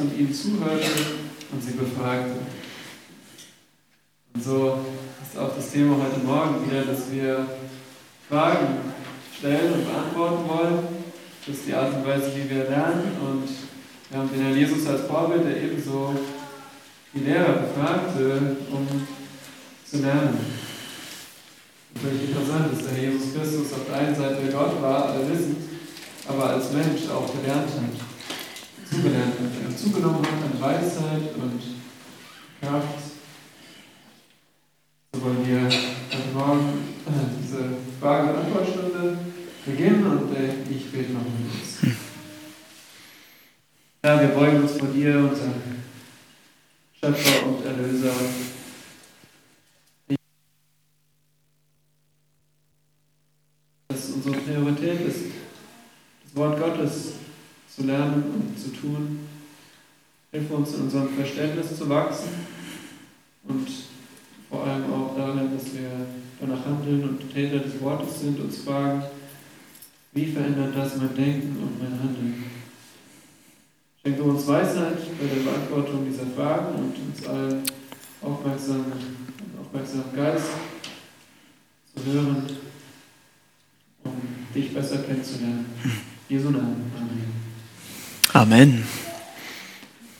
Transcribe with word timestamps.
und 0.00 0.18
ihnen 0.18 0.32
zuhörte 0.32 0.90
und 1.52 1.62
sie 1.62 1.72
befragte. 1.72 2.32
Und 4.34 4.44
so 4.44 4.78
ist 5.22 5.38
auch 5.38 5.54
das 5.54 5.70
Thema 5.70 5.96
heute 5.96 6.24
Morgen 6.24 6.66
wieder, 6.66 6.82
dass 6.82 7.10
wir 7.10 7.46
Fragen 8.28 8.78
stellen 9.36 9.72
und 9.74 9.86
beantworten 9.86 10.48
wollen. 10.48 10.78
Das 11.46 11.56
ist 11.56 11.66
die 11.66 11.74
Art 11.74 11.94
und 11.94 12.06
Weise, 12.06 12.32
wie 12.36 12.48
wir 12.48 12.64
lernen. 12.64 13.16
Und 13.20 13.48
wir 14.10 14.18
haben 14.18 14.30
den 14.30 14.42
Herrn 14.42 14.56
Jesus 14.56 14.86
als 14.86 15.02
Vorbild, 15.02 15.44
der 15.44 15.62
ebenso 15.62 16.14
die 17.14 17.20
Lehrer 17.20 17.52
befragte, 17.54 18.56
um 18.70 18.86
zu 19.84 19.98
lernen. 19.98 20.38
Völlig 21.94 22.28
interessant 22.28 22.72
ist, 22.72 22.90
der 22.90 23.02
Jesus 23.02 23.34
Christus 23.34 23.72
auf 23.72 23.86
der 23.88 23.98
einen 23.98 24.14
Seite 24.14 24.52
Gott 24.52 24.80
war, 24.82 25.06
alle 25.06 25.28
wissen, 25.30 25.56
aber 26.28 26.50
als 26.50 26.72
Mensch 26.72 27.08
auch 27.10 27.32
gelernt 27.32 27.68
hat, 27.70 28.07
zugelernt 28.90 29.34
hat, 29.38 29.78
zugenommen 29.78 30.24
hat 30.24 30.52
an 30.52 30.60
Weisheit 30.60 31.34
und 31.36 31.60
Kraft. 32.60 32.98
So 35.12 35.22
wollen 35.22 35.46
wir 35.46 35.60
heute 35.62 36.34
Morgen 36.34 36.68
äh, 37.06 37.42
diese 37.42 37.76
Frage- 38.00 38.32
und 38.32 38.38
Antwortstunde 38.38 39.18
beginnen 39.64 40.06
und 40.06 40.36
äh, 40.36 40.54
ich 40.70 40.90
bete 40.90 41.12
noch 41.12 41.22
mit 41.22 41.52
uns. 41.52 41.96
Ja, 44.04 44.20
wir 44.20 44.28
beugen 44.28 44.62
uns 44.62 44.72
vor 44.72 44.88
dir, 44.88 45.18
unser 45.18 45.52
Schöpfer 46.98 47.46
und 47.46 47.66
Erlöser. 47.66 48.12
Dass 53.88 54.10
unsere 54.10 54.36
Priorität 54.36 55.00
ist, 55.00 55.24
das 56.24 56.36
Wort 56.36 56.58
Gottes 56.60 57.12
zu 57.78 57.86
lernen 57.86 58.24
und 58.34 58.58
zu 58.58 58.70
tun. 58.70 59.20
Hilf 60.32 60.50
uns 60.50 60.74
in 60.74 60.82
unserem 60.82 61.08
Verständnis 61.10 61.76
zu 61.76 61.88
wachsen 61.88 62.28
und 63.44 63.68
vor 64.50 64.66
allem 64.66 64.92
auch 64.92 65.16
darin, 65.16 65.50
dass 65.54 65.72
wir 65.72 65.90
danach 66.40 66.64
handeln 66.66 67.08
und 67.08 67.32
Täter 67.32 67.58
des 67.58 67.80
Wortes 67.80 68.20
sind, 68.20 68.40
uns 68.40 68.58
fragen, 68.58 69.02
wie 70.12 70.26
verändert 70.26 70.76
das 70.76 70.96
mein 70.96 71.14
Denken 71.14 71.56
und 71.62 71.78
mein 71.78 71.98
Handeln? 71.98 72.44
Schenke 74.02 74.22
uns 74.22 74.46
Weisheit 74.46 74.98
bei 75.20 75.26
der 75.26 75.42
Beantwortung 75.42 76.06
dieser 76.06 76.26
Fragen 76.26 76.74
und 76.74 76.94
uns 76.96 77.26
allen 77.26 77.62
aufmerksamen, 78.20 78.92
aufmerksamen 79.60 80.14
Geist 80.14 80.48
zu 81.94 82.12
hören, 82.12 82.42
um 84.04 84.12
dich 84.54 84.74
besser 84.74 84.98
kennenzulernen. 84.98 85.66
Jesu 86.28 86.50
Namen. 86.50 86.90
Amen. 86.96 87.37
Amen. 88.38 88.84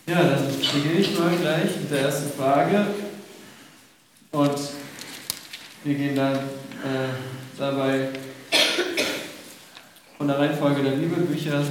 Ja, 0.08 0.24
dann 0.24 0.48
beginne 0.48 0.98
ich 0.98 1.16
mal 1.16 1.36
gleich 1.36 1.76
mit 1.76 1.88
der 1.88 2.00
ersten 2.00 2.36
Frage. 2.36 2.86
Und 4.32 4.58
wir 5.84 5.94
gehen 5.94 6.16
dann 6.16 6.34
äh, 6.34 7.14
dabei 7.56 8.08
von 10.16 10.26
der 10.26 10.36
Reihenfolge 10.36 10.82
der 10.82 10.96
Bibelbücher 10.96 11.62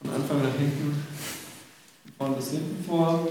von 0.00 0.12
Anfang 0.12 0.42
nach 0.42 0.58
hinten, 0.58 1.06
von 2.18 2.34
bis 2.34 2.50
hinten 2.50 2.84
vor. 2.84 3.28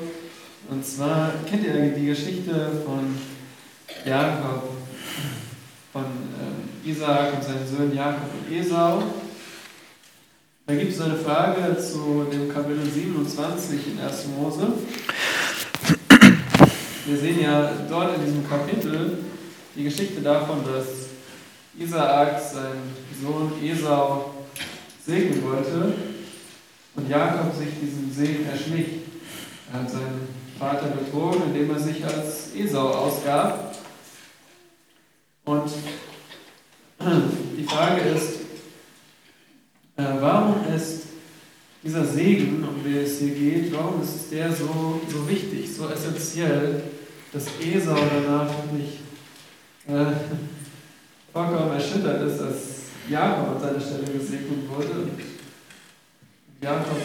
Und 0.69 0.85
zwar 0.85 1.33
kennt 1.45 1.65
ihr 1.65 1.73
die 1.91 2.05
Geschichte 2.05 2.71
von 2.85 3.17
Jakob, 4.05 4.77
von 5.91 6.05
äh, 6.05 6.89
Isaak 6.89 7.33
und 7.33 7.43
seinen 7.43 7.67
Söhnen 7.67 7.93
Jakob 7.93 8.29
und 8.33 8.55
Esau. 8.55 9.03
Da 10.71 10.77
gibt 10.77 10.93
es 10.93 11.01
eine 11.01 11.17
Frage 11.17 11.77
zu 11.77 12.27
dem 12.31 12.47
Kapitel 12.47 12.85
27 12.89 13.87
in 13.87 13.99
1. 13.99 14.27
Mose. 14.27 14.67
Wir 17.05 17.17
sehen 17.17 17.41
ja 17.41 17.73
dort 17.89 18.15
in 18.15 18.23
diesem 18.23 18.49
Kapitel 18.49 19.17
die 19.75 19.83
Geschichte 19.83 20.21
davon, 20.21 20.63
dass 20.63 21.09
Isaak 21.77 22.39
seinen 22.39 22.95
Sohn 23.21 23.51
Esau 23.61 24.33
segnen 25.05 25.43
wollte 25.43 25.93
und 26.95 27.09
Jakob 27.09 27.53
sich 27.53 27.71
diesen 27.81 28.09
Segen 28.09 28.47
erschlich. 28.49 29.01
Er 29.73 29.81
hat 29.81 29.91
seinen 29.91 30.29
Vater 30.57 30.87
betrogen, 30.87 31.41
indem 31.47 31.69
er 31.71 31.79
sich 31.79 32.01
als 32.05 32.55
Esau 32.55 32.91
ausgab. 32.91 33.75
Und 35.43 35.69
die 37.57 37.63
Frage 37.65 38.01
ist, 38.11 38.40
warum 40.19 40.55
ist 40.75 41.03
dieser 41.83 42.05
Segen, 42.05 42.63
um 42.63 42.83
den 42.83 43.03
es 43.03 43.19
hier 43.19 43.33
geht, 43.33 43.73
warum 43.73 44.01
ist 44.01 44.31
der 44.31 44.51
so, 44.51 45.01
so 45.07 45.27
wichtig, 45.27 45.67
so 45.75 45.89
essentiell, 45.89 46.83
dass 47.33 47.45
Esau 47.59 47.95
danach 47.95 48.49
nicht 48.71 48.99
äh, 49.87 50.13
vollkommen 51.33 51.71
erschüttert 51.71 52.21
ist, 52.29 52.39
dass 52.39 52.55
Jakob 53.09 53.55
an 53.55 53.61
seiner 53.61 53.79
Stelle 53.79 54.17
gesegnet 54.17 54.69
wurde. 54.69 55.07
Jakob 56.61 56.97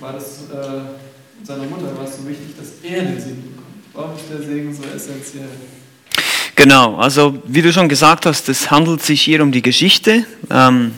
war 0.00 0.12
das, 0.14 0.44
äh, 0.50 1.44
seiner 1.44 1.64
Mutter 1.64 1.94
war 1.96 2.04
es 2.04 2.16
so 2.16 2.26
wichtig, 2.26 2.56
dass 2.56 2.68
er 2.82 3.02
den 3.02 3.20
Segen 3.20 3.42
bekommt. 3.42 3.64
Warum 3.92 4.16
ist 4.16 4.30
der 4.30 4.42
Segen 4.42 4.74
so 4.74 4.82
essentiell? 4.84 5.48
Genau, 6.56 6.96
also 6.96 7.42
wie 7.44 7.60
du 7.62 7.72
schon 7.72 7.88
gesagt 7.88 8.26
hast, 8.26 8.48
es 8.48 8.70
handelt 8.70 9.02
sich 9.02 9.20
hier 9.20 9.42
um 9.42 9.52
die 9.52 9.60
Geschichte. 9.60 10.24
Ähm, 10.50 10.92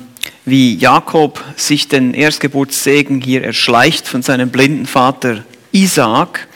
wie 0.47 0.77
Jakob 0.77 1.45
sich 1.57 1.89
den 1.89 2.15
Erstgeburtssegen 2.15 3.21
hier 3.21 3.45
erschleicht 3.45 4.09
von 4.09 4.23
seinem 4.23 4.51
blinden 4.51 4.87
Vater 4.87 5.45
Isaac. 5.73 6.47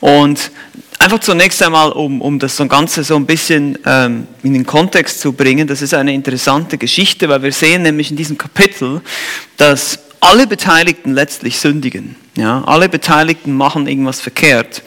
Und 0.00 0.50
einfach 0.98 1.20
zunächst 1.20 1.62
einmal, 1.62 1.92
um, 1.92 2.22
um 2.22 2.38
das 2.38 2.56
Ganze 2.68 3.04
so 3.04 3.16
ein 3.16 3.26
bisschen 3.26 3.78
ähm, 3.84 4.26
in 4.42 4.54
den 4.54 4.64
Kontext 4.64 5.20
zu 5.20 5.32
bringen, 5.34 5.68
das 5.68 5.82
ist 5.82 5.92
eine 5.92 6.14
interessante 6.14 6.78
Geschichte, 6.78 7.28
weil 7.28 7.42
wir 7.42 7.52
sehen 7.52 7.82
nämlich 7.82 8.10
in 8.10 8.16
diesem 8.16 8.38
Kapitel, 8.38 9.02
dass 9.58 9.98
alle 10.20 10.46
Beteiligten 10.46 11.12
letztlich 11.12 11.58
sündigen. 11.58 12.16
Ja? 12.34 12.64
Alle 12.64 12.88
Beteiligten 12.88 13.52
machen 13.52 13.86
irgendwas 13.86 14.20
verkehrt, 14.20 14.82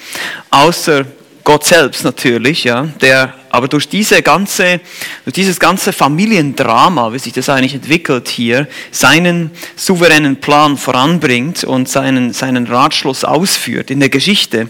außer 0.50 1.06
Gott 1.44 1.66
selbst 1.66 2.04
natürlich, 2.04 2.64
ja, 2.64 2.84
der 3.02 3.34
aber 3.50 3.68
durch, 3.68 3.90
diese 3.90 4.22
ganze, 4.22 4.80
durch 5.26 5.34
dieses 5.34 5.60
ganze 5.60 5.92
Familiendrama, 5.92 7.12
wie 7.14 7.20
sich 7.20 7.34
das 7.34 7.50
eigentlich 7.50 7.74
entwickelt 7.74 8.30
hier, 8.30 8.68
seinen 8.92 9.52
souveränen 9.76 10.38
Plan 10.38 10.78
voranbringt 10.78 11.64
und 11.64 11.90
seinen, 11.90 12.34
seinen 12.34 12.68
Ratschluss 12.68 13.24
ausführt 13.24 13.92
in 13.92 14.00
der 14.00 14.10
Geschichte. 14.10 14.70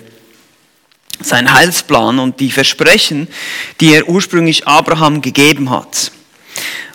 Sein 1.22 1.54
Heilsplan 1.54 2.18
und 2.18 2.40
die 2.40 2.50
Versprechen, 2.50 3.28
die 3.80 3.94
er 3.94 4.10
ursprünglich 4.10 4.68
Abraham 4.68 5.22
gegeben 5.22 5.70
hat. 5.70 6.12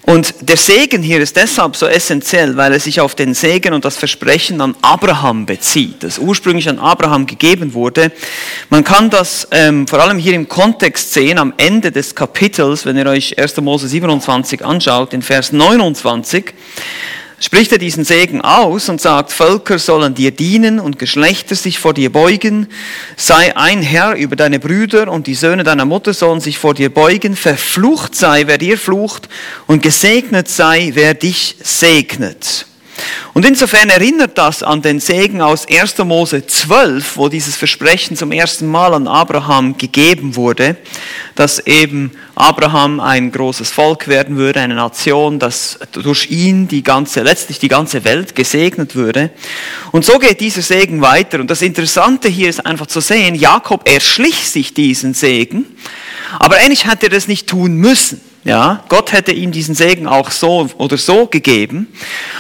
Und 0.07 0.49
der 0.49 0.57
Segen 0.57 1.03
hier 1.03 1.21
ist 1.21 1.37
deshalb 1.37 1.75
so 1.75 1.87
essentiell, 1.87 2.57
weil 2.57 2.73
er 2.73 2.79
sich 2.79 3.01
auf 3.01 3.17
den 3.17 3.35
Segen 3.35 3.75
und 3.75 3.85
das 3.85 3.97
Versprechen 3.97 4.61
an 4.61 4.77
Abraham 4.81 5.47
bezieht, 5.47 6.05
das 6.05 6.21
ursprünglich 6.21 6.69
an 6.69 6.79
Abraham 6.79 7.27
gegeben 7.27 7.75
wurde. 7.75 8.13
Man 8.71 8.85
kann 8.85 9.11
das 9.11 9.49
ähm, 9.51 9.89
vor 9.89 10.01
allem 10.01 10.19
hier 10.19 10.35
im 10.35 10.49
Kontext 10.49 11.13
sehen, 11.13 11.39
am 11.39 11.53
Ende 11.57 11.91
des 11.91 12.15
Kapitels, 12.15 12.87
wenn 12.87 12.97
ihr 12.97 13.07
euch 13.07 13.37
1. 13.37 13.57
Mose 13.57 13.89
27 13.89 14.65
anschaut, 14.65 15.13
in 15.13 15.23
Vers 15.23 15.51
29 15.51 16.55
spricht 17.39 17.73
er 17.73 17.79
diesen 17.79 18.05
Segen 18.05 18.41
aus 18.41 18.89
und 18.89 19.01
sagt, 19.01 19.33
Völker 19.33 19.79
sollen 19.79 20.15
dir 20.15 20.31
dienen 20.31 20.81
und 20.81 20.99
Geschlechter 20.99 21.55
sich 21.55 21.79
vor 21.79 21.95
dir 21.95 22.11
beugen, 22.11 22.69
sei 23.17 23.57
ein 23.57 23.83
Herr 23.83 24.15
über 24.15 24.37
deine 24.37 24.59
Brüder 24.59 25.11
und 25.11 25.27
die 25.27 25.35
Söhne 25.35 25.65
deiner 25.65 25.85
Mutter 25.85 26.15
sollen 26.15 26.41
sich 26.41 26.59
vor 26.59 26.75
dir 26.75 26.93
beugen, 26.93 27.37
verflucht 27.37 28.15
sei, 28.15 28.47
wer 28.47 28.59
dir 28.59 28.79
flucht 28.79 29.29
und 29.67 29.83
gesegnet 29.83 30.49
sei, 30.49 30.93
wer 30.95 31.15
dich 31.15 31.57
segnet. 31.63 32.67
Und 33.35 33.45
insofern 33.45 33.91
erinnert 33.91 34.39
das 34.39 34.63
an 34.63 34.81
den 34.81 35.01
Segen 35.01 35.43
aus 35.43 35.67
1. 35.69 35.99
Mose 35.99 36.47
12, 36.47 37.17
wo 37.17 37.29
dieses 37.29 37.57
Versprechen 37.57 38.17
zum 38.17 38.33
ersten 38.33 38.67
Mal 38.67 38.95
an 38.95 39.07
Abraham 39.07 39.77
gegeben 39.77 40.37
wurde, 40.37 40.77
dass 41.35 41.59
eben 41.67 42.13
Abraham 42.35 43.01
ein 43.01 43.33
großes 43.33 43.71
Volk 43.71 44.09
werden 44.09 44.37
würde, 44.37 44.61
eine 44.61 44.75
Nation, 44.75 45.39
dass 45.39 45.79
durch 45.93 46.31
ihn 46.31 46.69
die 46.69 46.83
ganze, 46.83 47.23
letztlich 47.23 47.59
die 47.59 47.69
ganze 47.69 48.05
Welt 48.05 48.35
gesegnet 48.35 48.95
würde. 48.95 49.31
Und 49.93 50.05
so 50.05 50.19
geht 50.19 50.41
dieser 50.41 50.63
Segen 50.63 51.01
weiter. 51.03 51.41
Und 51.41 51.51
das 51.51 51.63
Interessante 51.63 52.29
hier 52.29 52.49
ist 52.49 52.65
einfach 52.65 52.87
zu 52.87 53.01
sehen, 53.01 53.35
Jakob 53.35 53.89
erschlich 53.89 54.49
sich 54.49 54.73
diesen 54.73 55.15
Segen, 55.15 55.67
aber 56.39 56.57
eigentlich 56.57 56.87
hätte 56.87 57.07
er 57.07 57.11
das 57.11 57.29
nicht 57.29 57.47
tun 57.49 57.77
müssen. 57.77 58.21
Ja, 58.47 58.85
Gott 58.89 59.11
hätte 59.11 59.33
ihm 59.33 59.51
diesen 59.51 59.75
Segen 59.75 60.07
auch 60.07 60.31
so 60.31 60.71
oder 60.79 60.97
so 60.97 61.27
gegeben. 61.27 61.93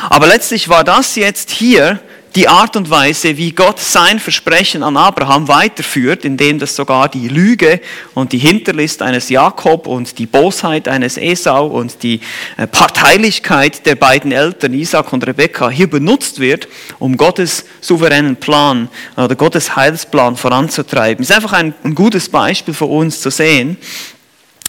Aber 0.08 0.28
letztlich 0.28 0.68
war 0.68 0.84
das 0.84 1.16
jetzt 1.16 1.50
hier 1.50 1.98
die 2.36 2.46
Art 2.46 2.76
und 2.76 2.90
Weise, 2.90 3.36
wie 3.38 3.50
Gott 3.50 3.80
sein 3.80 4.20
Versprechen 4.20 4.84
an 4.84 4.96
Abraham 4.96 5.48
weiterführt, 5.48 6.24
indem 6.24 6.60
das 6.60 6.76
sogar 6.76 7.08
die 7.08 7.26
Lüge 7.26 7.80
und 8.14 8.30
die 8.30 8.38
Hinterlist 8.38 9.02
eines 9.02 9.30
Jakob 9.30 9.88
und 9.88 10.16
die 10.18 10.26
Bosheit 10.26 10.86
eines 10.86 11.16
Esau 11.16 11.66
und 11.66 12.04
die 12.04 12.20
äh, 12.56 12.68
Parteilichkeit 12.68 13.84
der 13.84 13.96
beiden 13.96 14.30
Eltern 14.30 14.74
Isaac 14.74 15.12
und 15.12 15.26
Rebekka 15.26 15.70
hier 15.70 15.90
benutzt 15.90 16.38
wird, 16.38 16.68
um 17.00 17.16
Gottes 17.16 17.64
souveränen 17.80 18.36
Plan 18.36 18.90
oder 19.16 19.34
Gottes 19.34 19.74
Heilsplan 19.74 20.36
voranzutreiben. 20.36 21.24
Ist 21.24 21.32
einfach 21.32 21.54
ein, 21.54 21.74
ein 21.82 21.96
gutes 21.96 22.28
Beispiel 22.28 22.74
für 22.74 22.84
uns 22.84 23.20
zu 23.22 23.30
sehen, 23.30 23.76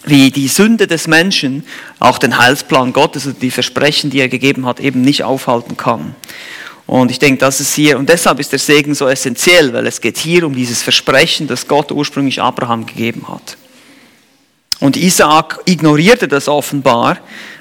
wie 0.04 0.30
die 0.30 0.48
Sünde 0.48 0.86
des 0.86 1.06
Menschen 1.06 1.64
auch 1.98 2.18
den 2.18 2.38
Heilsplan 2.38 2.92
Gottes 2.92 3.26
und 3.26 3.42
die 3.42 3.50
Versprechen, 3.50 4.10
die 4.10 4.20
er 4.20 4.28
gegeben 4.28 4.66
hat, 4.66 4.80
eben 4.80 5.00
nicht 5.00 5.24
aufhalten 5.24 5.76
kann. 5.76 6.14
Und 6.86 7.10
ich 7.10 7.18
denke, 7.18 7.38
das 7.38 7.60
ist 7.60 7.74
hier, 7.74 7.98
und 7.98 8.08
deshalb 8.08 8.40
ist 8.40 8.50
der 8.52 8.58
Segen 8.58 8.94
so 8.94 9.08
essentiell, 9.08 9.74
weil 9.74 9.86
es 9.86 10.00
geht 10.00 10.16
hier 10.16 10.46
um 10.46 10.54
dieses 10.54 10.82
Versprechen, 10.82 11.46
das 11.46 11.68
Gott 11.68 11.92
ursprünglich 11.92 12.40
Abraham 12.40 12.86
gegeben 12.86 13.28
hat. 13.28 13.58
Und 14.80 14.96
Isaak 14.96 15.60
ignorierte 15.66 16.28
das 16.28 16.48
offenbar. 16.48 17.18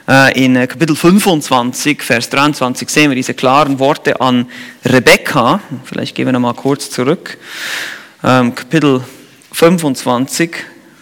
Äh, 0.08 0.46
in 0.46 0.54
Kapitel 0.54 0.96
25, 0.96 2.02
Vers 2.02 2.30
23 2.30 2.88
sehen 2.88 3.10
wir 3.10 3.16
diese 3.16 3.34
klaren 3.34 3.80
Worte 3.80 4.22
an 4.22 4.48
Rebekka. 4.86 5.60
Vielleicht 5.84 6.16
gehen 6.16 6.28
wir 6.28 6.32
nochmal 6.32 6.54
kurz 6.54 6.90
zurück. 6.90 7.38
Ähm, 8.24 8.56
Kapitel 8.56 9.02
25, 9.52 10.56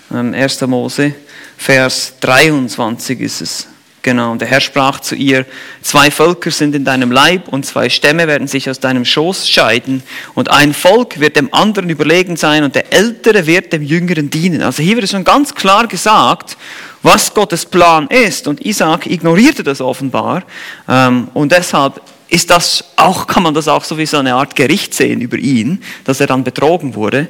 1. 0.10 0.62
Ähm, 0.62 0.70
Mose, 0.70 1.14
Vers 1.58 2.14
23 2.20 3.20
ist 3.22 3.42
es. 3.42 3.68
Genau, 4.06 4.32
und 4.32 4.40
der 4.40 4.48
Herr 4.48 4.62
sprach 4.62 5.00
zu 5.00 5.16
ihr, 5.16 5.48
zwei 5.82 6.12
Völker 6.12 6.52
sind 6.52 6.76
in 6.76 6.86
deinem 6.86 7.12
Leib 7.12 7.48
und 7.48 7.66
zwei 7.66 7.90
Stämme 7.90 8.28
werden 8.28 8.48
sich 8.48 8.70
aus 8.70 8.80
deinem 8.80 9.04
Schoß 9.04 9.50
scheiden 9.50 10.04
und 10.36 10.52
ein 10.52 10.76
Volk 10.76 11.20
wird 11.20 11.38
dem 11.38 11.52
anderen 11.52 11.90
überlegen 11.90 12.38
sein 12.38 12.64
und 12.64 12.76
der 12.76 12.94
Ältere 12.94 13.48
wird 13.48 13.74
dem 13.74 13.82
Jüngeren 13.82 14.30
dienen. 14.30 14.62
Also 14.62 14.84
hier 14.84 14.96
wird 14.96 15.10
schon 15.10 15.24
ganz 15.24 15.56
klar 15.56 15.88
gesagt, 15.88 16.56
was 17.02 17.34
Gottes 17.34 17.66
Plan 17.66 18.08
ist 18.10 18.48
und 18.48 18.64
Isaac 18.64 19.08
ignorierte 19.08 19.64
das 19.64 19.82
offenbar 19.82 20.44
ähm, 20.88 21.30
und 21.34 21.52
deshalb 21.52 22.00
ist 22.28 22.50
das 22.50 22.84
auch, 22.96 23.28
kann 23.28 23.44
man 23.44 23.54
das 23.54 23.68
auch 23.68 23.84
so 23.84 23.98
wie 23.98 24.06
so 24.06 24.18
eine 24.18 24.34
Art 24.34 24.56
Gericht 24.56 24.94
sehen 24.94 25.22
über 25.22 25.38
ihn, 25.38 25.84
dass 26.04 26.20
er 26.20 26.28
dann 26.28 26.44
betrogen 26.44 26.96
wurde, 26.96 27.28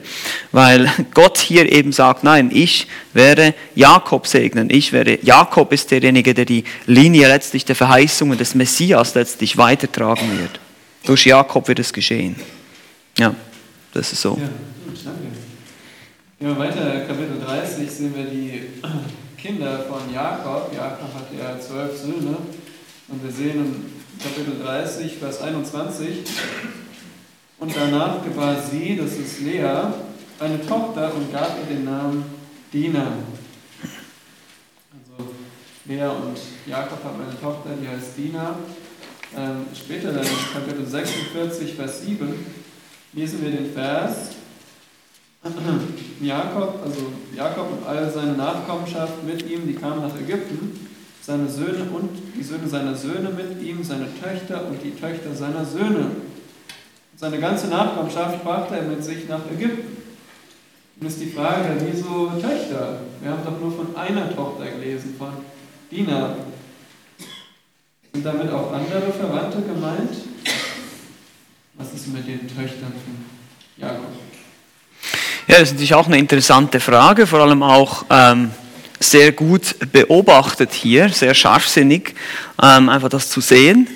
weil 0.52 0.90
Gott 1.14 1.38
hier 1.38 1.72
eben 1.72 1.92
sagt, 1.92 2.24
nein, 2.24 2.50
ich 2.54 2.88
werde 3.14 3.54
Jakob 3.76 4.26
segnen, 4.28 4.70
ich 4.70 4.94
werde, 4.94 5.20
Jakob 5.22 5.74
ist 5.74 5.92
derjenige, 5.92 6.34
der 6.34 6.46
die 6.46 6.64
Linie 6.86 7.28
letztlich 7.28 7.66
der 7.66 7.76
Verheißungen 7.76 8.38
des 8.38 8.56
Messias 8.56 9.16
letztlich 9.16 9.58
weitertragen 9.58 10.40
wird. 10.40 10.60
Durch 11.06 11.26
Jakob 11.26 11.68
wird 11.68 11.80
es 11.80 11.92
geschehen. 11.92 12.36
Ja, 13.18 13.36
das 13.94 14.12
ist 14.12 14.22
so. 14.22 14.38
Ja, 14.40 14.48
gut, 14.88 15.00
danke. 15.04 15.20
Gehen 16.40 16.50
wir 16.50 16.58
weiter, 16.58 17.06
Kapitel 17.08 17.40
30 17.46 17.90
sehen 17.90 18.14
wir 18.16 18.26
die 18.26 18.62
Kinder 19.38 19.86
von 19.88 20.14
Jakob. 20.14 20.74
Jakob 20.76 21.14
hatte 21.14 21.36
ja 21.38 21.60
zwölf 21.60 21.98
Söhne 21.98 22.38
und 23.08 23.24
wir 23.24 23.32
sehen 23.32 23.94
Kapitel 24.22 24.60
30, 24.64 25.18
Vers 25.18 25.42
21. 25.42 26.24
Und 27.60 27.76
danach 27.76 28.24
gebar 28.24 28.56
sie, 28.70 28.98
das 28.98 29.14
ist 29.14 29.42
Lea, 29.42 29.94
eine 30.40 30.66
Tochter 30.66 31.14
und 31.14 31.32
gab 31.32 31.58
ihr 31.60 31.76
den 31.76 31.86
Namen 31.86 32.26
Dina. 32.74 33.08
Also 34.92 35.30
Lea 35.86 36.08
und 36.08 36.38
Jakob 36.66 37.04
haben 37.04 37.22
eine 37.22 37.40
Tochter, 37.40 37.70
die 37.82 37.88
heißt 37.88 38.18
Dina. 38.18 38.56
Ähm, 39.38 39.66
später 39.74 40.12
dann 40.14 40.26
in 40.26 40.54
Kapitel 40.54 40.86
46, 40.86 41.74
Vers 41.74 42.02
7 42.06 42.46
lesen 43.14 43.42
wir 43.42 43.52
den 43.52 43.74
Vers. 43.74 44.32
Jakob, 46.22 46.80
also 46.84 47.12
Jakob 47.36 47.72
und 47.72 47.88
all 47.88 48.12
seine 48.12 48.34
Nachkommenschaft 48.34 49.24
mit 49.24 49.48
ihm, 49.48 49.68
die 49.68 49.76
kamen 49.76 50.02
nach 50.02 50.20
Ägypten 50.20 50.85
seine 51.26 51.50
Söhne 51.50 51.86
und 51.92 52.10
die 52.38 52.44
Söhne 52.44 52.68
seiner 52.68 52.96
Söhne 52.96 53.30
mit 53.30 53.60
ihm, 53.64 53.84
seine 53.84 54.08
Töchter 54.22 54.68
und 54.68 54.78
die 54.84 54.92
Töchter 54.92 55.34
seiner 55.34 55.66
Söhne. 55.66 56.12
Seine 57.18 57.40
ganze 57.40 57.68
Nachkommenschaft 57.68 58.44
brachte 58.44 58.76
er 58.76 58.84
mit 58.84 59.04
sich 59.04 59.28
nach 59.28 59.40
Ägypten. 59.52 59.98
Und 61.00 61.08
ist 61.08 61.20
die 61.20 61.32
Frage, 61.32 61.78
wieso 61.80 62.28
Töchter? 62.40 63.00
Wir 63.22 63.32
haben 63.32 63.44
doch 63.44 63.60
nur 63.60 63.76
von 63.76 63.96
einer 63.96 64.34
Tochter 64.36 64.66
gelesen, 64.68 65.16
von 65.18 65.30
Dina. 65.92 66.36
Sind 68.14 68.24
damit 68.24 68.52
auch 68.52 68.72
andere 68.72 69.12
Verwandte 69.12 69.62
gemeint? 69.62 70.16
Was 71.74 71.92
ist 71.94 72.08
mit 72.14 72.28
den 72.28 72.48
Töchtern 72.48 72.94
von 73.04 73.26
Jakob? 73.78 74.06
Ja, 75.48 75.60
das 75.60 75.70
ist 75.70 75.72
natürlich 75.74 75.96
auch 75.96 76.06
eine 76.06 76.20
interessante 76.20 76.80
Frage, 76.80 77.26
vor 77.26 77.40
allem 77.40 77.64
auch. 77.64 78.06
Ähm 78.12 78.52
sehr 79.00 79.32
gut 79.32 79.76
beobachtet 79.92 80.74
hier, 80.74 81.10
sehr 81.10 81.34
scharfsinnig, 81.34 82.16
ähm, 82.62 82.90
einfach 82.90 83.10
das 83.10 83.30
zu 83.30 83.42
sehen. 83.42 83.88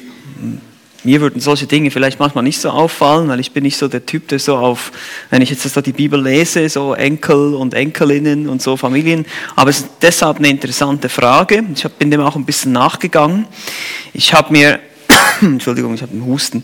Mir 1.04 1.22
würden 1.22 1.40
solche 1.40 1.66
Dinge 1.66 1.92
vielleicht 1.92 2.20
manchmal 2.20 2.44
nicht 2.44 2.60
so 2.60 2.70
auffallen, 2.70 3.30
weil 3.30 3.40
ich 3.40 3.54
bin 3.54 3.64
nicht 3.64 3.78
so 3.78 3.88
der 3.88 4.06
Typ, 4.06 4.28
der 4.28 4.40
so 4.40 4.58
auf, 4.58 4.92
wenn 5.30 5.42
ich 5.42 5.50
jetzt 5.50 5.64
so 5.64 5.82
die 5.82 5.94
Bibel 5.94 6.22
lese, 6.22 6.68
so 6.68 6.94
Enkel 6.94 7.54
und 7.54 7.74
Enkelinnen 7.74 8.50
und 8.50 8.62
so 8.62 8.76
Familien. 8.76 9.26
Aber 9.56 9.70
es 9.70 9.80
ist 9.80 9.90
deshalb 10.02 10.40
eine 10.40 10.50
interessante 10.50 11.08
Frage. 11.08 11.64
Ich 11.74 11.84
bin 11.84 12.12
dem 12.12 12.20
auch 12.20 12.36
ein 12.36 12.46
bisschen 12.46 12.74
nachgegangen. 12.74 13.46
Ich 14.14 14.34
habe 14.34 14.52
mir, 14.52 14.80
Entschuldigung, 15.42 15.94
ich 15.94 16.02
habe 16.02 16.12
einen 16.12 16.26
Husten. 16.26 16.64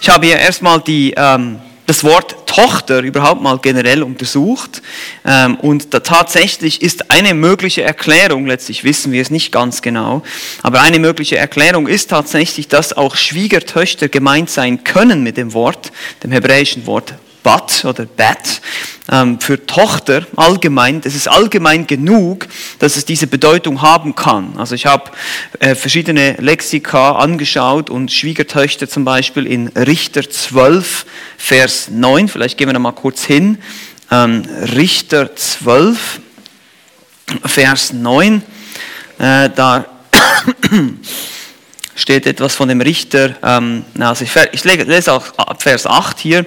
Ich 0.00 0.08
habe 0.08 0.26
hier 0.26 0.38
erstmal 0.38 0.80
die 0.80 1.14
ähm, 1.16 1.58
das 1.86 2.04
Wort 2.04 2.46
Tochter 2.46 3.00
überhaupt 3.00 3.42
mal 3.42 3.58
generell 3.58 4.02
untersucht. 4.02 4.82
Ähm, 5.24 5.56
und 5.56 5.90
tatsächlich 5.90 6.82
ist 6.82 7.10
eine 7.10 7.34
mögliche 7.34 7.82
Erklärung, 7.82 8.46
letztlich 8.46 8.84
wissen 8.84 9.12
wir 9.12 9.22
es 9.22 9.30
nicht 9.30 9.52
ganz 9.52 9.82
genau, 9.82 10.22
aber 10.62 10.82
eine 10.82 10.98
mögliche 10.98 11.36
Erklärung 11.38 11.86
ist 11.86 12.10
tatsächlich, 12.10 12.68
dass 12.68 12.92
auch 12.92 13.16
Schwiegertöchter 13.16 14.08
gemeint 14.08 14.50
sein 14.50 14.84
können 14.84 15.22
mit 15.22 15.36
dem 15.36 15.54
Wort, 15.54 15.92
dem 16.22 16.32
hebräischen 16.32 16.86
Wort 16.86 17.14
Bat 17.42 17.84
oder 17.84 18.06
Bat 18.06 18.60
ähm, 19.10 19.40
für 19.40 19.64
Tochter 19.66 20.26
allgemein, 20.36 21.00
das 21.00 21.14
ist 21.14 21.28
allgemein 21.28 21.86
genug, 21.86 22.46
dass 22.78 22.96
es 22.96 23.04
diese 23.04 23.26
Bedeutung 23.26 23.82
haben 23.82 24.14
kann. 24.14 24.54
Also 24.56 24.74
ich 24.74 24.86
habe 24.86 25.10
äh, 25.58 25.74
verschiedene 25.74 26.34
Lexika 26.38 27.12
angeschaut 27.12 27.90
und 27.90 28.12
Schwiegertöchter 28.12 28.88
zum 28.88 29.04
Beispiel 29.04 29.46
in 29.46 29.68
Richter 29.68 30.28
12, 30.28 31.06
Vers 31.36 31.88
9, 31.90 32.28
vielleicht 32.28 32.58
gehen 32.58 32.68
wir 32.68 32.74
da 32.74 32.78
mal 32.78 32.92
kurz 32.92 33.24
hin, 33.24 33.58
ähm, 34.10 34.42
Richter 34.74 35.34
12, 35.34 36.20
Vers 37.44 37.92
9, 37.92 38.42
äh, 39.18 39.50
da 39.54 39.86
steht 41.94 42.26
etwas 42.26 42.54
von 42.54 42.68
dem 42.68 42.80
Richter, 42.80 43.36
ähm, 43.42 43.84
also 43.98 44.24
ich, 44.24 44.64
lese 44.64 45.12
auch 45.12 45.24
Vers 45.58 45.86
8 45.86 46.18
hier, 46.18 46.46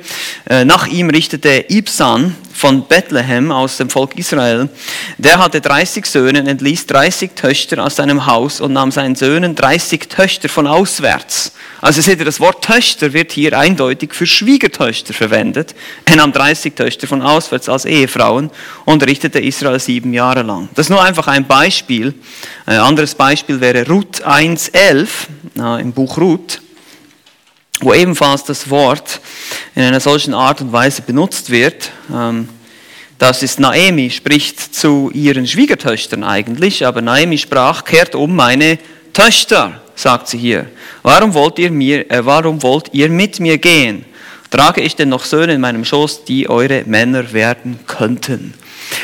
äh, 0.50 0.65
nach 0.65 0.88
ihm 0.88 1.09
richtete 1.09 1.65
Ibsan 1.69 2.35
von 2.56 2.88
Bethlehem 2.88 3.52
aus 3.52 3.78
dem 3.78 3.90
Volk 3.90 4.18
Israel, 4.18 4.69
der 5.18 5.40
hatte 5.40 5.59
30 5.59 6.06
Söhne, 6.06 6.40
entließ 6.40 6.88
30 6.88 7.31
Töchter 7.35 7.83
aus 7.83 7.97
seinem 7.97 8.26
Haus 8.28 8.62
und 8.62 8.71
nahm 8.71 8.92
seinen 8.92 9.16
Söhnen 9.16 9.56
30 9.56 10.07
Töchter 10.07 10.47
von 10.47 10.66
auswärts. 10.66 11.52
Also 11.81 12.02
seht 12.02 12.19
ihr, 12.19 12.26
das 12.26 12.40
Wort 12.40 12.64
Töchter 12.64 13.12
wird 13.12 13.33
hier 13.33 13.59
eindeutig 13.59 14.14
für 14.16 14.26
Schwiegertöchter 14.26 15.14
verwendet. 15.14 15.76
Er 16.06 16.16
nahm 16.16 16.31
30 16.31 16.76
Töchter 16.76 17.07
von 17.07 17.21
auswärts 17.21 17.68
als 17.68 17.83
Ehefrauen 17.83 18.50
und 18.85 19.06
richtete 19.06 19.40
Israel 19.40 19.80
sieben 19.80 20.14
Jahre 20.14 20.44
lang. 20.44 20.69
Das 20.76 20.85
ist 20.85 20.90
nur 20.92 21.04
einfach 21.04 21.28
ein 21.28 21.45
Beispiel. 21.45 22.14
Ein 22.66 22.80
anderes 22.80 23.16
Beispiel 23.16 23.59
wäre 23.59 23.85
Ruth 23.85 24.26
1.11 24.26 25.80
im 25.80 25.92
Buch 25.92 26.18
Ruth 26.18 26.62
wo 27.81 27.94
ebenfalls 27.94 28.44
das 28.44 28.69
Wort 28.69 29.19
in 29.75 29.83
einer 29.83 29.99
solchen 29.99 30.33
Art 30.33 30.61
und 30.61 30.71
Weise 30.71 31.01
benutzt 31.01 31.49
wird. 31.49 31.91
Ähm, 32.13 32.49
das 33.17 33.44
ist 33.44 33.59
Naemi, 33.59 34.09
spricht 34.09 34.75
zu 34.75 35.09
ihren 35.13 35.47
Schwiegertöchtern 35.47 36.23
eigentlich, 36.23 36.85
aber 36.85 37.01
Naemi 37.01 37.37
sprach, 37.37 37.85
kehrt 37.85 38.13
um 38.13 38.35
meine 38.35 38.77
Töchter, 39.13 39.81
sagt 39.95 40.27
sie 40.27 40.37
hier. 40.37 40.65
Warum 41.01 41.33
wollt 41.33 41.57
ihr, 41.59 41.71
mir, 41.71 42.11
äh, 42.11 42.25
warum 42.25 42.61
wollt 42.61 42.89
ihr 42.94 43.09
mit 43.09 43.39
mir 43.39 43.57
gehen? 43.57 44.03
Trage 44.51 44.81
ich 44.81 44.95
denn 44.95 45.09
noch 45.09 45.23
Söhne 45.23 45.53
in 45.53 45.61
meinem 45.61 45.85
Schoß, 45.85 46.25
die 46.25 46.49
eure 46.49 46.83
Männer 46.85 47.31
werden 47.33 47.79
könnten? 47.87 48.53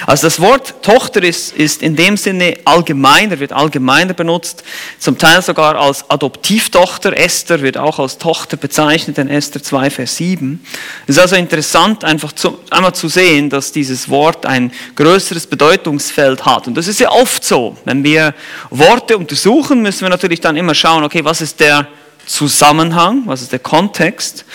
Also 0.06 0.28
das 0.28 0.40
Wort 0.40 0.84
Tochter 0.84 1.24
ist, 1.24 1.56
ist 1.56 1.82
in 1.82 1.96
dem 1.96 2.18
Sinne 2.18 2.58
allgemeiner, 2.66 3.40
wird 3.40 3.54
allgemeiner 3.54 4.14
benutzt, 4.14 4.64
zum 5.00 5.18
Teil 5.18 5.42
sogar 5.42 5.76
als 5.76 6.10
Adoptivtochter. 6.10 7.16
Esther 7.18 7.62
wird 7.62 7.78
auch 7.78 8.00
als 8.00 8.18
Tochter 8.18 8.58
bezeichnet 8.58 9.18
in 9.18 9.30
Esther 9.30 9.62
2, 9.62 9.90
Vers 9.90 10.18
7. 10.18 10.64
Es 11.08 11.16
ist 11.16 11.22
also 11.22 11.36
interessant, 11.36 12.04
einfach 12.04 12.32
zu, 12.34 12.60
einmal 12.70 12.94
zu 12.94 13.08
sehen, 13.08 13.50
dass 13.50 13.72
dieses 13.72 14.10
Wort 14.10 14.46
ein 14.46 14.72
größeres 14.96 15.48
Bedeutungsfeld 15.48 16.46
hat. 16.46 16.68
Und 16.68 16.76
das 16.76 16.88
ist 16.88 17.00
ja 17.00 17.12
oft 17.12 17.44
so. 17.44 17.78
Wenn 17.86 18.04
wir 18.04 18.34
Worte 18.70 19.18
untersuchen, 19.18 19.82
müssen 19.82 20.02
wir 20.02 20.10
natürlich 20.10 20.42
dann 20.42 20.58
immer 20.58 20.76
schauen, 20.76 21.04
okay, 21.04 21.24
was 21.24 21.42
ist 21.42 21.60
der 21.60 21.88
Zusammenhang, 22.26 23.24
was 23.26 23.42
ist 23.42 23.52
der 23.52 23.60
Kontext. 23.60 24.46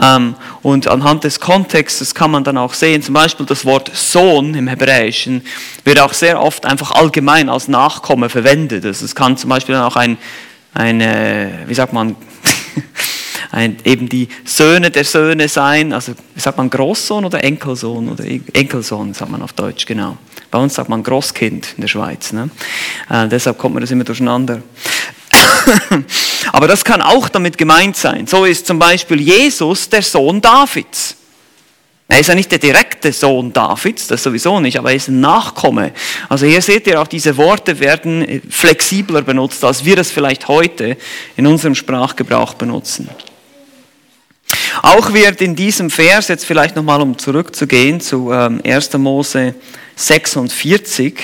Ähm, 0.00 0.34
und 0.62 0.88
anhand 0.88 1.24
des 1.24 1.40
Kontextes 1.40 2.14
kann 2.14 2.30
man 2.30 2.44
dann 2.44 2.56
auch 2.56 2.74
sehen, 2.74 3.02
zum 3.02 3.14
Beispiel 3.14 3.46
das 3.46 3.64
Wort 3.64 3.90
Sohn 3.94 4.54
im 4.54 4.68
Hebräischen 4.68 5.42
wird 5.84 6.00
auch 6.00 6.12
sehr 6.12 6.40
oft 6.40 6.64
einfach 6.64 6.92
allgemein 6.92 7.48
als 7.48 7.68
Nachkomme 7.68 8.28
verwendet. 8.28 8.84
Also 8.84 9.04
es 9.04 9.14
kann 9.14 9.36
zum 9.36 9.50
Beispiel 9.50 9.74
auch 9.76 9.96
ein, 9.96 10.16
eine, 10.72 11.64
wie 11.66 11.74
sagt 11.74 11.92
man, 11.92 12.16
ein, 13.52 13.76
eben 13.84 14.08
die 14.08 14.28
Söhne 14.44 14.90
der 14.90 15.04
Söhne 15.04 15.48
sein, 15.48 15.92
also 15.92 16.14
sagt 16.36 16.56
man 16.56 16.70
Großsohn 16.70 17.24
oder 17.24 17.44
Enkelsohn 17.44 18.08
oder 18.08 18.24
Enkelsohn 18.24 19.12
sagt 19.12 19.30
man 19.30 19.42
auf 19.42 19.52
Deutsch, 19.52 19.84
genau. 19.84 20.16
Bei 20.50 20.58
uns 20.58 20.74
sagt 20.74 20.88
man 20.88 21.02
Großkind 21.02 21.74
in 21.76 21.80
der 21.80 21.88
Schweiz. 21.88 22.32
Ne? 22.32 22.50
Äh, 23.08 23.26
deshalb 23.28 23.58
kommt 23.58 23.74
man 23.74 23.80
das 23.80 23.90
immer 23.90 24.04
durcheinander. 24.04 24.62
Aber 26.52 26.68
das 26.68 26.84
kann 26.84 27.02
auch 27.02 27.28
damit 27.28 27.58
gemeint 27.58 27.96
sein. 27.96 28.26
So 28.26 28.44
ist 28.44 28.66
zum 28.66 28.78
Beispiel 28.78 29.20
Jesus 29.20 29.88
der 29.88 30.02
Sohn 30.02 30.40
Davids. 30.40 31.16
Er 32.08 32.20
ist 32.20 32.26
ja 32.26 32.34
nicht 32.34 32.50
der 32.50 32.58
direkte 32.58 33.10
Sohn 33.10 33.54
Davids, 33.54 34.06
das 34.06 34.22
sowieso 34.22 34.60
nicht, 34.60 34.78
aber 34.78 34.90
er 34.90 34.96
ist 34.96 35.08
ein 35.08 35.20
Nachkomme. 35.20 35.92
Also 36.28 36.44
hier 36.44 36.60
seht 36.60 36.86
ihr 36.86 37.00
auch, 37.00 37.06
diese 37.06 37.38
Worte 37.38 37.80
werden 37.80 38.42
flexibler 38.50 39.22
benutzt, 39.22 39.64
als 39.64 39.84
wir 39.84 39.96
das 39.96 40.10
vielleicht 40.10 40.46
heute 40.46 40.98
in 41.36 41.46
unserem 41.46 41.74
Sprachgebrauch 41.74 42.52
benutzen. 42.52 43.08
Auch 44.82 45.14
wird 45.14 45.40
in 45.40 45.56
diesem 45.56 45.88
Vers, 45.88 46.28
jetzt 46.28 46.44
vielleicht 46.44 46.76
nochmal 46.76 47.00
um 47.00 47.16
zurückzugehen 47.16 48.00
zu 48.00 48.30
1. 48.30 48.60
Ähm, 48.92 49.00
Mose 49.00 49.54
46, 49.96 51.14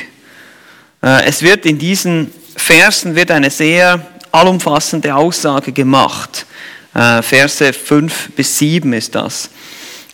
äh, 1.03 1.25
es 1.27 1.43
wird 1.43 1.67
in 1.67 1.79
diesen 1.79 2.33
Versen 2.59 3.15
wird 3.15 3.31
eine 3.31 3.51
sehr 3.51 4.07
allumfassende 4.33 5.15
Aussage 5.15 5.73
gemacht. 5.73 6.47
Äh, 6.95 7.23
Verse 7.23 7.73
5 7.73 8.31
bis 8.37 8.59
7 8.59 8.93
ist 8.93 9.15
das. 9.15 9.51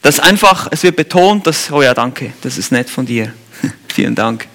Das 0.03 0.21
einfach, 0.21 0.69
es 0.71 0.83
wird 0.83 0.97
betont, 0.97 1.47
dass, 1.47 1.71
oh 1.73 1.83
ja, 1.83 1.95
danke, 1.95 2.33
das 2.43 2.59
ist 2.59 2.71
nett 2.71 2.91
von 2.91 3.07
dir. 3.07 3.33
Vielen 3.93 4.15
Dank. 4.15 4.47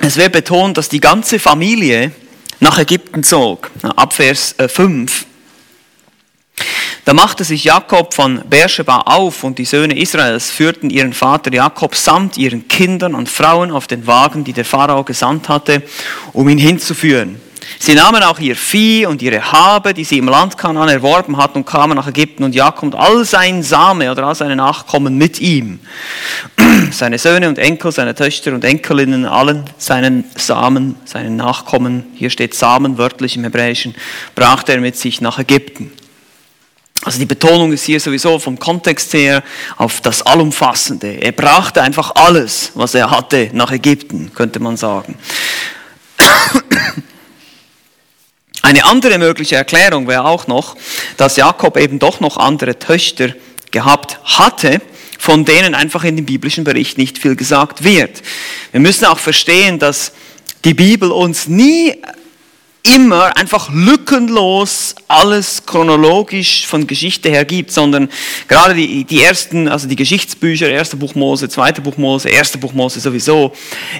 Es 0.00 0.16
wird 0.16 0.32
betont, 0.32 0.78
dass 0.78 0.88
die 0.88 1.00
ganze 1.00 1.40
Familie 1.40 2.12
nach 2.60 2.78
Ägypten 2.78 3.24
zog. 3.24 3.70
Ab 3.82 4.12
Vers 4.12 4.54
5. 4.68 5.26
Da 7.06 7.14
machte 7.14 7.44
sich 7.44 7.62
Jakob 7.62 8.14
von 8.14 8.42
Beersheba 8.50 9.02
auf 9.02 9.44
und 9.44 9.58
die 9.58 9.64
Söhne 9.64 9.96
Israels 9.96 10.50
führten 10.50 10.90
ihren 10.90 11.12
Vater 11.12 11.52
Jakob 11.52 11.94
samt 11.94 12.36
ihren 12.36 12.66
Kindern 12.66 13.14
und 13.14 13.28
Frauen 13.28 13.70
auf 13.70 13.86
den 13.86 14.08
Wagen, 14.08 14.42
die 14.42 14.52
der 14.52 14.64
Pharao 14.64 15.04
gesandt 15.04 15.48
hatte, 15.48 15.84
um 16.32 16.48
ihn 16.48 16.58
hinzuführen. 16.58 17.40
Sie 17.78 17.94
nahmen 17.94 18.24
auch 18.24 18.40
ihr 18.40 18.56
Vieh 18.56 19.06
und 19.06 19.22
ihre 19.22 19.52
Habe, 19.52 19.94
die 19.94 20.02
sie 20.02 20.18
im 20.18 20.26
Land 20.26 20.58
Kanaan 20.58 20.88
erworben 20.88 21.36
hatten, 21.36 21.58
und 21.58 21.64
kamen 21.64 21.94
nach 21.94 22.08
Ägypten 22.08 22.42
und 22.42 22.56
Jakob 22.56 22.82
und 22.82 22.96
all 22.96 23.24
sein 23.24 23.62
Same 23.62 24.10
oder 24.10 24.26
all 24.26 24.34
seine 24.34 24.56
Nachkommen 24.56 25.16
mit 25.16 25.40
ihm. 25.40 25.78
Seine 26.90 27.18
Söhne 27.18 27.48
und 27.48 27.58
Enkel, 27.58 27.92
seine 27.92 28.16
Töchter 28.16 28.52
und 28.52 28.64
Enkelinnen, 28.64 29.26
allen 29.26 29.62
seinen 29.78 30.24
Samen, 30.34 30.96
seinen 31.04 31.36
Nachkommen, 31.36 32.04
hier 32.16 32.30
steht 32.30 32.54
Samen 32.54 32.98
wörtlich 32.98 33.36
im 33.36 33.44
Hebräischen, 33.44 33.94
brachte 34.34 34.72
er 34.72 34.80
mit 34.80 34.96
sich 34.96 35.20
nach 35.20 35.38
Ägypten. 35.38 35.92
Also 37.06 37.20
die 37.20 37.26
Betonung 37.26 37.72
ist 37.72 37.84
hier 37.84 38.00
sowieso 38.00 38.36
vom 38.40 38.58
Kontext 38.58 39.14
her 39.14 39.44
auf 39.76 40.00
das 40.00 40.22
Allumfassende. 40.22 41.22
Er 41.22 41.30
brachte 41.30 41.80
einfach 41.80 42.10
alles, 42.16 42.72
was 42.74 42.96
er 42.96 43.12
hatte, 43.12 43.48
nach 43.52 43.70
Ägypten, 43.70 44.32
könnte 44.34 44.58
man 44.58 44.76
sagen. 44.76 45.16
Eine 48.62 48.86
andere 48.86 49.18
mögliche 49.18 49.54
Erklärung 49.54 50.08
wäre 50.08 50.24
auch 50.24 50.48
noch, 50.48 50.76
dass 51.16 51.36
Jakob 51.36 51.76
eben 51.76 52.00
doch 52.00 52.18
noch 52.18 52.38
andere 52.38 52.76
Töchter 52.76 53.28
gehabt 53.70 54.18
hatte, 54.24 54.82
von 55.16 55.44
denen 55.44 55.76
einfach 55.76 56.02
in 56.02 56.16
dem 56.16 56.26
biblischen 56.26 56.64
Bericht 56.64 56.98
nicht 56.98 57.18
viel 57.18 57.36
gesagt 57.36 57.84
wird. 57.84 58.20
Wir 58.72 58.80
müssen 58.80 59.04
auch 59.04 59.20
verstehen, 59.20 59.78
dass 59.78 60.10
die 60.64 60.74
Bibel 60.74 61.12
uns 61.12 61.46
nie 61.46 62.02
immer 62.94 63.36
einfach 63.36 63.68
lückenlos 63.72 64.94
alles 65.08 65.64
chronologisch 65.66 66.66
von 66.66 66.86
Geschichte 66.86 67.28
her 67.28 67.44
gibt, 67.44 67.70
sondern 67.70 68.08
gerade 68.48 68.74
die, 68.74 69.04
die 69.04 69.22
ersten, 69.22 69.68
also 69.68 69.88
die 69.88 69.96
Geschichtsbücher, 69.96 70.68
erste 70.68 70.96
Buch 70.96 71.14
Mose, 71.14 71.48
zweite 71.48 71.80
Buch 71.80 71.96
Mose, 71.96 72.28
erste 72.28 72.58
Buch 72.58 72.72
Mose 72.72 73.00
sowieso, 73.00 73.52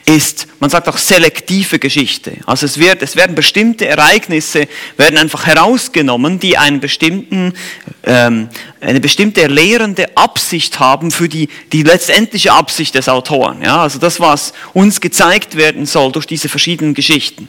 ist, 0.04 0.46
man 0.60 0.70
sagt 0.70 0.88
auch 0.88 0.98
selektive 0.98 1.78
Geschichte. 1.78 2.32
Also 2.46 2.66
es 2.66 2.78
wird, 2.78 3.02
es 3.02 3.16
werden 3.16 3.34
bestimmte 3.34 3.86
Ereignisse, 3.86 4.68
werden 4.96 5.18
einfach 5.18 5.46
herausgenommen, 5.46 6.38
die 6.38 6.58
einen 6.58 6.80
bestimmten, 6.80 7.54
ähm, 8.04 8.48
eine 8.80 9.00
bestimmte 9.00 9.46
lehrende 9.46 10.16
Absicht 10.16 10.78
haben 10.80 11.10
für 11.10 11.28
die, 11.28 11.48
die 11.72 11.82
letztendliche 11.82 12.52
Absicht 12.52 12.94
des 12.94 13.08
Autoren. 13.08 13.62
Ja, 13.62 13.82
also 13.82 13.98
das, 13.98 14.20
was 14.20 14.52
uns 14.74 15.00
gezeigt 15.00 15.56
werden 15.56 15.86
soll 15.86 16.12
durch 16.12 16.26
diese 16.26 16.48
verschiedenen 16.48 16.94
Geschichten. 16.94 17.48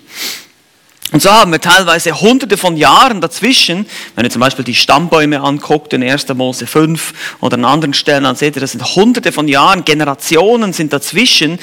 Und 1.13 1.21
so 1.21 1.31
haben 1.31 1.53
wir 1.53 1.61
teilweise 1.61 2.19
hunderte 2.19 2.57
von 2.57 2.75
Jahren 2.75 3.21
dazwischen, 3.21 3.85
wenn 4.15 4.25
ihr 4.25 4.29
zum 4.29 4.41
Beispiel 4.41 4.65
die 4.65 4.75
Stammbäume 4.75 5.39
anguckt, 5.39 5.93
in 5.93 6.03
1. 6.03 6.27
Mose 6.33 6.67
5 6.67 7.37
oder 7.39 7.53
an 7.53 7.63
anderen 7.63 7.93
Stellen, 7.93 8.25
dann 8.25 8.35
seht 8.35 8.57
ihr, 8.57 8.59
das 8.59 8.73
sind 8.73 8.83
hunderte 8.95 9.31
von 9.31 9.47
Jahren, 9.47 9.85
Generationen 9.85 10.73
sind 10.73 10.91
dazwischen, 10.91 11.59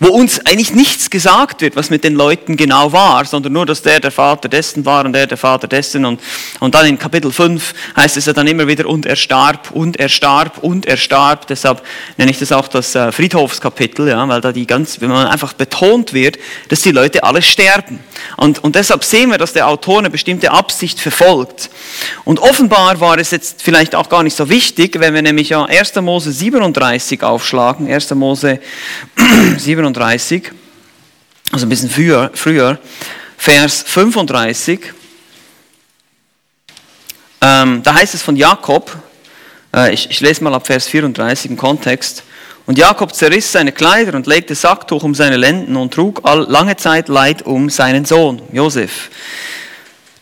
wo 0.00 0.08
uns 0.08 0.40
eigentlich 0.46 0.72
nichts 0.72 1.10
gesagt 1.10 1.60
wird, 1.60 1.76
was 1.76 1.90
mit 1.90 2.04
den 2.04 2.14
Leuten 2.14 2.56
genau 2.56 2.90
war, 2.92 3.26
sondern 3.26 3.52
nur, 3.52 3.66
dass 3.66 3.82
der 3.82 4.00
der 4.00 4.10
Vater 4.10 4.48
dessen 4.48 4.86
war 4.86 5.04
und 5.04 5.12
der 5.12 5.26
der 5.26 5.36
Vater 5.36 5.68
dessen. 5.68 6.06
Und, 6.06 6.20
und 6.60 6.74
dann 6.74 6.86
in 6.86 6.98
Kapitel 6.98 7.30
5 7.30 7.74
heißt 7.98 8.16
es 8.16 8.24
ja 8.24 8.32
dann 8.32 8.46
immer 8.46 8.66
wieder, 8.66 8.86
und 8.86 9.04
er 9.04 9.16
starb, 9.16 9.72
und 9.72 9.98
er 9.98 10.08
starb, 10.08 10.56
und 10.62 10.86
er 10.86 10.96
starb. 10.96 11.46
Deshalb 11.48 11.82
nenne 12.16 12.30
ich 12.30 12.38
das 12.38 12.50
auch 12.50 12.66
das 12.66 12.94
äh, 12.94 13.12
Friedhofskapitel, 13.12 14.08
ja, 14.08 14.26
weil 14.26 14.40
da 14.40 14.52
die 14.52 14.66
ganz, 14.66 15.02
wenn 15.02 15.10
man 15.10 15.26
einfach 15.26 15.52
betont 15.52 16.14
wird, 16.14 16.38
dass 16.70 16.80
die 16.80 16.92
Leute 16.92 17.24
alle 17.24 17.42
sterben. 17.42 18.00
Und, 18.38 18.64
und 18.64 18.74
deshalb 18.86 19.02
sehen 19.02 19.30
wir, 19.30 19.38
dass 19.38 19.52
der 19.52 19.66
Autor 19.66 19.98
eine 19.98 20.10
bestimmte 20.10 20.52
Absicht 20.52 21.00
verfolgt. 21.00 21.70
Und 22.24 22.38
offenbar 22.38 23.00
war 23.00 23.18
es 23.18 23.32
jetzt 23.32 23.60
vielleicht 23.60 23.96
auch 23.96 24.08
gar 24.08 24.22
nicht 24.22 24.36
so 24.36 24.48
wichtig, 24.48 25.00
wenn 25.00 25.12
wir 25.12 25.22
nämlich 25.22 25.48
ja 25.48 25.64
1. 25.64 25.96
Mose 25.96 26.30
37 26.30 27.24
aufschlagen, 27.24 27.90
1. 27.92 28.14
Mose 28.14 28.60
37, 29.58 30.52
also 31.50 31.66
ein 31.66 31.68
bisschen 31.68 31.90
früher, 31.90 32.30
früher 32.34 32.78
Vers 33.36 33.84
35. 33.88 34.92
Ähm, 37.40 37.82
da 37.82 37.94
heißt 37.94 38.14
es 38.14 38.22
von 38.22 38.36
Jakob, 38.36 38.96
äh, 39.74 39.92
ich, 39.92 40.08
ich 40.10 40.20
lese 40.20 40.44
mal 40.44 40.54
ab 40.54 40.64
Vers 40.64 40.86
34 40.86 41.50
im 41.50 41.56
Kontext, 41.56 42.22
und 42.66 42.78
Jakob 42.78 43.14
zerriss 43.14 43.52
seine 43.52 43.72
Kleider 43.72 44.14
und 44.14 44.26
legte 44.26 44.54
Sacktuch 44.54 45.04
um 45.04 45.14
seine 45.14 45.36
Lenden 45.36 45.76
und 45.76 45.94
trug 45.94 46.22
lange 46.24 46.76
Zeit 46.76 47.08
Leid 47.08 47.42
um 47.42 47.70
seinen 47.70 48.04
Sohn, 48.04 48.42
Josef. 48.52 49.10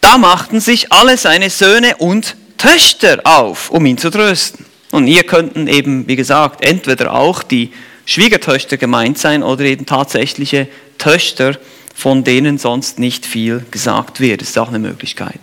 Da 0.00 0.18
machten 0.18 0.60
sich 0.60 0.92
alle 0.92 1.16
seine 1.16 1.48
Söhne 1.48 1.96
und 1.96 2.36
Töchter 2.58 3.20
auf, 3.24 3.70
um 3.70 3.86
ihn 3.86 3.96
zu 3.96 4.10
trösten. 4.10 4.66
Und 4.90 5.06
hier 5.06 5.24
könnten 5.24 5.66
eben, 5.66 6.06
wie 6.06 6.16
gesagt, 6.16 6.64
entweder 6.64 7.14
auch 7.14 7.42
die 7.42 7.72
Schwiegertöchter 8.04 8.76
gemeint 8.76 9.18
sein 9.18 9.42
oder 9.42 9.64
eben 9.64 9.86
tatsächliche 9.86 10.68
Töchter, 10.98 11.56
von 11.94 12.24
denen 12.24 12.58
sonst 12.58 12.98
nicht 12.98 13.24
viel 13.24 13.64
gesagt 13.70 14.20
wird. 14.20 14.42
Das 14.42 14.50
ist 14.50 14.58
auch 14.58 14.68
eine 14.68 14.78
Möglichkeit. 14.78 15.40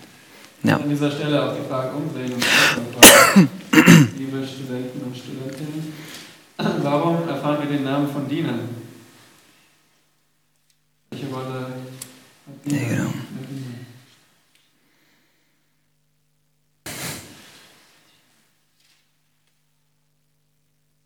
Ja. 0.63 0.75
An 0.75 0.89
dieser 0.89 1.09
Stelle 1.09 1.43
auch 1.43 1.55
die 1.55 1.67
Frage 1.67 1.89
umdrehen 1.95 2.33
und 2.33 3.49
liebe 4.17 4.47
Studenten. 4.47 5.10
Warum 6.83 7.27
erfahren 7.27 7.57
wir 7.61 7.75
den 7.75 7.83
Namen 7.83 8.07
von 8.07 8.27
Dina? 8.27 8.53
Welche 11.09 11.27
Rolle 11.27 11.67
hat 12.45 12.65
Dina? 12.65 12.77
Ja, 12.77 12.87
genau. 12.87 13.09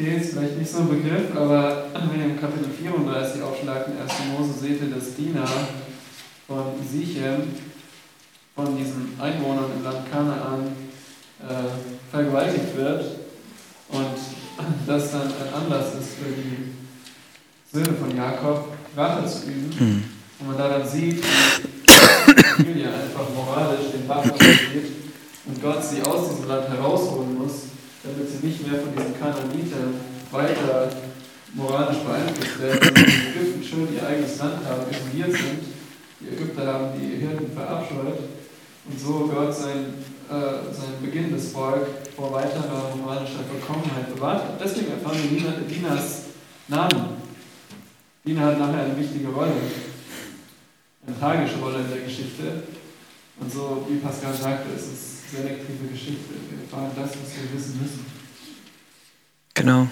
Hier 0.02 0.18
ist 0.18 0.34
vielleicht 0.34 0.58
nicht 0.58 0.72
so 0.72 0.80
ein 0.80 0.90
Begriff, 0.90 1.36
aber 1.36 1.86
wenn 1.94 2.20
ihr 2.20 2.26
im 2.26 2.40
Kapitel 2.40 2.70
34 2.70 3.42
aufschlagt 3.42 3.88
in 3.88 3.98
1. 3.98 4.12
Mose, 4.38 4.60
seht 4.60 4.82
ihr, 4.82 4.90
dass 4.90 5.16
Dina 5.16 5.46
von 6.48 6.74
Sichem, 6.86 7.44
von 8.56 8.78
diesen 8.78 9.18
Einwohnern 9.20 9.72
im 9.78 9.84
Land 9.84 10.12
Kanaan, 10.12 10.76
äh, 11.40 12.12
vergewaltigt 12.12 12.76
wird 12.76 13.06
und 13.90 14.35
das 14.88 15.12
dann 15.12 15.22
ein 15.22 15.54
Anlass 15.54 15.94
ist 15.96 16.16
für 16.16 16.32
die 16.32 16.74
Söhne 17.72 17.98
von 17.98 18.16
Jakob, 18.16 18.70
Rache 18.96 19.28
zu 19.28 19.48
üben. 19.48 19.76
Mhm. 19.80 20.04
Und 20.40 20.48
man 20.48 20.58
da 20.58 20.70
dann 20.70 20.88
sieht, 20.88 21.24
wie 21.24 22.36
die 22.36 22.44
Familie 22.44 22.88
einfach 22.88 23.30
moralisch 23.34 23.92
den 23.94 24.08
Bach 24.08 24.24
geht 24.24 24.92
und 25.46 25.62
Gott 25.62 25.84
sie 25.84 26.02
aus 26.02 26.30
diesem 26.30 26.48
Land 26.48 26.70
herausholen 26.70 27.38
muss, 27.38 27.54
damit 28.04 28.30
sie 28.30 28.46
nicht 28.46 28.68
mehr 28.68 28.80
von 28.82 28.92
diesen 28.96 29.20
Kananitern 29.20 29.94
weiter 30.32 30.90
moralisch 31.54 32.00
beeinflusst 32.00 32.60
werden, 32.60 32.96
in 32.96 33.32
Ägypten 33.32 33.64
schön 33.64 33.96
ihr 33.96 34.06
eigenes 34.06 34.38
Land 34.40 34.66
haben, 34.66 34.84
isoliert 34.92 35.32
sind, 35.32 35.64
Die 36.20 36.28
Ägypter 36.28 36.66
haben 36.66 37.00
die 37.00 37.18
Hirten 37.18 37.52
verabscheut 37.54 38.20
und 38.88 39.00
so 39.00 39.30
Gott 39.34 39.54
sein, 39.54 39.94
äh, 40.30 40.74
sein 40.74 41.02
beginnendes 41.02 41.52
Volk 41.52 41.88
vor 42.16 42.32
weiterer 42.34 42.92
romanischer 42.92 43.44
Vollkommenheit 43.50 44.14
bewahrt 44.14 44.44
hat. 44.44 44.62
Deswegen 44.64 44.92
erfahren 44.92 45.18
wir 45.30 45.52
Dinas 45.68 46.24
Namen. 46.68 47.16
Dina 48.26 48.42
hat 48.42 48.60
nachher 48.60 48.86
eine 48.86 48.98
wichtige 48.98 49.28
Rolle, 49.28 49.54
eine 51.06 51.20
tragische 51.20 51.58
Rolle 51.60 51.82
in 51.82 51.90
der 51.90 52.00
Geschichte. 52.00 52.64
Und 53.40 53.52
so, 53.52 53.86
wie 53.88 53.98
Pascal 53.98 54.34
sagte, 54.34 54.70
es 54.76 54.84
ist 54.84 55.32
selektive 55.32 55.88
Geschichte. 55.92 56.34
Wir 56.50 56.62
erfahren 56.62 56.92
das, 56.96 57.10
was 57.12 57.36
wir 57.36 57.54
wissen 57.54 57.80
müssen. 57.82 58.06
Genau. 59.54 59.88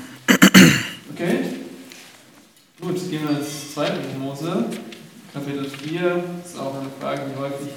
Okay? 1.14 1.40
Gut, 2.82 3.10
gehen 3.10 3.30
wir 3.30 3.38
ins 3.38 3.74
zweite 3.74 4.00
Mose. 4.18 4.66
Kapitel 5.32 5.70
4 5.70 6.24
ist 6.44 6.60
auch 6.60 6.80
eine 6.80 6.90
Frage, 7.00 7.22
die 7.30 7.40
häufig 7.40 7.70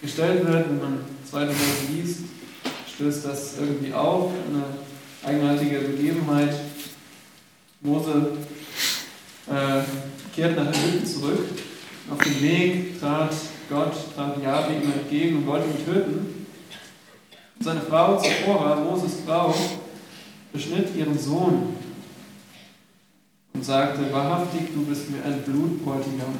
gestellt 0.00 0.46
wird, 0.46 0.68
wenn 0.68 0.78
man 0.78 1.00
zweite 1.28 1.52
Mose 1.52 1.92
liest, 1.92 2.20
stößt 2.94 3.24
das 3.26 3.58
irgendwie 3.58 3.92
auf, 3.92 4.32
eine 4.48 4.64
eigenartige 5.22 5.80
Begebenheit. 5.80 6.54
Mose 7.80 8.32
äh, 9.46 9.82
kehrt 10.34 10.56
nach 10.56 10.68
Ägypten 10.68 11.06
zurück. 11.06 11.46
Auf 12.10 12.18
dem 12.18 12.42
Weg 12.42 12.98
trat 12.98 13.34
Gott, 13.68 13.92
trat 14.14 14.42
Jahwe 14.42 14.72
ihm 14.72 14.92
entgegen 14.92 15.36
und 15.38 15.46
wollte 15.46 15.66
ihn 15.68 15.84
töten. 15.84 16.46
Seine 17.60 17.80
Frau 17.82 18.18
Zipporah, 18.18 18.76
Moses 18.76 19.18
Frau, 19.26 19.54
beschnitt 20.52 20.94
ihren 20.96 21.18
Sohn 21.18 21.76
und 23.52 23.64
sagte, 23.64 24.10
wahrhaftig, 24.12 24.72
du 24.74 24.84
bist 24.86 25.10
mir 25.10 25.22
ein 25.24 25.42
Blutbräutigam. 25.42 26.38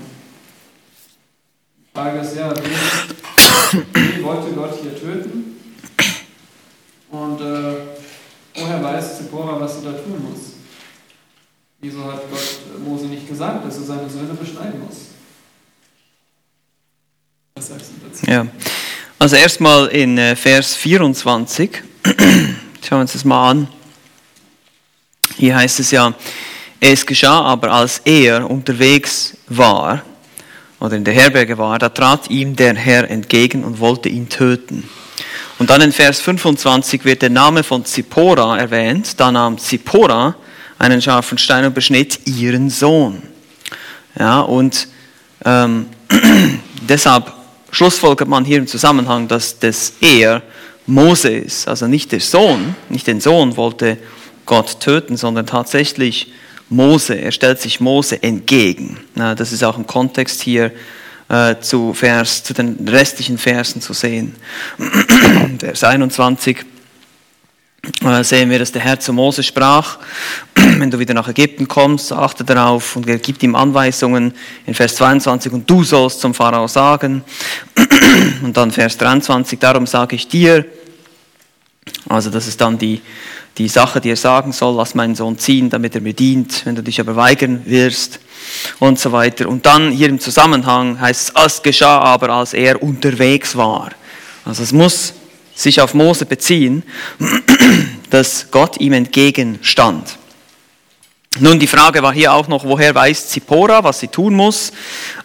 Die 1.76 1.90
Frage 1.92 2.21
ist 2.21 2.37
ja, 2.37 2.54
wen 2.57 3.18
wollte 4.23 4.53
Gott 4.55 4.79
hier 4.83 4.99
töten? 4.99 5.57
Und 7.11 7.41
äh, 7.41 7.75
woher 8.55 8.83
weiß 8.83 9.19
Zipporah, 9.19 9.61
was 9.61 9.79
sie 9.79 9.85
da 9.85 9.93
tun 9.93 10.23
muss? 10.31 10.53
Wieso 11.81 12.05
hat 12.05 12.23
Gott 12.31 12.85
Mose 12.85 13.07
nicht 13.07 13.29
gesagt, 13.29 13.65
dass 13.65 13.77
er 13.77 13.85
seine 13.85 14.11
Söhne 14.11 14.35
beschneiden 14.35 14.81
muss? 14.85 14.97
Was 17.55 17.69
sagst 17.69 17.91
du 17.91 18.09
dazu? 18.09 18.31
Ja, 18.31 18.47
also 19.19 19.37
erstmal 19.37 19.87
in 19.89 20.19
äh, 20.19 20.37
Vers 20.37 20.75
24, 20.75 21.83
schauen 22.05 22.57
wir 22.91 22.99
uns 22.99 23.13
das 23.13 23.25
mal 23.25 23.51
an. 23.51 23.69
Hier 25.37 25.57
heißt 25.57 25.81
es 25.81 25.91
ja, 25.91 26.15
es 26.81 27.07
geschah 27.07 27.43
aber, 27.43 27.71
als 27.73 28.01
er 28.05 28.49
unterwegs 28.49 29.37
war, 29.49 30.03
oder 30.80 30.97
in 30.97 31.04
der 31.04 31.14
Herberge 31.14 31.58
war, 31.58 31.78
da 31.78 31.88
trat 31.88 32.30
ihm 32.30 32.56
der 32.56 32.75
Herr 32.75 33.11
entgegen 33.11 33.64
und 33.64 33.80
wollte 33.80 34.08
ihn 34.08 34.28
töten. 34.28 34.88
Und 35.58 35.70
dann 35.70 35.80
in 35.80 35.92
Vers 35.92 36.20
25 36.20 37.04
wird 37.04 37.23
der 37.23 37.30
Name 37.30 37.64
von 37.64 37.85
Zippora 37.85 38.56
erwähnt. 38.58 39.18
Da 39.18 39.32
nahm 39.32 39.58
Zippora 39.58 40.37
einen 40.78 41.02
scharfen 41.02 41.37
Stein 41.37 41.64
und 41.64 41.75
beschnitt 41.75 42.26
ihren 42.26 42.70
Sohn. 42.70 43.23
Ja, 44.18 44.40
und 44.40 44.87
ähm, 45.44 45.87
deshalb 46.88 47.32
schlussfolgert 47.70 48.28
man 48.28 48.44
hier 48.44 48.58
im 48.58 48.66
Zusammenhang, 48.66 49.26
dass 49.26 49.58
das 49.58 49.94
er 50.00 50.42
Mose 50.87 51.28
ist, 51.28 51.68
also 51.68 51.87
nicht 51.87 52.12
der 52.12 52.20
Sohn, 52.20 52.75
nicht 52.88 53.06
den 53.06 53.20
Sohn 53.20 53.56
wollte 53.56 53.99
Gott 54.47 54.80
töten, 54.80 55.18
sondern 55.18 55.44
tatsächlich 55.44 56.32
Mose. 56.69 57.15
Er 57.15 57.33
stellt 57.33 57.61
sich 57.61 57.81
Mose 57.81 58.23
entgegen. 58.23 58.99
Das 59.15 59.53
ist 59.53 59.65
auch 59.65 59.79
im 59.79 59.87
Kontext 59.87 60.43
hier 60.43 60.73
äh, 61.29 61.57
zu, 61.61 61.95
Vers, 61.95 62.43
zu 62.43 62.55
den 62.55 62.89
restlichen 62.89 63.39
Versen 63.39 63.81
zu 63.81 63.93
sehen. 63.93 64.35
Vers 65.59 65.85
21 65.85 66.65
äh, 68.03 68.25
sehen 68.25 68.51
wir, 68.51 68.59
dass 68.59 68.73
der 68.73 68.83
Herr 68.83 68.99
zu 68.99 69.13
Mose 69.13 69.43
sprach, 69.43 69.99
wenn 70.55 70.91
du 70.91 70.99
wieder 70.99 71.15
nach 71.15 71.29
Ägypten 71.29 71.69
kommst, 71.69 72.13
achte 72.13 72.45
darauf 72.45 72.97
und 72.97 73.09
er 73.09 73.19
gibt 73.19 73.43
ihm 73.43 73.55
Anweisungen 73.55 74.33
in 74.67 74.75
Vers 74.75 74.97
22 74.97 75.53
und 75.53 75.69
du 75.69 75.85
sollst 75.85 76.21
zum 76.21 76.35
Pharao 76.35 76.67
sagen 76.67 77.23
und 78.43 78.57
dann 78.57 78.71
Vers 78.71 78.97
23, 78.99 79.59
darum 79.59 79.87
sage 79.87 80.17
ich 80.17 80.29
dir, 80.29 80.65
also 82.09 82.31
das 82.31 82.47
ist 82.47 82.61
dann 82.61 82.79
die, 82.79 83.01
die 83.59 83.69
Sache, 83.69 84.00
die 84.00 84.11
er 84.11 84.17
sagen 84.17 84.53
soll, 84.53 84.77
lass 84.77 84.95
meinen 84.95 85.17
Sohn 85.17 85.37
ziehen, 85.38 85.69
damit 85.69 85.95
er 85.95 86.00
mir 86.00 86.15
dient, 86.15 86.65
wenn 86.65 86.76
du 86.76 86.82
dich 86.82 87.00
aber 87.00 87.17
weigern 87.17 87.63
wirst 87.67 88.21
und 88.78 88.99
so 88.99 89.11
weiter. 89.13 89.49
Und 89.49 89.67
dann 89.67 89.91
hier 89.91 90.09
im 90.09 90.21
Zusammenhang 90.21 91.00
heißt 91.00 91.32
es, 91.35 91.45
es 91.45 91.63
geschah 91.63 92.00
aber, 92.00 92.30
als 92.30 92.54
er 92.54 92.82
unterwegs 92.82 93.56
war. 93.56 93.91
Also 94.45 94.63
es 94.63 94.73
muss 94.73 95.13
sich 95.54 95.80
auf 95.80 95.93
Mose 95.93 96.25
beziehen, 96.25 96.85
dass 98.11 98.50
Gott 98.50 98.80
ihm 98.80 98.93
entgegenstand. 98.93 100.17
Nun, 101.41 101.59
die 101.59 101.67
Frage 101.67 102.02
war 102.02 102.13
hier 102.13 102.32
auch 102.32 102.49
noch, 102.49 102.65
woher 102.65 102.95
weiß 102.95 103.28
Zippora, 103.28 103.85
was 103.85 104.00
sie 104.00 104.09
tun 104.09 104.35
muss. 104.35 104.73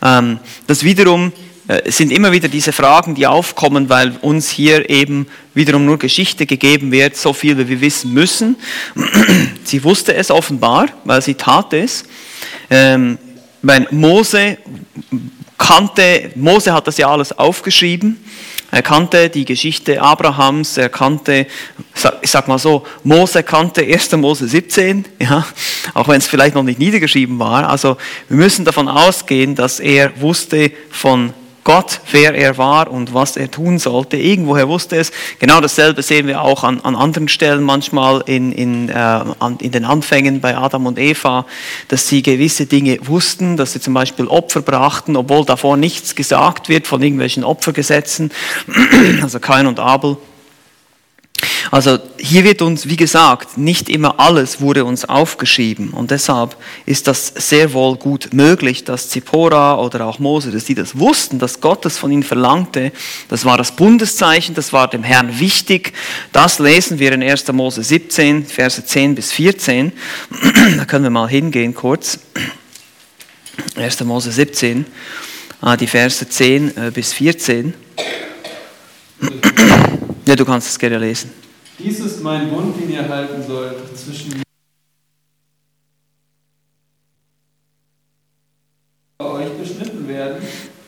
Ähm, 0.01 0.39
das 0.67 0.83
wiederum 0.83 1.31
äh, 1.67 1.89
sind 1.89 2.11
immer 2.11 2.33
wieder 2.33 2.49
diese 2.49 2.73
Fragen, 2.73 3.15
die 3.15 3.25
aufkommen, 3.25 3.87
weil 3.87 4.17
uns 4.21 4.49
hier 4.49 4.89
eben 4.89 5.27
wiederum 5.53 5.85
nur 5.85 5.97
Geschichte 5.97 6.45
gegeben 6.45 6.91
wird, 6.91 7.15
so 7.15 7.31
viel 7.31 7.57
wie 7.57 7.69
wir 7.69 7.81
wissen 7.81 8.13
müssen. 8.13 8.57
Sie 9.63 9.83
wusste 9.83 10.13
es 10.13 10.29
offenbar, 10.29 10.87
weil 11.05 11.21
sie 11.21 11.35
tat 11.35 11.71
es. 11.73 12.03
Ähm, 12.69 13.17
Mose 13.91 14.57
kannte, 15.57 16.31
Mose 16.35 16.73
hat 16.73 16.85
das 16.87 16.97
ja 16.97 17.07
alles 17.07 17.37
aufgeschrieben. 17.37 18.21
Er 18.69 18.81
kannte 18.81 19.29
die 19.29 19.45
Geschichte 19.45 20.01
Abrahams, 20.01 20.77
er 20.77 20.89
kannte, 20.89 21.47
ich 22.21 22.29
sag 22.29 22.47
mal 22.47 22.57
so, 22.57 22.85
Mose 23.03 23.43
kannte 23.43 23.83
1. 23.83 24.11
Mose 24.13 24.47
17, 24.47 25.05
ja, 25.19 25.45
auch 25.93 26.09
wenn 26.09 26.17
es 26.17 26.27
vielleicht 26.27 26.55
noch 26.55 26.63
nicht 26.63 26.79
niedergeschrieben 26.79 27.39
war. 27.39 27.69
Also 27.69 27.95
wir 28.27 28.37
müssen 28.37 28.65
davon 28.65 28.89
ausgehen, 28.89 29.55
dass 29.55 29.79
er 29.79 30.19
wusste 30.19 30.71
von 30.89 31.33
Gott, 31.63 32.01
wer 32.11 32.35
er 32.35 32.57
war 32.57 32.91
und 32.91 33.13
was 33.13 33.37
er 33.37 33.49
tun 33.49 33.79
sollte. 33.79 34.17
Irgendwoher 34.17 34.67
wusste 34.67 34.97
es. 34.97 35.11
Genau 35.39 35.61
dasselbe 35.61 36.01
sehen 36.01 36.27
wir 36.27 36.41
auch 36.41 36.63
an, 36.63 36.81
an 36.81 36.95
anderen 36.95 37.29
Stellen 37.29 37.63
manchmal 37.63 38.21
in, 38.25 38.51
in, 38.51 38.89
äh, 38.89 38.93
an, 38.93 39.57
in 39.59 39.71
den 39.71 39.85
Anfängen 39.85 40.41
bei 40.41 40.57
Adam 40.57 40.85
und 40.85 40.99
Eva, 40.99 41.45
dass 41.87 42.07
sie 42.07 42.21
gewisse 42.21 42.65
Dinge 42.65 42.97
wussten, 43.03 43.55
dass 43.55 43.73
sie 43.73 43.79
zum 43.79 43.93
Beispiel 43.93 44.27
Opfer 44.27 44.61
brachten, 44.61 45.15
obwohl 45.15 45.45
davor 45.45 45.77
nichts 45.77 46.15
gesagt 46.15 46.67
wird 46.67 46.85
von 46.85 47.01
irgendwelchen 47.01 47.43
Opfergesetzen, 47.43 48.31
also 49.21 49.39
Kain 49.39 49.67
und 49.67 49.79
Abel. 49.79 50.17
Also 51.71 51.99
hier 52.17 52.43
wird 52.43 52.61
uns, 52.61 52.87
wie 52.87 52.95
gesagt, 52.95 53.57
nicht 53.57 53.89
immer 53.89 54.19
alles 54.19 54.61
wurde 54.61 54.85
uns 54.85 55.05
aufgeschrieben 55.05 55.91
und 55.91 56.11
deshalb 56.11 56.55
ist 56.85 57.07
das 57.07 57.27
sehr 57.27 57.73
wohl 57.73 57.95
gut 57.95 58.33
möglich, 58.33 58.83
dass 58.83 59.09
Zippora 59.09 59.79
oder 59.79 60.05
auch 60.05 60.19
Mose, 60.19 60.51
dass 60.51 60.65
die 60.65 60.75
das 60.75 60.97
wussten, 60.97 61.39
dass 61.39 61.61
Gott 61.61 61.85
das 61.85 61.97
von 61.97 62.11
ihnen 62.11 62.23
verlangte. 62.23 62.91
Das 63.29 63.45
war 63.45 63.57
das 63.57 63.75
Bundeszeichen, 63.75 64.55
das 64.55 64.73
war 64.73 64.89
dem 64.89 65.03
Herrn 65.03 65.39
wichtig. 65.39 65.93
Das 66.31 66.59
lesen 66.59 66.99
wir 66.99 67.11
in 67.11 67.23
1. 67.23 67.51
Mose 67.53 67.83
17, 67.83 68.45
Verse 68.45 68.83
10 68.83 69.15
bis 69.15 69.31
14. 69.31 69.91
Da 70.77 70.85
können 70.85 71.03
wir 71.03 71.09
mal 71.09 71.27
hingehen 71.27 71.73
kurz. 71.73 72.19
1. 73.75 74.03
Mose 74.03 74.31
17, 74.31 74.85
ah, 75.61 75.77
die 75.77 75.87
Verse 75.87 76.27
10 76.27 76.77
äh, 76.77 76.91
bis 76.91 77.13
14. 77.13 77.73
Ja, 80.25 80.37
du 80.37 80.45
kannst 80.45 80.69
es 80.69 80.79
gerne 80.79 80.99
lesen. 80.99 81.42
Dies 81.83 81.99
ist 81.99 82.23
mein 82.23 82.49
Bund, 82.49 82.79
den 82.79 82.93
ihr 82.93 83.09
halten 83.09 83.43
sollt 83.45 83.75
zwischen 83.97 84.41
euch 89.19 89.49
beschnitten 89.59 90.07
werden. 90.07 90.41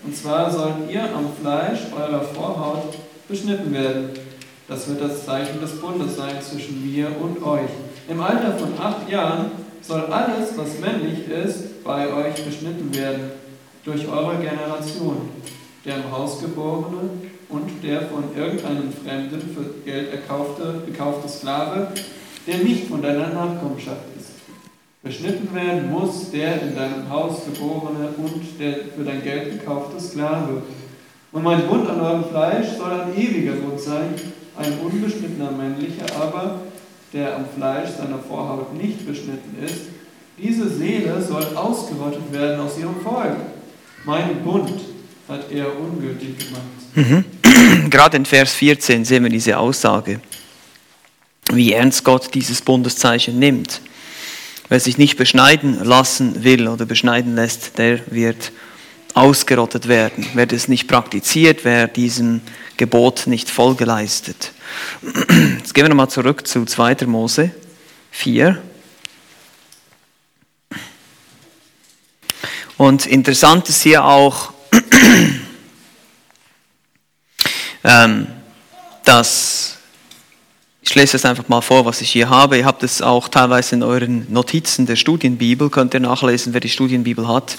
Und 0.06 0.16
zwar 0.16 0.50
sollt 0.50 0.90
ihr 0.90 1.04
am 1.14 1.34
Fleisch 1.42 1.82
eurer 1.94 2.22
Vorhaut 2.22 2.96
beschnitten 3.28 3.74
werden. 3.74 4.12
Das 4.70 4.88
wird 4.88 5.02
das 5.02 5.26
Zeichen 5.26 5.60
des 5.60 5.82
Bundes 5.82 6.16
sein 6.16 6.42
zwischen 6.42 6.90
mir 6.90 7.12
und 7.20 7.44
euch. 7.44 7.70
Im 8.08 8.22
Alter 8.22 8.58
von 8.58 8.80
acht 8.80 9.10
Jahren 9.10 9.52
soll 9.82 10.06
alles, 10.06 10.58
was 10.58 10.80
männlich 10.80 11.28
ist, 11.28 11.84
bei 11.84 12.08
euch 12.08 12.36
beschnitten 12.46 12.96
werden, 12.96 13.32
durch 13.84 14.08
eure 14.08 14.38
Generation. 14.38 15.30
Der 15.84 15.98
im 15.98 16.10
Haus 16.10 16.40
geborene 16.40 17.10
und 17.56 17.84
der 17.84 18.02
von 18.02 18.24
irgendeinem 18.36 18.92
Fremden 18.92 19.42
für 19.56 19.90
Geld 19.90 20.12
erkaufte, 20.12 20.82
gekaufte 20.86 21.30
Sklave, 21.30 21.88
der 22.46 22.58
nicht 22.58 22.88
von 22.88 23.02
deiner 23.02 23.30
Nachkommenschaft 23.30 24.04
ist. 24.20 24.32
Beschnitten 25.02 25.54
werden 25.54 25.90
muss 25.92 26.32
der 26.32 26.62
in 26.62 26.76
deinem 26.76 27.10
Haus 27.10 27.46
geborene 27.46 28.10
und 28.18 28.60
der 28.60 28.74
für 28.96 29.04
dein 29.04 29.24
Geld 29.24 29.60
gekaufte 29.60 30.02
Sklave. 30.02 30.64
Und 31.32 31.44
mein 31.44 31.68
Bund 31.68 31.90
an 31.90 32.02
eurem 32.02 32.26
Fleisch 32.26 32.68
soll 32.78 32.92
ein 32.92 33.16
ewiger 33.16 33.54
Bund 33.54 33.80
sein, 33.80 34.16
ein 34.58 34.80
unbeschnittener 34.84 35.52
männlicher, 35.52 36.06
aber 36.20 36.62
der 37.14 37.36
am 37.36 37.46
Fleisch 37.56 37.90
seiner 37.92 38.20
Vorhaut 38.20 38.74
nicht 38.74 39.06
beschnitten 39.06 39.58
ist. 39.64 39.86
Diese 40.38 40.68
Seele 40.70 41.22
soll 41.22 41.46
ausgerottet 41.56 42.34
werden 42.34 42.60
aus 42.60 42.78
ihrem 42.78 43.00
Volk. 43.02 43.38
Mein 44.06 44.44
Bund 44.44 44.72
hat 45.28 45.52
er 45.52 45.68
ungültig 45.80 46.38
gemacht. 46.38 46.86
Mhm. 46.96 47.26
Gerade 47.90 48.18
in 48.18 48.26
Vers 48.26 48.54
14 48.54 49.06
sehen 49.06 49.24
wir 49.24 49.30
diese 49.30 49.58
Aussage, 49.58 50.20
wie 51.52 51.74
ernst 51.74 52.04
Gott 52.04 52.34
dieses 52.34 52.62
Bundeszeichen 52.62 53.38
nimmt. 53.40 53.82
Wer 54.70 54.80
sich 54.80 54.98
nicht 54.98 55.18
beschneiden 55.18 55.84
lassen 55.84 56.44
will 56.44 56.68
oder 56.68 56.86
beschneiden 56.86 57.36
lässt, 57.36 57.78
der 57.78 58.00
wird 58.12 58.52
ausgerottet 59.14 59.88
werden. 59.88 60.26
Wer 60.34 60.48
das 60.48 60.68
nicht 60.68 60.88
praktiziert, 60.88 61.64
wer 61.64 61.88
diesem 61.88 62.42
Gebot 62.78 63.28
nicht 63.28 63.50
Folge 63.50 63.86
leistet. 63.86 64.52
Jetzt 65.58 65.74
gehen 65.74 65.86
wir 65.86 65.90
nochmal 65.90 66.10
zurück 66.10 66.48
zu 66.48 66.66
2. 66.66 67.06
Mose 67.06 67.52
4. 68.12 68.62
Und 72.78 73.06
interessant 73.06 73.70
ist 73.70 73.84
hier 73.84 74.04
auch, 74.04 74.52
ähm, 77.86 78.28
dass, 79.04 79.78
ich 80.82 80.96
lese 80.96 81.18
es 81.18 81.26
einfach 81.26 81.48
mal 81.48 81.62
vor, 81.62 81.86
was 81.86 82.02
ich 82.02 82.10
hier 82.10 82.30
habe. 82.30 82.58
Ihr 82.58 82.66
habt 82.66 82.82
es 82.84 83.02
auch 83.02 83.28
teilweise 83.28 83.76
in 83.76 83.84
euren 83.84 84.32
Notizen 84.32 84.88
der 84.88 84.96
Studienbibel, 84.96 85.70
könnt 85.70 85.94
ihr 85.94 86.00
nachlesen, 86.00 86.54
wer 86.54 86.62
die 86.62 86.70
Studienbibel 86.70 87.28
hat. 87.28 87.58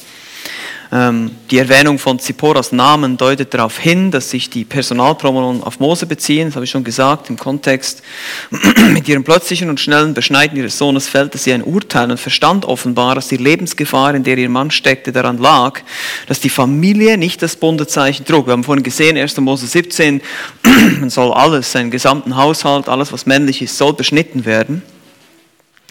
Ähm, 0.92 1.32
die 1.50 1.58
Erwähnung 1.58 1.98
von 1.98 2.18
Zipporas 2.18 2.72
Namen 2.72 3.16
deutet 3.16 3.52
darauf 3.52 3.78
hin, 3.78 4.10
dass 4.10 4.30
sich 4.30 4.50
die 4.50 4.64
Personalpronomen 4.64 5.62
auf 5.62 5.80
Mose 5.80 6.06
beziehen, 6.06 6.48
das 6.48 6.54
habe 6.54 6.64
ich 6.64 6.70
schon 6.70 6.84
gesagt 6.84 7.28
im 7.30 7.36
Kontext. 7.36 8.02
Mit 8.92 9.08
ihrem 9.08 9.24
plötzlichen 9.24 9.68
und 9.68 9.80
schnellen 9.80 10.14
Beschneiden 10.14 10.56
ihres 10.56 10.78
Sohnes 10.78 11.08
fällte 11.08 11.38
sie 11.38 11.52
ein 11.52 11.62
Urteil 11.62 12.10
und 12.10 12.20
verstand 12.20 12.64
offenbar, 12.64 13.14
dass 13.14 13.28
die 13.28 13.36
Lebensgefahr, 13.36 14.14
in 14.14 14.22
der 14.22 14.38
ihr 14.38 14.48
Mann 14.48 14.70
steckte, 14.70 15.12
daran 15.12 15.38
lag, 15.38 15.80
dass 16.26 16.40
die 16.40 16.50
Familie 16.50 17.18
nicht 17.18 17.42
das 17.42 17.56
Bundezeichen 17.56 18.24
trug. 18.24 18.46
Wir 18.46 18.52
haben 18.52 18.64
vorhin 18.64 18.84
gesehen, 18.84 19.16
1. 19.16 19.36
Mose 19.38 19.66
17, 19.66 20.20
man 21.00 21.10
soll 21.10 21.32
alles, 21.32 21.72
seinen 21.72 21.90
gesamten 21.90 22.36
Haushalt, 22.36 22.88
alles 22.88 23.12
was 23.12 23.26
männlich 23.26 23.62
ist, 23.62 23.76
soll 23.76 23.92
beschnitten 23.92 24.44
werden. 24.44 24.82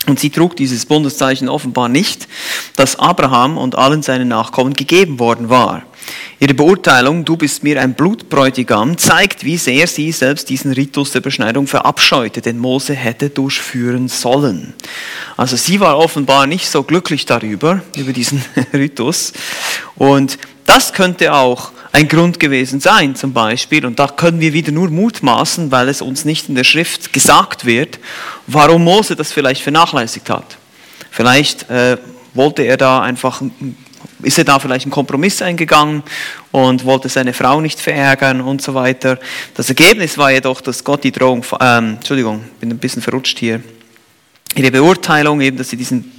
Und 0.08 0.20
sie 0.20 0.30
trug 0.30 0.56
dieses 0.56 0.86
Bundeszeichen 0.86 1.50
offenbar 1.50 1.90
nicht, 1.90 2.28
das 2.76 2.98
Abraham 2.98 3.58
und 3.58 3.76
allen 3.76 4.04
seinen 4.04 4.28
Nachkommen 4.28 4.74
gegeben 4.74 5.20
worden 5.20 5.50
war. 5.50 5.84
Ihre 6.40 6.54
Beurteilung, 6.54 7.24
du 7.24 7.38
bist 7.38 7.64
mir 7.64 7.82
ein 7.82 7.94
Blutbräutigam, 7.94 8.98
zeigt, 8.98 9.46
wie 9.46 9.58
sehr 9.58 9.88
sie 9.88 10.12
selbst 10.12 10.50
diesen 10.50 10.74
Ritus 10.74 11.12
der 11.12 11.22
Beschneidung 11.22 11.66
verabscheute, 11.66 12.42
den 12.42 12.58
Mose 12.58 12.94
hätte 12.94 13.30
durchführen 13.30 14.08
sollen. 14.10 14.74
Also 15.38 15.56
sie 15.56 15.80
war 15.80 15.98
offenbar 15.98 16.46
nicht 16.46 16.68
so 16.70 16.84
glücklich 16.84 17.26
darüber, 17.26 17.82
über 17.96 18.12
diesen 18.12 18.44
Ritus. 18.74 19.34
Und 19.96 20.38
das 20.66 20.94
könnte 20.94 21.34
auch 21.34 21.72
ein 21.92 22.08
Grund 22.10 22.40
gewesen 22.40 22.82
sein, 22.82 23.16
zum 23.16 23.32
Beispiel, 23.32 23.86
und 23.86 24.00
da 24.00 24.08
können 24.08 24.42
wir 24.42 24.52
wieder 24.52 24.74
nur 24.74 24.90
mutmaßen, 24.90 25.72
weil 25.72 25.88
es 25.88 26.02
uns 26.02 26.26
nicht 26.26 26.50
in 26.50 26.56
der 26.56 26.66
Schrift 26.66 27.14
gesagt 27.14 27.66
wird, 27.66 28.00
warum 28.48 28.84
Mose 28.84 29.16
das 29.16 29.32
vielleicht 29.32 29.62
vernachlässigt 29.62 30.30
hat. 30.30 30.58
Vielleicht 31.12 31.70
äh, 31.70 31.98
wollte 32.34 32.64
er 32.64 32.76
da 32.76 33.02
einfach, 33.02 33.42
ist 34.26 34.38
er 34.38 34.44
da 34.44 34.60
vielleicht 34.60 34.86
einen 34.86 34.92
Kompromiss 34.92 35.42
eingegangen 35.42 36.04
und 36.52 36.84
wollte 36.86 37.10
seine 37.10 37.34
Frau 37.34 37.62
nicht 37.62 37.80
verärgern 37.80 38.42
und 38.42 38.62
so 38.62 38.74
weiter. 38.74 39.20
Das 39.54 39.70
Ergebnis 39.70 40.18
war 40.18 40.32
jedoch, 40.32 40.62
dass 40.62 40.84
Gott 40.84 41.04
die 41.04 41.12
Drohung, 41.12 41.46
ähm, 41.62 41.96
Entschuldigung, 41.96 42.44
bin 42.60 42.72
ein 42.72 42.78
bisschen 42.78 43.02
verrutscht 43.02 43.40
hier, 43.40 43.62
ihre 44.56 44.72
Beurteilung 44.72 45.42
eben, 45.42 45.58
dass 45.58 45.70
sie 45.70 45.78
diesen 45.78 46.12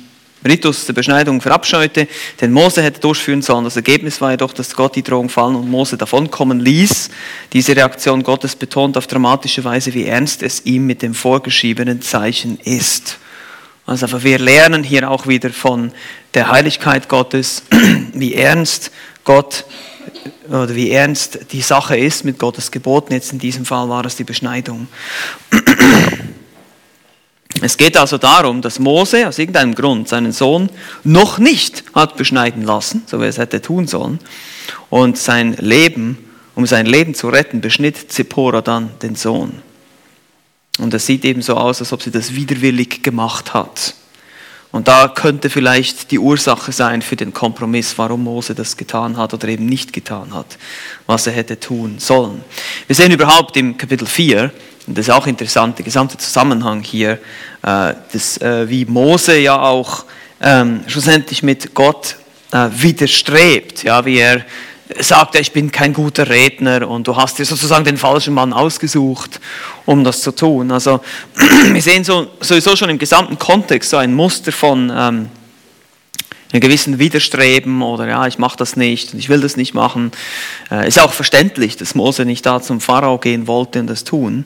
Ritus 0.46 0.86
der 0.86 0.92
Beschneidung 0.92 1.40
verabscheute, 1.40 2.06
den 2.40 2.52
Mose 2.52 2.82
hätte 2.82 3.00
durchführen 3.00 3.42
sollen. 3.42 3.64
Das 3.64 3.76
Ergebnis 3.76 4.20
war 4.20 4.30
jedoch, 4.30 4.52
dass 4.52 4.74
Gott 4.74 4.94
die 4.94 5.02
Drohung 5.02 5.28
fallen 5.28 5.56
und 5.56 5.68
Mose 5.68 5.96
davonkommen 5.96 6.60
ließ. 6.60 7.10
Diese 7.52 7.74
Reaktion 7.74 8.22
Gottes 8.22 8.54
betont 8.54 8.96
auf 8.96 9.06
dramatische 9.06 9.64
Weise, 9.64 9.92
wie 9.94 10.06
ernst 10.06 10.42
es 10.42 10.64
ihm 10.64 10.86
mit 10.86 11.02
dem 11.02 11.14
vorgeschriebenen 11.14 12.00
Zeichen 12.00 12.58
ist. 12.62 13.18
Also 13.86 14.24
wir 14.24 14.40
lernen 14.40 14.82
hier 14.82 15.08
auch 15.08 15.28
wieder 15.28 15.50
von 15.50 15.92
der 16.34 16.50
Heiligkeit 16.50 17.08
Gottes, 17.08 17.62
wie 18.12 18.34
ernst 18.34 18.90
Gott 19.22 19.64
oder 20.48 20.74
wie 20.74 20.90
ernst 20.90 21.52
die 21.52 21.60
Sache 21.60 21.96
ist 21.96 22.24
mit 22.24 22.38
Gottes 22.38 22.72
Geboten. 22.72 23.12
Jetzt 23.12 23.32
in 23.32 23.38
diesem 23.38 23.64
Fall 23.64 23.88
war 23.88 24.04
es 24.04 24.16
die 24.16 24.24
Beschneidung. 24.24 24.88
Es 27.62 27.78
geht 27.78 27.96
also 27.96 28.18
darum, 28.18 28.60
dass 28.60 28.78
Mose 28.78 29.26
aus 29.26 29.38
irgendeinem 29.38 29.74
Grund 29.74 30.08
seinen 30.08 30.32
Sohn 30.32 30.68
noch 31.04 31.38
nicht 31.38 31.84
hat 31.94 32.18
beschneiden 32.18 32.62
lassen, 32.62 33.02
so 33.06 33.18
wie 33.18 33.24
er 33.24 33.28
es 33.30 33.38
hätte 33.38 33.62
tun 33.62 33.86
sollen, 33.86 34.18
und 34.90 35.16
sein 35.16 35.54
Leben, 35.54 36.18
um 36.54 36.66
sein 36.66 36.84
Leben 36.84 37.14
zu 37.14 37.30
retten, 37.30 37.62
beschnitt 37.62 38.12
Zippora 38.12 38.60
dann 38.60 38.90
den 39.00 39.16
Sohn. 39.16 39.62
Und 40.78 40.92
es 40.94 41.06
sieht 41.06 41.24
eben 41.24 41.42
so 41.42 41.56
aus, 41.56 41.80
als 41.80 41.92
ob 41.92 42.02
sie 42.02 42.10
das 42.10 42.34
widerwillig 42.34 43.02
gemacht 43.02 43.54
hat. 43.54 43.94
Und 44.72 44.88
da 44.88 45.08
könnte 45.08 45.48
vielleicht 45.48 46.10
die 46.10 46.18
Ursache 46.18 46.70
sein 46.70 47.00
für 47.00 47.16
den 47.16 47.32
Kompromiss, 47.32 47.96
warum 47.96 48.24
Mose 48.24 48.54
das 48.54 48.76
getan 48.76 49.16
hat 49.16 49.32
oder 49.32 49.48
eben 49.48 49.64
nicht 49.64 49.92
getan 49.92 50.34
hat, 50.34 50.58
was 51.06 51.26
er 51.26 51.32
hätte 51.32 51.58
tun 51.58 51.96
sollen. 51.98 52.44
Wir 52.86 52.94
sehen 52.94 53.12
überhaupt 53.12 53.56
im 53.56 53.78
Kapitel 53.78 54.06
4, 54.06 54.50
und 54.86 54.98
das 54.98 55.08
ist 55.08 55.14
auch 55.14 55.26
interessant, 55.26 55.78
der 55.78 55.84
gesamte 55.84 56.18
Zusammenhang 56.18 56.82
hier, 56.82 57.12
äh, 57.62 57.94
das, 58.12 58.38
äh, 58.38 58.68
wie 58.68 58.84
Mose 58.84 59.38
ja 59.38 59.60
auch 59.60 60.04
ähm, 60.40 60.82
schlussendlich 60.86 61.42
mit 61.42 61.74
Gott 61.74 62.16
äh, 62.52 62.68
widerstrebt, 62.70 63.82
ja, 63.82 64.04
wie 64.04 64.18
er 64.18 64.44
sagt, 65.00 65.34
ich 65.36 65.52
bin 65.52 65.70
kein 65.70 65.92
guter 65.92 66.28
Redner 66.28 66.88
und 66.88 67.06
du 67.06 67.16
hast 67.16 67.38
dir 67.38 67.44
sozusagen 67.44 67.84
den 67.84 67.96
falschen 67.96 68.34
Mann 68.34 68.52
ausgesucht, 68.52 69.40
um 69.84 70.04
das 70.04 70.22
zu 70.22 70.32
tun. 70.32 70.70
Also 70.70 71.00
wir 71.72 71.82
sehen 71.82 72.04
so, 72.04 72.28
sowieso 72.40 72.76
schon 72.76 72.90
im 72.90 72.98
gesamten 72.98 73.38
Kontext 73.38 73.90
so 73.90 73.96
ein 73.96 74.14
Muster 74.14 74.52
von 74.52 74.92
ähm, 74.94 75.28
einem 76.52 76.60
gewissen 76.60 76.98
Widerstreben 76.98 77.82
oder 77.82 78.06
ja, 78.06 78.26
ich 78.26 78.38
mache 78.38 78.56
das 78.56 78.76
nicht 78.76 79.12
und 79.12 79.18
ich 79.18 79.28
will 79.28 79.40
das 79.40 79.56
nicht 79.56 79.74
machen. 79.74 80.12
Äh, 80.70 80.86
ist 80.86 81.00
auch 81.00 81.12
verständlich, 81.12 81.76
dass 81.76 81.94
Mose 81.94 82.24
nicht 82.24 82.46
da 82.46 82.62
zum 82.62 82.80
Pharao 82.80 83.18
gehen 83.18 83.46
wollte 83.46 83.80
und 83.80 83.88
das 83.88 84.04
tun. 84.04 84.44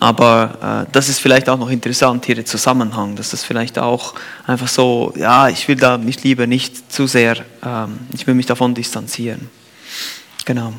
Aber 0.00 0.86
äh, 0.88 0.92
das 0.92 1.08
ist 1.08 1.18
vielleicht 1.18 1.48
auch 1.48 1.58
noch 1.58 1.70
interessant 1.70 2.26
hier 2.26 2.36
der 2.36 2.44
Zusammenhang, 2.44 3.16
dass 3.16 3.30
das 3.30 3.44
vielleicht 3.44 3.78
auch 3.78 4.14
einfach 4.46 4.68
so, 4.68 5.12
ja, 5.16 5.48
ich 5.48 5.66
will 5.68 5.76
da 5.76 5.98
mich 5.98 6.22
lieber 6.22 6.46
nicht 6.46 6.92
zu 6.92 7.06
sehr, 7.06 7.44
ähm, 7.64 7.98
ich 8.14 8.26
will 8.26 8.34
mich 8.34 8.46
davon 8.46 8.74
distanzieren. 8.74 9.50
Genau. 10.44 10.72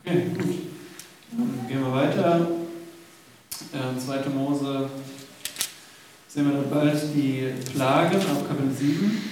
Okay, 0.00 0.26
gut. 0.34 0.44
Dann 1.32 1.66
gehen 1.68 1.80
wir 1.80 1.92
weiter. 1.92 2.46
Äh, 3.72 3.98
2. 3.98 4.28
Mose 4.30 4.88
sehen 6.28 6.46
wir 6.46 6.60
dann 6.60 6.70
bald 6.70 7.02
die 7.14 7.52
Plagen 7.74 8.16
auf 8.16 8.46
Kapitel 8.46 8.70
7. 8.72 9.22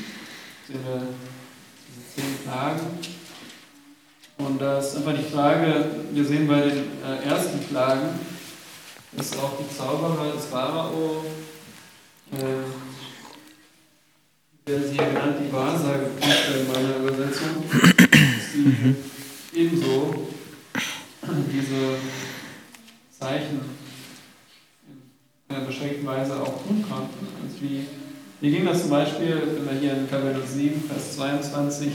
Sehen 0.66 0.80
wir 0.84 1.02
diese 1.88 2.14
zehn 2.14 2.38
Plagen. 2.44 2.80
Und 4.38 4.60
da 4.60 4.78
ist 4.78 4.96
einfach 4.96 5.14
die 5.14 5.30
Frage, 5.32 5.84
wir 6.10 6.24
sehen 6.24 6.48
bei 6.48 6.62
den 6.62 6.84
äh, 7.04 7.28
ersten 7.28 7.60
Plagen, 7.60 8.18
dass 9.12 9.38
auch 9.38 9.58
die 9.58 9.76
Zauberer 9.76 10.32
des 10.32 10.46
Pharao, 10.46 11.24
äh, 12.32 12.36
werden 14.64 14.84
sie 14.88 14.94
hier 14.94 15.06
genannt, 15.06 15.36
die 15.40 15.52
Wahrsagepriester 15.52 16.60
in 16.60 16.72
meiner 16.72 16.96
Übersetzung, 16.96 17.64
die 18.52 18.58
mhm. 18.58 18.96
ebenso 19.54 20.28
diese 21.52 21.96
Zeichen 23.18 23.60
in 25.48 25.56
einer 25.56 25.64
beschränkten 25.64 26.06
Weise 26.06 26.40
auch 26.40 26.66
tun 26.66 26.84
konnten. 26.88 27.26
Also 27.42 27.62
wie, 27.62 27.86
wie 28.40 28.50
ging 28.50 28.64
das 28.64 28.82
zum 28.82 28.90
Beispiel, 28.90 29.42
wenn 29.56 29.74
wir 29.74 29.80
hier 29.80 29.96
in 29.98 30.10
Kapitel 30.10 30.42
7, 30.46 30.82
Vers 30.88 31.16
22 31.16 31.92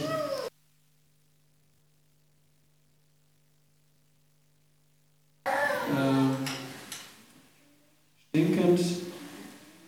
stinkend. 8.38 8.80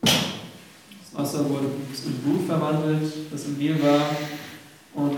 Das 0.01 1.13
Wasser 1.13 1.49
wurde 1.49 1.67
in 2.05 2.13
Blut 2.19 2.47
verwandelt, 2.47 3.11
das 3.31 3.45
im 3.45 3.57
Mehl 3.57 3.81
war. 3.81 4.09
Und 4.93 5.17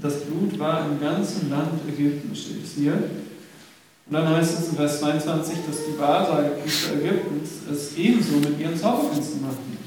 das 0.00 0.24
Blut 0.24 0.58
war 0.58 0.83
im 0.94 1.00
ganzen 1.00 1.50
Land 1.50 1.80
Ägypten, 1.88 2.34
steht 2.34 2.64
es 2.64 2.72
hier. 2.74 2.92
Und 2.92 4.12
dann 4.12 4.28
heißt 4.28 4.58
es 4.58 4.68
in 4.68 4.76
Vers 4.76 5.00
22, 5.00 5.58
dass 5.66 5.86
die 5.86 5.98
Wahrsagepriester 5.98 6.94
Ägyptens 6.96 7.50
es 7.70 7.96
ebenso 7.96 8.36
mit 8.36 8.60
ihren 8.60 8.76
Zauberkünsten 8.76 9.40
machten. 9.42 9.78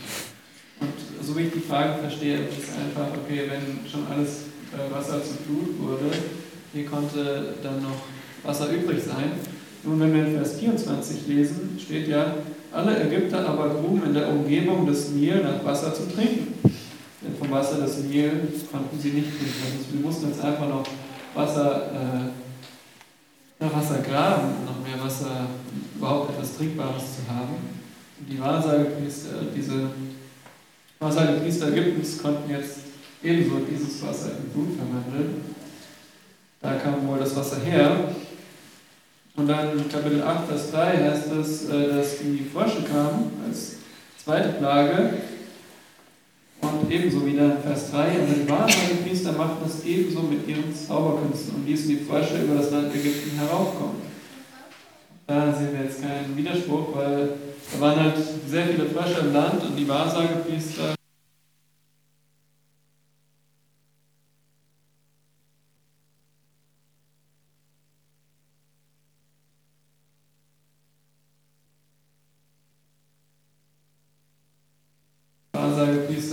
Und 0.79 1.25
so 1.25 1.37
wie 1.37 1.43
ich 1.43 1.53
die 1.53 1.59
Frage 1.59 1.99
verstehe, 1.99 2.39
ist 2.47 2.57
es 2.57 2.69
einfach, 2.75 3.15
okay, 3.15 3.43
wenn 3.49 3.89
schon 3.89 4.07
alles 4.11 4.45
äh, 4.73 4.93
Wasser 4.93 5.21
zu 5.23 5.35
Blut 5.45 5.79
wurde, 5.79 6.11
hier 6.73 6.85
konnte 6.85 7.53
dann 7.61 7.83
noch 7.83 8.01
Wasser 8.43 8.69
übrig 8.71 9.03
sein. 9.03 9.33
Nun, 9.83 9.99
wenn 9.99 10.13
wir 10.13 10.25
in 10.25 10.35
Vers 10.35 10.59
24 10.59 11.27
lesen, 11.27 11.77
steht 11.79 12.07
ja, 12.07 12.33
alle 12.71 12.99
Ägypter 12.99 13.47
aber 13.47 13.69
gruben 13.69 14.03
in 14.03 14.13
der 14.13 14.29
Umgebung 14.29 14.85
des 14.85 15.11
Nil 15.11 15.43
nach 15.43 15.63
Wasser 15.63 15.93
zu 15.93 16.09
trinken. 16.09 16.53
Vom 17.37 17.51
Wasser 17.51 17.81
des 17.81 17.99
Nil 17.99 18.47
konnten 18.71 18.99
sie 18.99 19.09
nicht 19.09 19.29
trinken. 19.29 19.61
Also 19.63 19.93
wir 19.93 20.05
mussten 20.05 20.29
jetzt 20.29 20.43
einfach 20.43 20.67
noch 20.67 20.83
Wasser, 21.33 21.91
äh, 21.93 23.63
nach 23.63 23.73
Wasser 23.73 23.99
graben, 23.99 24.65
noch 24.65 24.79
mehr 24.85 25.03
Wasser, 25.03 25.47
überhaupt 25.95 26.31
etwas 26.31 26.57
Trinkbares 26.57 27.03
zu 27.17 27.33
haben. 27.33 27.55
Und 28.19 28.29
die 28.31 28.39
Wahrsagepriester, 28.39 29.29
diese 29.55 29.89
Wahrsagepriester 30.99 31.67
Ägyptens 31.69 32.21
konnten 32.21 32.49
jetzt 32.49 32.77
ebenso 33.23 33.59
dieses 33.59 34.01
Wasser 34.03 34.31
in 34.31 34.49
Blut 34.49 34.75
verwandeln. 34.75 35.41
Da 36.61 36.73
kam 36.75 37.07
wohl 37.07 37.19
das 37.19 37.35
Wasser 37.35 37.59
her. 37.63 38.13
Und 39.35 39.47
dann 39.47 39.87
Kapitel 39.89 40.23
8, 40.23 40.47
Vers 40.47 40.71
3 40.71 41.09
heißt 41.09 41.31
es, 41.33 41.69
äh, 41.69 41.89
dass 41.89 42.17
die 42.17 42.43
Frösche 42.51 42.81
kamen 42.83 43.31
als 43.47 43.75
zweite 44.23 44.49
Plage. 44.53 45.13
Und 46.87 46.93
ebenso 46.93 47.25
wieder 47.25 47.57
in 47.57 47.61
Vers 47.61 47.91
3, 47.91 48.19
und 48.21 48.27
die 48.33 48.49
Wahrsagepriester 48.49 49.33
machten 49.33 49.65
es 49.65 49.83
ebenso 49.83 50.21
mit 50.21 50.47
ihren 50.47 50.73
Zauberkünsten 50.73 51.55
und 51.55 51.67
ließen 51.67 51.89
die 51.89 51.97
Frösche 51.97 52.41
über 52.41 52.55
das 52.55 52.71
Land 52.71 52.95
Ägypten 52.95 53.37
heraufkommen. 53.37 54.03
Da 55.27 55.53
sehen 55.53 55.73
wir 55.73 55.83
jetzt 55.83 56.01
keinen 56.01 56.37
Widerspruch, 56.37 56.95
weil 56.95 57.31
da 57.73 57.81
waren 57.81 57.99
halt 57.99 58.15
sehr 58.49 58.67
viele 58.67 58.85
Frösche 58.85 59.19
im 59.19 59.33
Land 59.33 59.61
und 59.63 59.75
die 59.75 59.85
Wahrsagepriester 59.85 60.93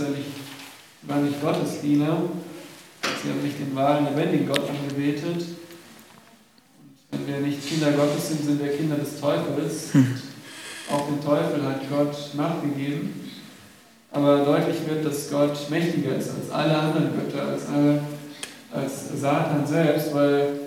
nicht, 0.09 0.27
waren 1.03 1.25
nicht 1.25 1.43
Gottesdiener. 1.85 2.17
Sie 3.23 3.29
haben 3.29 3.43
nicht 3.43 3.59
den 3.59 3.75
wahren, 3.75 4.05
lebendigen 4.05 4.47
Gott 4.47 4.63
angebetet. 4.67 5.45
Und 7.11 7.27
wenn 7.27 7.27
wir 7.27 7.47
nicht 7.47 7.67
Kinder 7.67 7.91
Gottes 7.91 8.29
sind, 8.29 8.43
sind 8.43 8.63
wir 8.63 8.75
Kinder 8.75 8.95
des 8.95 9.19
Teufels. 9.19 9.93
Hm. 9.93 10.15
Auch 10.91 11.07
dem 11.07 11.23
Teufel 11.23 11.63
hat 11.63 11.89
Gott 11.89 12.15
Macht 12.35 12.63
gegeben. 12.63 13.29
Aber 14.11 14.45
deutlich 14.45 14.77
wird, 14.87 15.05
dass 15.05 15.29
Gott 15.29 15.69
mächtiger 15.69 16.15
ist 16.15 16.29
als 16.29 16.49
alle 16.51 16.75
anderen 16.75 17.09
Götter, 17.15 17.49
als, 17.49 17.67
alle, 17.67 18.01
als 18.71 19.19
Satan 19.19 19.67
selbst, 19.67 20.13
weil 20.13 20.59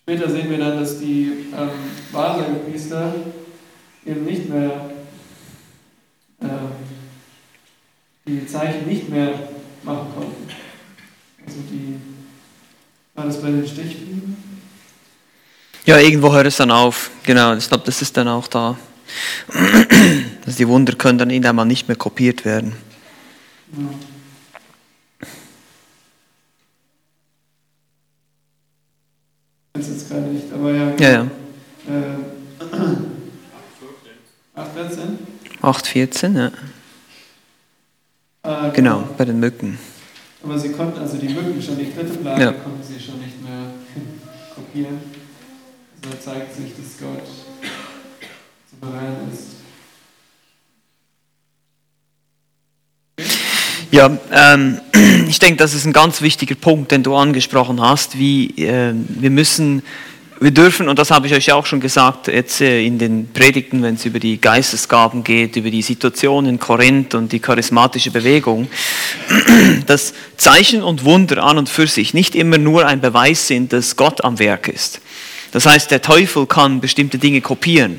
später 0.00 0.30
sehen 0.30 0.50
wir 0.50 0.58
dann, 0.58 0.78
dass 0.78 1.00
die 1.00 1.46
ähm, 1.56 1.70
Wahrsagepriester 2.12 3.14
eben 4.06 4.24
nicht 4.24 4.48
mehr 4.48 4.90
äh, 6.40 6.46
die 8.40 8.46
Zeichen 8.46 8.86
nicht 8.86 9.08
mehr 9.08 9.48
machen 9.82 10.06
konnten. 10.14 10.48
Also 11.46 11.58
die, 11.70 11.96
war 13.14 13.26
das 13.26 13.40
bei 13.40 13.48
den 13.48 13.66
Stichproben? 13.66 14.36
Ja, 15.84 15.98
irgendwo 15.98 16.32
hört 16.32 16.46
es 16.46 16.56
dann 16.56 16.70
auf. 16.70 17.10
Genau, 17.24 17.54
ich 17.56 17.66
glaube, 17.68 17.84
das 17.84 18.02
ist 18.02 18.16
dann 18.16 18.28
auch 18.28 18.46
da. 18.46 18.76
Dass 20.44 20.56
die 20.58 20.68
Wunder 20.68 20.94
können 20.94 21.18
dann 21.18 21.30
irgendwann 21.30 21.56
mal 21.56 21.64
nicht 21.64 21.88
mehr 21.88 21.96
kopiert 21.96 22.44
werden. 22.44 22.74
Ja. 23.72 23.88
Jetzt 29.76 30.08
gerade 30.08 30.22
nicht, 30.22 30.52
aber 30.52 30.72
ja. 30.72 30.90
Ja, 30.98 31.10
ja. 31.10 31.22
Äh, 31.88 32.16
8,14? 34.60 35.18
8,14, 35.62 36.38
ja. 36.38 36.52
Äh, 38.42 38.70
genau, 38.72 39.08
bei 39.18 39.24
den 39.24 39.38
Mücken. 39.38 39.78
Aber 40.42 40.58
sie 40.58 40.72
konnten 40.72 40.98
also 40.98 41.18
die 41.18 41.28
Mücken 41.28 41.60
schon, 41.60 41.76
die 41.78 41.92
dritte 41.92 42.14
Plage 42.14 42.42
ja. 42.42 42.52
konnten 42.52 42.82
sie 42.82 42.98
schon 42.98 43.18
nicht 43.18 43.42
mehr 43.42 43.66
kopieren. 44.54 44.98
Also 46.02 46.16
zeigt 46.16 46.54
sich, 46.54 46.72
dass 46.74 46.98
Gott 46.98 47.26
souverän 48.70 49.28
ist. 49.30 49.60
Ja, 53.90 54.16
ähm, 54.32 54.80
ich 55.28 55.38
denke, 55.40 55.56
das 55.56 55.74
ist 55.74 55.84
ein 55.84 55.92
ganz 55.92 56.22
wichtiger 56.22 56.54
Punkt, 56.54 56.92
den 56.92 57.02
du 57.02 57.16
angesprochen 57.16 57.80
hast, 57.80 58.18
wie 58.18 58.46
äh, 58.64 58.94
wir 58.94 59.30
müssen 59.30 59.82
wir 60.40 60.52
dürfen, 60.52 60.88
und 60.88 60.98
das 60.98 61.10
habe 61.10 61.26
ich 61.26 61.34
euch 61.34 61.46
ja 61.46 61.54
auch 61.54 61.66
schon 61.66 61.80
gesagt, 61.80 62.28
jetzt 62.28 62.62
äh, 62.62 62.82
in 62.82 62.98
den 62.98 63.30
Predigten, 63.30 63.82
wenn 63.82 63.96
es 63.96 64.06
über 64.06 64.18
die 64.18 64.40
Geistesgaben 64.40 65.22
geht, 65.22 65.56
über 65.56 65.70
die 65.70 65.82
Situation 65.82 66.46
in 66.46 66.58
Korinth 66.58 67.14
und 67.14 67.30
die 67.30 67.40
charismatische 67.40 68.10
Bewegung, 68.10 68.68
dass 69.86 70.14
Zeichen 70.38 70.82
und 70.82 71.04
Wunder 71.04 71.42
an 71.44 71.58
und 71.58 71.68
für 71.68 71.86
sich 71.86 72.14
nicht 72.14 72.34
immer 72.34 72.56
nur 72.56 72.86
ein 72.86 73.02
Beweis 73.02 73.46
sind, 73.46 73.74
dass 73.74 73.96
Gott 73.96 74.24
am 74.24 74.38
Werk 74.38 74.68
ist. 74.68 75.02
Das 75.52 75.66
heißt, 75.66 75.90
der 75.90 76.00
Teufel 76.00 76.46
kann 76.46 76.80
bestimmte 76.80 77.18
Dinge 77.18 77.42
kopieren. 77.42 77.98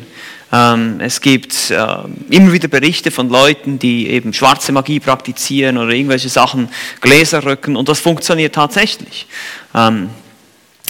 Ähm, 0.51 0.99
es 0.99 1.21
gibt 1.21 1.69
äh, 1.69 1.85
immer 2.29 2.53
wieder 2.53 2.67
Berichte 2.67 3.11
von 3.11 3.29
Leuten, 3.29 3.77
die 3.77 4.09
eben 4.09 4.33
schwarze 4.33 4.71
Magie 4.71 4.99
praktizieren 4.99 5.77
oder 5.77 5.91
irgendwelche 5.91 6.29
Sachen, 6.29 6.69
Gläser 7.01 7.45
rücken 7.45 7.75
und 7.75 7.87
das 7.87 7.99
funktioniert 7.99 8.55
tatsächlich. 8.55 9.27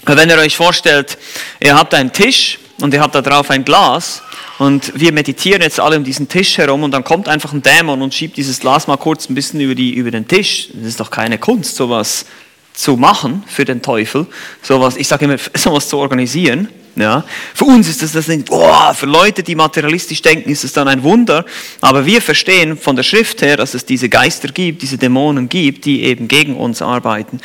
Wenn 0.06 0.30
ihr 0.30 0.38
euch 0.38 0.56
vorstellt, 0.56 1.18
ihr 1.60 1.76
habt 1.76 1.94
einen 1.94 2.12
Tisch 2.12 2.58
und 2.82 2.94
ihr 2.94 3.02
habt 3.02 3.14
da 3.14 3.22
drauf 3.22 3.52
ein 3.52 3.64
Glas 3.64 4.24
und 4.58 5.00
wir 5.00 5.12
meditieren 5.12 5.62
jetzt 5.62 5.80
alle 5.80 5.98
um 5.98 6.04
diesen 6.04 6.28
Tisch 6.28 6.58
herum 6.58 6.84
und 6.84 6.92
dann 6.92 7.04
kommt 7.04 7.28
einfach 7.28 7.54
ein 7.54 7.62
Dämon 7.62 8.02
und 8.02 8.14
schiebt 8.14 8.36
dieses 8.38 8.60
Glas 8.60 8.88
mal 8.88 8.98
kurz 8.98 9.30
ein 9.30 9.36
bisschen 9.36 9.62
über, 9.62 9.76
die, 9.76 9.94
über 9.94 10.10
den 10.10 10.28
Tisch. 10.28 10.70
Das 10.74 10.88
ist 10.88 11.00
doch 11.00 11.12
keine 11.12 11.38
Kunst, 11.38 11.76
sowas 11.76 12.26
zu 12.74 12.98
machen 12.98 13.44
für 13.48 13.66
den 13.66 13.82
Teufel, 13.82 14.26
sowas, 14.62 14.96
ich 14.98 15.08
sage 15.08 15.26
immer, 15.26 15.38
sowas 15.56 15.88
zu 15.88 15.98
organisieren. 15.98 16.68
Ja, 16.98 17.24
für 17.54 17.66
uns 17.66 17.88
ist 17.88 18.02
das, 18.02 18.12
das 18.12 18.28
nicht, 18.28 18.48
boah, 18.48 18.94
für 18.94 19.06
Leute, 19.06 19.44
die 19.44 19.56
materialistisch 19.56 20.22
denken, 20.22 20.50
ist 20.50 20.66
es 20.66 20.74
dann 20.74 20.90
ein 20.90 21.04
Wunder. 21.04 21.46
Aber 21.80 22.06
wir 22.06 22.22
verstehen 22.22 22.78
von 22.78 22.98
der 22.98 23.04
Schrift 23.04 23.42
her, 23.42 23.56
dass 23.56 23.74
es 23.74 23.86
diese 23.86 24.10
Geister 24.10 24.50
gibt, 24.50 24.82
diese 24.82 24.98
Dämonen 24.98 25.48
gibt, 25.48 25.86
die 25.86 26.04
eben 26.04 26.28
gegen 26.28 26.58
uns 26.58 26.82
arbeiten. 26.82 27.40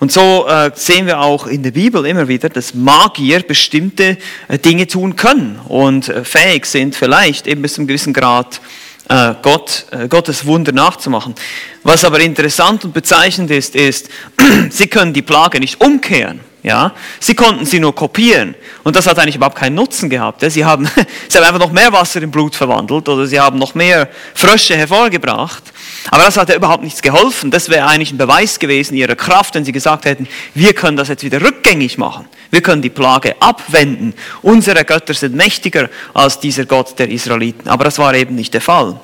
Und 0.00 0.12
so 0.12 0.46
äh, 0.48 0.70
sehen 0.74 1.06
wir 1.06 1.20
auch 1.20 1.46
in 1.46 1.62
der 1.62 1.72
Bibel 1.72 2.06
immer 2.06 2.26
wieder, 2.26 2.48
dass 2.48 2.72
Magier 2.72 3.42
bestimmte 3.42 4.16
äh, 4.48 4.58
Dinge 4.58 4.86
tun 4.86 5.14
können 5.14 5.60
und 5.68 6.08
äh, 6.08 6.24
fähig 6.24 6.64
sind, 6.64 6.96
vielleicht 6.96 7.46
eben 7.46 7.60
bis 7.60 7.74
zu 7.74 7.82
einem 7.82 7.88
gewissen 7.88 8.14
Grad 8.14 8.62
äh, 9.08 9.34
Gott, 9.42 9.86
äh, 9.90 10.08
Gottes 10.08 10.46
Wunder 10.46 10.72
nachzumachen. 10.72 11.34
Was 11.82 12.04
aber 12.04 12.20
interessant 12.20 12.84
und 12.84 12.94
bezeichnend 12.94 13.50
ist, 13.50 13.76
ist, 13.76 14.08
sie 14.70 14.86
können 14.86 15.12
die 15.12 15.22
Plage 15.22 15.60
nicht 15.60 15.80
umkehren. 15.80 16.40
Ja, 16.66 16.90
sie 17.20 17.36
konnten 17.36 17.64
sie 17.64 17.78
nur 17.78 17.94
kopieren 17.94 18.56
und 18.82 18.96
das 18.96 19.06
hat 19.06 19.20
eigentlich 19.20 19.36
überhaupt 19.36 19.56
keinen 19.56 19.76
Nutzen 19.76 20.10
gehabt. 20.10 20.42
Sie 20.50 20.64
haben, 20.64 20.90
sie 21.28 21.38
haben 21.38 21.44
einfach 21.44 21.60
noch 21.60 21.70
mehr 21.70 21.92
Wasser 21.92 22.20
in 22.20 22.32
Blut 22.32 22.56
verwandelt 22.56 23.08
oder 23.08 23.24
sie 23.24 23.38
haben 23.38 23.56
noch 23.56 23.76
mehr 23.76 24.08
Frösche 24.34 24.76
hervorgebracht. 24.76 25.62
Aber 26.10 26.24
das 26.24 26.36
hat 26.36 26.48
ja 26.48 26.56
überhaupt 26.56 26.82
nichts 26.82 27.02
geholfen. 27.02 27.52
Das 27.52 27.68
wäre 27.68 27.86
eigentlich 27.86 28.10
ein 28.10 28.18
Beweis 28.18 28.58
gewesen 28.58 28.96
ihrer 28.96 29.14
Kraft, 29.14 29.54
wenn 29.54 29.64
sie 29.64 29.70
gesagt 29.70 30.06
hätten, 30.06 30.26
wir 30.54 30.72
können 30.72 30.96
das 30.96 31.06
jetzt 31.06 31.22
wieder 31.22 31.40
rückgängig 31.40 31.98
machen. 31.98 32.24
Wir 32.50 32.62
können 32.62 32.82
die 32.82 32.90
Plage 32.90 33.36
abwenden. 33.38 34.12
Unsere 34.42 34.84
Götter 34.84 35.14
sind 35.14 35.36
mächtiger 35.36 35.88
als 36.14 36.40
dieser 36.40 36.64
Gott 36.64 36.98
der 36.98 37.08
Israeliten. 37.10 37.68
Aber 37.68 37.84
das 37.84 38.00
war 38.00 38.12
eben 38.12 38.34
nicht 38.34 38.52
der 38.52 38.60
Fall. 38.60 38.98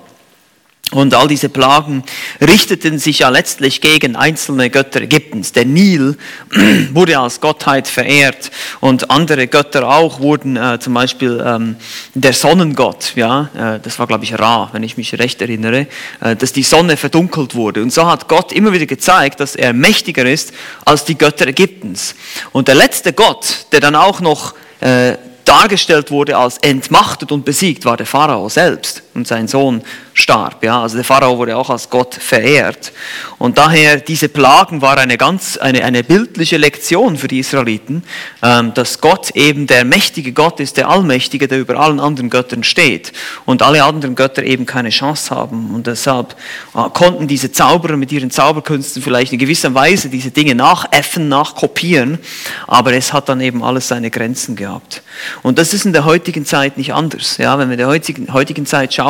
Und 0.93 1.15
all 1.15 1.27
diese 1.27 1.49
Plagen 1.49 2.05
richteten 2.41 2.99
sich 2.99 3.21
ja 3.21 3.31
letztlich 3.31 3.81
gegen 3.81 4.15
einzelne 4.15 4.69
Götter 4.69 5.01
Ägyptens. 5.01 5.53
Der 5.53 5.65
Nil 5.65 6.19
wurde 6.93 7.19
als 7.19 7.41
Gottheit 7.41 7.89
verehrt 7.89 8.51
und 8.81 9.11
andere 9.11 9.47
Götter 9.47 9.89
auch 9.89 10.21
wurden, 10.21 10.57
äh, 10.57 10.79
zum 10.79 10.93
Beispiel 10.93 11.43
ähm, 11.45 11.77
der 12.15 12.35
Sonnengott, 12.35 13.15
ja, 13.17 13.49
äh, 13.55 13.81
das 13.81 13.99
war 13.99 14.07
glaube 14.07 14.25
ich 14.25 14.39
Ra, 14.39 14.69
wenn 14.73 14.83
ich 14.83 14.99
mich 14.99 15.19
recht 15.19 15.41
erinnere, 15.41 15.87
äh, 16.21 16.37
dass 16.37 16.53
die 16.53 16.63
Sonne 16.63 16.99
verdunkelt 16.99 17.55
wurde. 17.55 17.83
Und 17.83 17.91
so 17.91 18.07
hat 18.07 18.29
Gott 18.29 18.53
immer 18.53 18.73
wieder 18.73 18.87
gezeigt, 18.87 19.41
dass 19.41 19.57
er 19.57 19.73
mächtiger 19.73 20.27
ist 20.27 20.53
als 20.85 21.07
die 21.07 21.17
Götter 21.17 21.47
Ägyptens. 21.47 22.15
Und 22.53 22.69
der 22.69 22.75
letzte 22.75 23.15
Gott, 23.15 23.67
der 23.73 23.81
dann 23.81 23.95
auch 23.95 24.21
noch 24.21 24.55
äh, 24.81 25.17
dargestellt 25.45 26.11
wurde 26.11 26.37
als 26.37 26.59
entmachtet 26.59 27.33
und 27.33 27.45
besiegt, 27.45 27.85
war 27.85 27.97
der 27.97 28.07
Pharao 28.07 28.49
selbst 28.49 29.03
und 29.15 29.27
sein 29.27 29.49
Sohn 29.49 29.83
starb. 30.15 30.63
Ja, 30.63 30.83
also 30.83 30.97
der 30.97 31.05
Pharao 31.05 31.39
wurde 31.39 31.57
auch 31.57 31.71
als 31.71 31.89
Gott 31.91 32.15
verehrt. 32.15 32.93
Und 33.39 33.59
daher 33.59 33.99
diese 33.99 34.29
Plagen 34.29 34.83
war 34.83 34.99
eine 34.99 35.17
ganz 35.19 35.57
eine, 35.57 35.85
eine 35.85 36.05
bildliche 36.05 36.57
Lektion 36.57 37.17
für 37.17 37.29
die 37.29 37.39
Israeliten, 37.39 38.05
ähm, 38.43 38.75
dass 38.75 39.01
Gott 39.01 39.31
eben 39.31 39.67
der 39.67 39.85
mächtige 39.85 40.33
Gott 40.33 40.61
ist, 40.61 40.77
der 40.77 40.89
Allmächtige, 40.89 41.49
der 41.49 41.61
über 41.61 41.79
allen 41.79 42.01
anderen 42.01 42.31
Göttern 42.31 42.65
steht 42.65 43.13
und 43.45 43.63
alle 43.63 43.85
anderen 43.85 44.15
Götter 44.15 44.43
eben 44.43 44.67
keine 44.67 44.91
Chance 44.91 45.35
haben. 45.35 45.75
Und 45.75 45.87
deshalb 45.87 46.37
äh, 46.75 46.89
konnten 46.93 47.27
diese 47.27 47.53
Zauberer 47.53 47.97
mit 47.97 48.13
ihren 48.13 48.31
Zauberkünsten 48.31 49.03
vielleicht 49.03 49.33
in 49.33 49.39
gewisser 49.39 49.75
Weise 49.75 50.09
diese 50.09 50.31
Dinge 50.31 50.55
nachäffen, 50.55 51.29
nachkopieren, 51.29 52.19
aber 52.67 52.93
es 52.95 53.13
hat 53.13 53.29
dann 53.29 53.41
eben 53.41 53.63
alles 53.63 53.89
seine 53.89 54.11
Grenzen 54.11 54.57
gehabt. 54.57 55.03
Und 55.43 55.59
das 55.59 55.75
ist 55.75 55.85
in 55.85 55.93
der 55.93 56.05
heutigen 56.05 56.47
Zeit 56.47 56.79
nicht 56.79 56.93
anders. 56.93 57.37
Ja, 57.39 57.59
wenn 57.59 57.69
wir 57.69 57.75
in 57.75 57.79
der 57.79 57.89
heutigen, 57.89 58.33
heutigen 58.33 58.67
Zeit 58.67 58.95
schauen, 58.95 59.02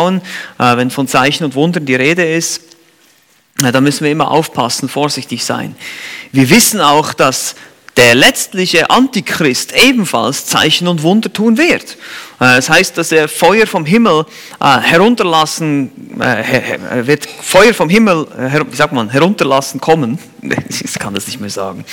äh, 0.58 0.76
wenn 0.76 0.90
von 0.90 1.08
Zeichen 1.08 1.44
und 1.44 1.54
Wundern 1.54 1.86
die 1.86 1.94
Rede 1.94 2.24
ist, 2.24 2.62
da 3.56 3.80
müssen 3.80 4.04
wir 4.04 4.10
immer 4.10 4.30
aufpassen, 4.30 4.88
vorsichtig 4.88 5.44
sein. 5.44 5.76
Wir 6.32 6.48
wissen 6.50 6.80
auch, 6.80 7.12
dass 7.12 7.54
der 7.96 8.14
letztliche 8.14 8.88
Antichrist 8.90 9.72
ebenfalls 9.72 10.46
Zeichen 10.46 10.88
und 10.88 11.02
Wunder 11.02 11.32
tun 11.32 11.58
wird. 11.58 11.98
Äh, 12.40 12.58
es 12.58 12.70
heißt, 12.70 12.96
dass 12.96 13.12
er 13.12 13.28
Feuer 13.28 13.66
vom 13.66 13.84
Himmel 13.84 14.24
äh, 14.60 14.78
herunterlassen, 14.80 16.20
äh, 16.20 17.06
wird 17.06 17.26
Feuer 17.26 17.74
vom 17.74 17.88
Himmel, 17.88 18.26
wie 18.70 18.76
sagt 18.76 18.92
man, 18.92 19.10
herunterlassen 19.10 19.80
kommen. 19.80 20.18
Ich 20.68 20.98
kann 20.98 21.14
das 21.14 21.26
nicht 21.26 21.40
mehr 21.40 21.50
sagen. 21.50 21.84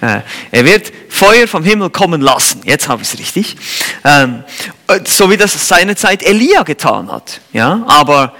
Er 0.00 0.64
wird 0.64 0.90
Feuer 1.08 1.46
vom 1.46 1.62
Himmel 1.62 1.90
kommen 1.90 2.22
lassen. 2.22 2.62
Jetzt 2.64 2.88
habe 2.88 3.02
ich 3.02 3.12
es 3.12 3.18
richtig. 3.18 3.56
Ähm, 4.04 4.44
so 5.04 5.30
wie 5.30 5.36
das 5.36 5.68
seinerzeit 5.68 6.22
Elia 6.22 6.62
getan 6.62 7.12
hat. 7.12 7.40
Ja, 7.52 7.84
aber 7.86 8.32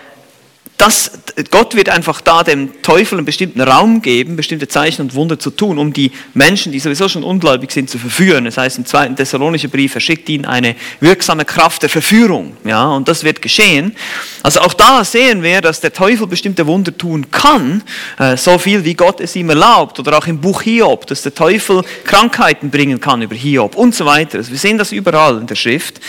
das, 0.78 1.11
Gott 1.44 1.77
wird 1.77 1.88
einfach 1.88 2.20
da 2.20 2.42
dem 2.42 2.83
Teufel 2.83 3.18
einen 3.18 3.24
bestimmten 3.24 3.61
Raum 3.61 4.03
geben, 4.03 4.37
bestimmte 4.37 4.66
Zeichen 4.66 5.03
und 5.03 5.14
Wunder 5.14 5.38
zu 5.38 5.51
tun, 5.51 5.79
um 5.79 5.92
die 5.92 6.11
Menschen, 6.35 6.72
die 6.72 6.81
sowieso 6.81 7.09
schon 7.09 7.22
ungläubig 7.22 7.70
sind, 7.70 7.88
zu 7.88 7.98
verführen. 7.98 8.44
Das 8.44 8.57
heißt, 8.57 8.79
im 8.79 8.87
zweiten 8.87 9.14
Thessalonischen 9.14 9.70
Brief, 9.70 9.94
er 9.94 10.01
schickt 10.01 10.29
ihnen 10.29 10.44
eine 10.44 10.74
wirksame 11.01 11.44
Kraft 11.44 11.83
der 11.83 11.90
Verführung. 11.90 12.57
Ja, 12.64 12.88
und 12.88 13.07
das 13.07 13.22
wird 13.22 13.40
geschehen. 13.40 13.94
Also 14.42 14.61
auch 14.61 14.74
da 14.74 15.05
sehen 15.05 15.42
wir, 15.42 15.61
dass 15.61 15.81
der 15.81 15.92
Teufel 15.92 16.27
bestimmte 16.27 16.66
Wunder 16.66 16.96
tun 16.96 17.31
kann, 17.31 17.83
äh, 18.18 18.37
so 18.37 18.59
viel 18.59 18.85
wie 18.85 18.94
Gott 18.94 19.20
es 19.20 19.37
ihm 19.37 19.51
erlaubt. 19.51 20.01
Oder 20.01 20.18
auch 20.18 20.27
im 20.27 20.40
Buch 20.40 20.62
Hiob, 20.62 21.07
dass 21.07 21.22
der 21.22 21.35
Teufel 21.35 21.83
Krankheiten 22.05 22.70
bringen 22.70 23.01
kann 23.01 23.22
über 23.22 23.35
Hiob 23.35 23.77
und 23.77 23.94
so 23.94 24.05
weiter. 24.07 24.38
Also 24.38 24.51
wir 24.51 24.59
sehen 24.59 24.79
das 24.79 24.92
überall 24.92 25.38
in 25.38 25.46
der 25.46 25.57
Schrift. 25.57 26.01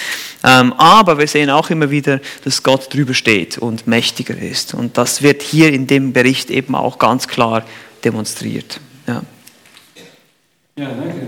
Ähm, 0.43 0.73
aber 0.73 1.17
wir 1.17 1.27
sehen 1.27 1.49
auch 1.49 1.69
immer 1.69 1.91
wieder, 1.91 2.21
dass 2.45 2.63
Gott 2.63 2.93
drüber 2.93 3.13
steht 3.13 3.57
und 3.57 3.87
mächtiger 3.87 4.37
ist. 4.37 4.73
Und 4.73 4.97
das 4.97 5.18
wird 5.21 5.41
hier 5.41 5.71
in 5.73 5.87
dem 5.87 6.13
Bericht 6.13 6.49
eben 6.49 6.75
auch 6.75 6.99
ganz 6.99 7.27
klar 7.27 7.65
demonstriert. 8.03 8.79
Ja, 9.07 9.21
ja 10.77 10.89
danke. 10.89 11.27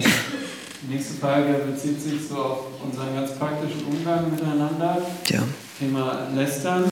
Die 0.84 0.93
nächste 0.93 1.13
Frage 1.15 1.54
bezieht 1.71 2.01
sich 2.01 2.27
so 2.27 2.38
auf 2.38 2.60
unseren 2.84 3.13
ganz 3.15 3.36
praktischen 3.36 3.84
Umgang 3.86 4.32
miteinander. 4.32 5.01
Ja. 5.27 5.43
Thema 5.80 6.27
Lästern. 6.36 6.91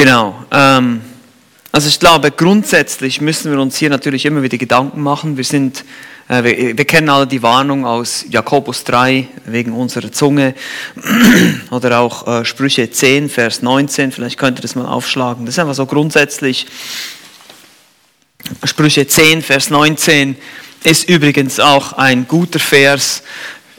Genau. 0.00 0.46
Ähm, 0.50 1.02
also 1.72 1.86
ich 1.86 2.00
glaube, 2.00 2.30
grundsätzlich 2.30 3.20
müssen 3.20 3.52
wir 3.52 3.60
uns 3.60 3.76
hier 3.76 3.90
natürlich 3.90 4.24
immer 4.24 4.42
wieder 4.42 4.56
Gedanken 4.56 5.02
machen. 5.02 5.36
Wir 5.36 5.44
sind, 5.44 5.84
äh, 6.26 6.42
wir, 6.42 6.78
wir, 6.78 6.84
kennen 6.86 7.10
alle 7.10 7.26
die 7.26 7.42
Warnung 7.42 7.84
aus 7.84 8.24
Jakobus 8.30 8.84
3 8.84 9.28
wegen 9.44 9.74
unserer 9.74 10.10
Zunge 10.10 10.54
oder 11.70 12.00
auch 12.00 12.26
äh, 12.26 12.44
Sprüche 12.46 12.90
10, 12.90 13.28
Vers 13.28 13.60
19. 13.60 14.10
Vielleicht 14.10 14.38
könnt 14.38 14.58
ihr 14.58 14.62
das 14.62 14.74
mal 14.74 14.86
aufschlagen. 14.86 15.44
Das 15.44 15.56
ist 15.56 15.58
einfach 15.58 15.74
so 15.74 15.84
grundsätzlich. 15.84 16.66
Sprüche 18.64 19.06
10, 19.06 19.42
Vers 19.42 19.68
19 19.68 20.34
ist 20.82 21.10
übrigens 21.10 21.60
auch 21.60 21.92
ein 21.92 22.26
guter 22.26 22.58
Vers 22.58 23.22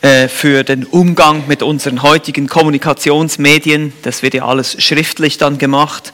für 0.01 0.63
den 0.63 0.85
Umgang 0.85 1.47
mit 1.47 1.61
unseren 1.61 2.01
heutigen 2.01 2.47
Kommunikationsmedien. 2.47 3.93
Das 4.01 4.23
wird 4.23 4.33
ja 4.33 4.45
alles 4.45 4.81
schriftlich 4.83 5.37
dann 5.37 5.59
gemacht. 5.59 6.11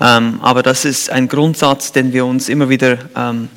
Ähm, 0.00 0.38
aber 0.40 0.62
das 0.62 0.84
ist 0.84 1.10
ein 1.10 1.26
Grundsatz, 1.26 1.90
den 1.90 2.12
wir 2.12 2.26
uns 2.26 2.48
immer 2.48 2.68
wieder 2.68 2.98
ähm, 3.16 3.48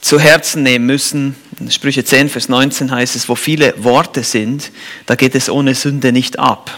zu 0.00 0.18
Herzen 0.18 0.62
nehmen 0.62 0.86
müssen. 0.86 1.36
Sprüche 1.68 2.04
10, 2.04 2.28
Vers 2.28 2.48
19 2.48 2.90
heißt 2.90 3.14
es, 3.14 3.28
wo 3.28 3.34
viele 3.34 3.74
Worte 3.82 4.22
sind, 4.22 4.70
da 5.06 5.14
geht 5.14 5.34
es 5.34 5.48
ohne 5.48 5.74
Sünde 5.74 6.12
nicht 6.12 6.38
ab. 6.38 6.70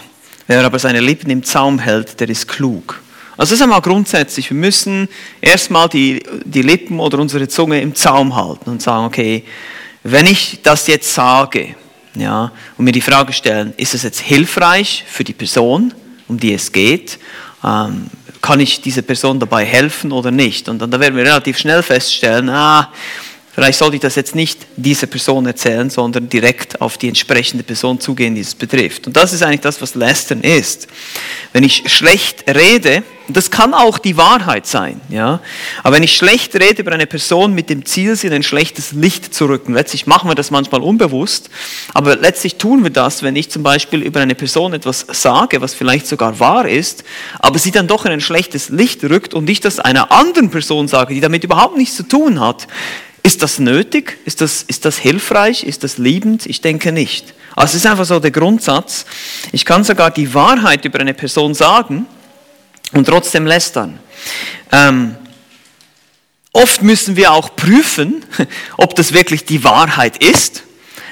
Wer 0.47 0.63
aber 0.63 0.77
seine 0.77 0.99
Lippen 0.99 1.29
im 1.31 1.43
Zaum 1.43 1.79
hält, 1.79 2.19
der 2.19 2.29
ist 2.29 2.47
klug. 2.47 3.01
Also 3.37 3.51
das 3.51 3.59
ist 3.59 3.61
einmal 3.61 3.81
grundsätzlich. 3.81 4.49
Wir 4.49 4.57
müssen 4.57 5.09
erstmal 5.41 5.89
die, 5.89 6.23
die 6.45 6.61
Lippen 6.61 6.99
oder 6.99 7.17
unsere 7.19 7.47
Zunge 7.47 7.81
im 7.81 7.95
Zaum 7.95 8.35
halten 8.35 8.69
und 8.69 8.81
sagen, 8.81 9.05
okay, 9.05 9.43
wenn 10.03 10.27
ich 10.27 10.59
das 10.61 10.87
jetzt 10.87 11.13
sage, 11.13 11.75
ja, 12.15 12.51
und 12.77 12.85
mir 12.85 12.91
die 12.91 13.01
Frage 13.01 13.33
stellen, 13.33 13.73
ist 13.77 13.93
es 13.93 14.03
jetzt 14.03 14.19
hilfreich 14.19 15.03
für 15.07 15.23
die 15.23 15.33
Person, 15.33 15.93
um 16.27 16.39
die 16.39 16.53
es 16.53 16.71
geht? 16.71 17.19
Ähm, 17.63 18.07
kann 18.41 18.59
ich 18.59 18.81
dieser 18.81 19.01
Person 19.01 19.39
dabei 19.39 19.65
helfen 19.65 20.11
oder 20.11 20.31
nicht? 20.31 20.69
Und 20.69 20.79
dann 20.79 20.91
da 20.91 20.99
werden 20.99 21.15
wir 21.15 21.23
relativ 21.23 21.57
schnell 21.57 21.81
feststellen, 21.81 22.49
ah, 22.49 22.91
Vielleicht 23.55 23.79
sollte 23.79 23.95
ich 23.95 24.01
das 24.01 24.15
jetzt 24.15 24.35
nicht 24.35 24.59
dieser 24.75 25.07
Person 25.07 25.45
erzählen, 25.45 25.89
sondern 25.89 26.27
direkt 26.27 26.81
auf 26.81 26.97
die 26.97 27.07
entsprechende 27.07 27.63
Person 27.63 28.01
zugehen, 28.01 28.35
die 28.35 28.41
es 28.41 28.53
betrifft. 28.53 29.07
Und 29.07 29.15
das 29.15 29.31
ist 29.31 29.43
eigentlich 29.43 29.61
das, 29.61 29.81
was 29.81 29.95
Lästern 29.95 30.41
ist. 30.41 30.87
Wenn 31.53 31.63
ich 31.63 31.89
schlecht 31.89 32.43
rede, 32.53 33.03
das 33.29 33.51
kann 33.51 33.73
auch 33.73 33.97
die 33.97 34.17
Wahrheit 34.17 34.67
sein, 34.67 34.99
ja. 35.09 35.39
Aber 35.83 35.95
wenn 35.95 36.03
ich 36.03 36.17
schlecht 36.17 36.53
rede 36.55 36.81
über 36.81 36.91
eine 36.91 37.07
Person 37.07 37.53
mit 37.53 37.69
dem 37.69 37.85
Ziel, 37.85 38.17
sie 38.17 38.27
in 38.27 38.33
ein 38.33 38.43
schlechtes 38.43 38.91
Licht 38.91 39.33
zu 39.33 39.45
rücken, 39.45 39.73
letztlich 39.73 40.05
machen 40.05 40.29
wir 40.29 40.35
das 40.35 40.51
manchmal 40.51 40.81
unbewusst, 40.81 41.49
aber 41.93 42.17
letztlich 42.17 42.57
tun 42.57 42.83
wir 42.83 42.91
das, 42.91 43.23
wenn 43.23 43.37
ich 43.37 43.49
zum 43.49 43.63
Beispiel 43.63 44.01
über 44.01 44.19
eine 44.19 44.35
Person 44.35 44.73
etwas 44.73 45.05
sage, 45.09 45.61
was 45.61 45.73
vielleicht 45.73 46.07
sogar 46.07 46.41
wahr 46.41 46.67
ist, 46.67 47.05
aber 47.39 47.57
sie 47.57 47.71
dann 47.71 47.87
doch 47.87 48.05
in 48.05 48.11
ein 48.11 48.21
schlechtes 48.21 48.69
Licht 48.69 49.03
rückt 49.05 49.33
und 49.33 49.49
ich 49.49 49.61
das 49.61 49.79
einer 49.79 50.11
anderen 50.11 50.51
Person 50.51 50.89
sage, 50.89 51.13
die 51.13 51.21
damit 51.21 51.43
überhaupt 51.45 51.77
nichts 51.77 51.95
zu 51.95 52.03
tun 52.03 52.41
hat, 52.41 52.67
ist 53.25 53.41
das 53.41 53.57
nötig? 53.57 54.19
Ist 54.25 54.41
das, 54.41 54.61
ist 54.61 54.85
das 54.85 54.99
hilfreich? 54.99 55.63
Ist 55.63 55.83
das 55.83 55.97
liebend? 55.97 56.45
Ich 56.45 56.61
denke 56.61 56.91
nicht. 56.91 57.33
Also 57.55 57.71
es 57.71 57.83
ist 57.83 57.87
einfach 57.87 58.05
so 58.05 58.19
der 58.19 58.29
Grundsatz. 58.29 59.05
Ich 59.51 59.65
kann 59.65 59.83
sogar 59.83 60.11
die 60.11 60.35
Wahrheit 60.35 60.85
über 60.85 60.99
eine 60.99 61.15
Person 61.15 61.55
sagen 61.55 62.05
und 62.93 63.05
trotzdem 63.05 63.47
lästern. 63.47 63.97
Ähm, 64.71 65.15
oft 66.51 66.83
müssen 66.83 67.15
wir 67.15 67.31
auch 67.31 67.55
prüfen, 67.55 68.23
ob 68.77 68.95
das 68.95 69.11
wirklich 69.11 69.43
die 69.43 69.63
Wahrheit 69.63 70.23
ist. 70.23 70.61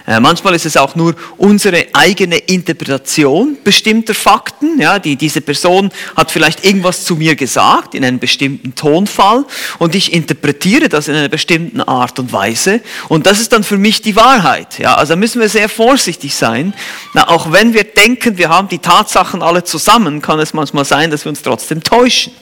Äh, 0.06 0.20
manchmal 0.20 0.54
ist 0.54 0.66
es 0.66 0.76
auch 0.76 0.96
nur 0.96 1.16
unsere 1.38 1.88
eigene 1.94 2.38
Interpretation 2.38 3.58
bestimmter 3.64 4.14
Fakten. 4.14 4.80
Ja, 4.80 5.00
die, 5.00 5.16
diese 5.16 5.42
Person 5.42 5.92
hat 6.16 6.32
vielleicht 6.32 6.66
irgendwas 6.66 7.06
zu 7.06 7.16
mir 7.16 7.36
gesagt 7.36 7.96
in 7.96 8.04
einem 8.04 8.20
bestimmten 8.20 8.76
Tonfall 8.76 9.46
und 9.80 9.96
ich 9.96 10.12
interpretiere 10.12 10.90
das 10.90 11.08
in 11.08 11.16
einer 11.16 11.30
bestimmten 11.30 11.82
Art 11.82 12.20
und 12.20 12.34
Weise 12.34 12.82
und 13.08 13.26
das 13.26 13.40
ist 13.40 13.54
dann 13.54 13.64
für 13.64 13.78
mich 13.78 14.02
die 14.02 14.16
Wahrheit. 14.16 14.78
Ja, 14.80 14.96
also 14.96 15.16
müssen 15.16 15.40
wir 15.40 15.50
sehr 15.50 15.70
vorsichtig 15.70 16.36
sein. 16.36 16.74
Na, 17.14 17.30
auch 17.30 17.52
wenn 17.52 17.74
wir 17.74 17.86
denken, 17.86 18.38
wir 18.38 18.50
haben 18.50 18.68
die 18.68 18.80
Tatsachen 18.80 19.42
alle 19.42 19.64
zusammen, 19.64 20.22
kann 20.22 20.40
es 20.40 20.54
manchmal 20.54 20.86
sein, 20.86 21.12
dass 21.12 21.26
wir 21.26 21.30
uns 21.30 21.42
trotzdem 21.42 21.82
täuschen 21.82 22.34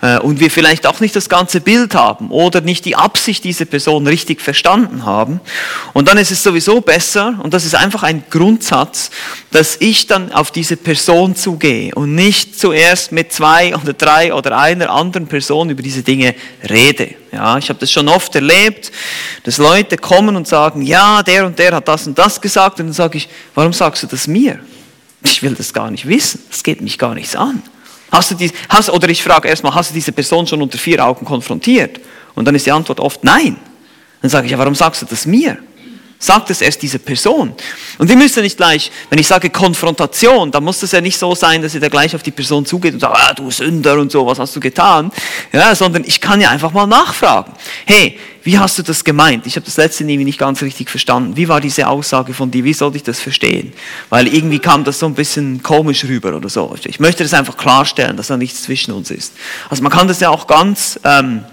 äh, 0.00 0.18
und 0.18 0.40
wir 0.40 0.50
vielleicht 0.50 0.86
auch 0.86 1.00
nicht 1.00 1.14
das 1.14 1.28
ganze 1.28 1.60
Bild 1.60 1.94
haben 1.94 2.30
oder 2.30 2.62
nicht 2.62 2.84
die 2.86 2.96
Absicht 2.96 3.44
dieser 3.44 3.66
Person 3.66 4.06
richtig 4.06 4.40
verstanden 4.40 5.04
haben. 5.04 5.40
Und 5.92 6.08
dann 6.08 6.16
ist 6.16 6.30
es 6.30 6.42
sowieso 6.42 6.80
besser, 6.80 7.01
besser, 7.02 7.40
und 7.42 7.52
das 7.52 7.64
ist 7.64 7.74
einfach 7.74 8.04
ein 8.04 8.22
Grundsatz, 8.30 9.10
dass 9.50 9.76
ich 9.80 10.06
dann 10.06 10.30
auf 10.30 10.52
diese 10.52 10.76
Person 10.76 11.34
zugehe 11.34 11.92
und 11.94 12.14
nicht 12.14 12.58
zuerst 12.58 13.10
mit 13.10 13.32
zwei 13.32 13.74
oder 13.74 13.92
drei 13.92 14.32
oder 14.32 14.56
einer 14.56 14.88
anderen 14.90 15.26
Person 15.26 15.68
über 15.70 15.82
diese 15.82 16.02
Dinge 16.02 16.36
rede. 16.68 17.14
Ja, 17.32 17.58
ich 17.58 17.68
habe 17.70 17.80
das 17.80 17.90
schon 17.90 18.08
oft 18.08 18.34
erlebt, 18.36 18.92
dass 19.42 19.58
Leute 19.58 19.96
kommen 19.96 20.36
und 20.36 20.46
sagen, 20.46 20.82
ja, 20.82 21.24
der 21.24 21.44
und 21.44 21.58
der 21.58 21.74
hat 21.74 21.88
das 21.88 22.06
und 22.06 22.16
das 22.16 22.40
gesagt, 22.40 22.78
und 22.78 22.86
dann 22.86 22.92
sage 22.92 23.18
ich, 23.18 23.28
warum 23.56 23.72
sagst 23.72 24.04
du 24.04 24.06
das 24.06 24.28
mir? 24.28 24.60
Ich 25.24 25.42
will 25.42 25.54
das 25.54 25.72
gar 25.72 25.90
nicht 25.90 26.06
wissen, 26.06 26.40
das 26.50 26.62
geht 26.62 26.80
mich 26.80 26.98
gar 26.98 27.14
nichts 27.14 27.34
an. 27.34 27.62
Hast 28.12 28.30
du 28.30 28.34
die, 28.36 28.52
hast, 28.68 28.90
oder 28.90 29.08
ich 29.08 29.22
frage 29.22 29.48
erstmal, 29.48 29.74
hast 29.74 29.90
du 29.90 29.94
diese 29.94 30.12
Person 30.12 30.46
schon 30.46 30.62
unter 30.62 30.78
vier 30.78 31.04
Augen 31.04 31.24
konfrontiert? 31.24 31.98
Und 32.34 32.44
dann 32.46 32.54
ist 32.54 32.66
die 32.66 32.72
Antwort 32.72 33.00
oft 33.00 33.24
nein. 33.24 33.56
Dann 34.20 34.30
sage 34.30 34.46
ich, 34.46 34.52
ja, 34.52 34.58
warum 34.58 34.76
sagst 34.76 35.02
du 35.02 35.06
das 35.06 35.26
mir? 35.26 35.58
Sagt 36.22 36.50
es 36.50 36.60
erst 36.60 36.80
diese 36.82 37.00
Person. 37.00 37.52
Und 37.98 38.08
wir 38.08 38.16
müssen 38.16 38.42
nicht 38.42 38.56
gleich, 38.56 38.92
wenn 39.10 39.18
ich 39.18 39.26
sage 39.26 39.50
Konfrontation, 39.50 40.52
dann 40.52 40.62
muss 40.62 40.82
es 40.82 40.92
ja 40.92 41.00
nicht 41.00 41.18
so 41.18 41.34
sein, 41.34 41.62
dass 41.62 41.74
ihr 41.74 41.80
da 41.80 41.88
gleich 41.88 42.14
auf 42.14 42.22
die 42.22 42.30
Person 42.30 42.64
zugeht 42.64 42.94
und 42.94 43.00
sagt, 43.00 43.16
ah, 43.16 43.34
du 43.34 43.50
Sünder 43.50 43.98
und 43.98 44.12
so, 44.12 44.24
was 44.24 44.38
hast 44.38 44.54
du 44.54 44.60
getan? 44.60 45.10
Ja, 45.52 45.74
sondern 45.74 46.04
ich 46.04 46.20
kann 46.20 46.40
ja 46.40 46.50
einfach 46.50 46.72
mal 46.72 46.86
nachfragen. 46.86 47.52
Hey, 47.86 48.18
wie 48.44 48.56
hast 48.56 48.78
du 48.78 48.82
das 48.82 49.02
gemeint? 49.02 49.46
Ich 49.46 49.56
habe 49.56 49.66
das 49.66 49.76
letzte 49.76 50.04
irgendwie 50.04 50.24
nicht 50.24 50.38
ganz 50.38 50.62
richtig 50.62 50.90
verstanden. 50.90 51.36
Wie 51.36 51.48
war 51.48 51.60
diese 51.60 51.88
Aussage 51.88 52.34
von 52.34 52.50
dir? 52.50 52.62
Wie 52.62 52.72
sollte 52.72 52.96
ich 52.96 53.02
das 53.02 53.18
verstehen? 53.18 53.72
Weil 54.08 54.28
irgendwie 54.28 54.60
kam 54.60 54.84
das 54.84 55.00
so 55.00 55.06
ein 55.06 55.14
bisschen 55.14 55.62
komisch 55.62 56.04
rüber 56.04 56.36
oder 56.36 56.48
so. 56.48 56.74
Ich 56.84 57.00
möchte 57.00 57.24
das 57.24 57.34
einfach 57.34 57.56
klarstellen, 57.56 58.16
dass 58.16 58.28
da 58.28 58.36
nichts 58.36 58.62
zwischen 58.62 58.92
uns 58.92 59.10
ist. 59.10 59.32
Also 59.68 59.82
man 59.82 59.90
kann 59.90 60.06
das 60.06 60.20
ja 60.20 60.30
auch 60.30 60.46
ganz... 60.46 61.00
Ähm, 61.02 61.44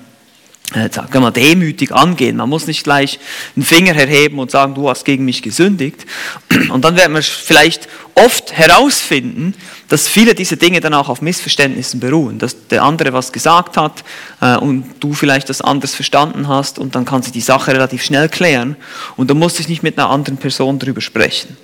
sagen 0.73 1.11
wir 1.11 1.19
mal, 1.19 1.31
demütig 1.31 1.91
angehen. 1.91 2.37
Man 2.37 2.49
muss 2.49 2.67
nicht 2.67 2.83
gleich 2.83 3.19
einen 3.55 3.65
Finger 3.65 3.95
erheben 3.95 4.39
und 4.39 4.51
sagen, 4.51 4.75
du 4.75 4.89
hast 4.89 5.03
gegen 5.03 5.25
mich 5.25 5.41
gesündigt. 5.41 6.05
Und 6.69 6.85
dann 6.85 6.95
werden 6.95 7.13
wir 7.13 7.23
vielleicht 7.23 7.87
oft 8.13 8.53
herausfinden, 8.53 9.55
dass 9.87 10.07
viele 10.07 10.35
dieser 10.35 10.57
Dinge 10.57 10.79
dann 10.81 10.93
auch 10.93 11.09
auf 11.09 11.21
Missverständnissen 11.21 11.99
beruhen, 11.99 12.37
dass 12.37 12.67
der 12.67 12.83
andere 12.83 13.13
was 13.13 13.31
gesagt 13.31 13.77
hat 13.77 14.03
äh, 14.41 14.57
und 14.57 14.85
du 14.99 15.13
vielleicht 15.13 15.49
das 15.49 15.61
anders 15.61 15.95
verstanden 15.95 16.47
hast 16.47 16.77
und 16.77 16.95
dann 16.95 17.05
kann 17.05 17.23
sich 17.23 17.31
die 17.31 17.41
Sache 17.41 17.71
relativ 17.71 18.03
schnell 18.03 18.29
klären 18.29 18.75
und 19.15 19.29
dann 19.29 19.39
musst 19.39 19.57
du 19.59 19.63
nicht 19.63 19.83
mit 19.83 19.97
einer 19.97 20.09
anderen 20.09 20.37
Person 20.37 20.77
darüber 20.77 21.01
sprechen. 21.01 21.57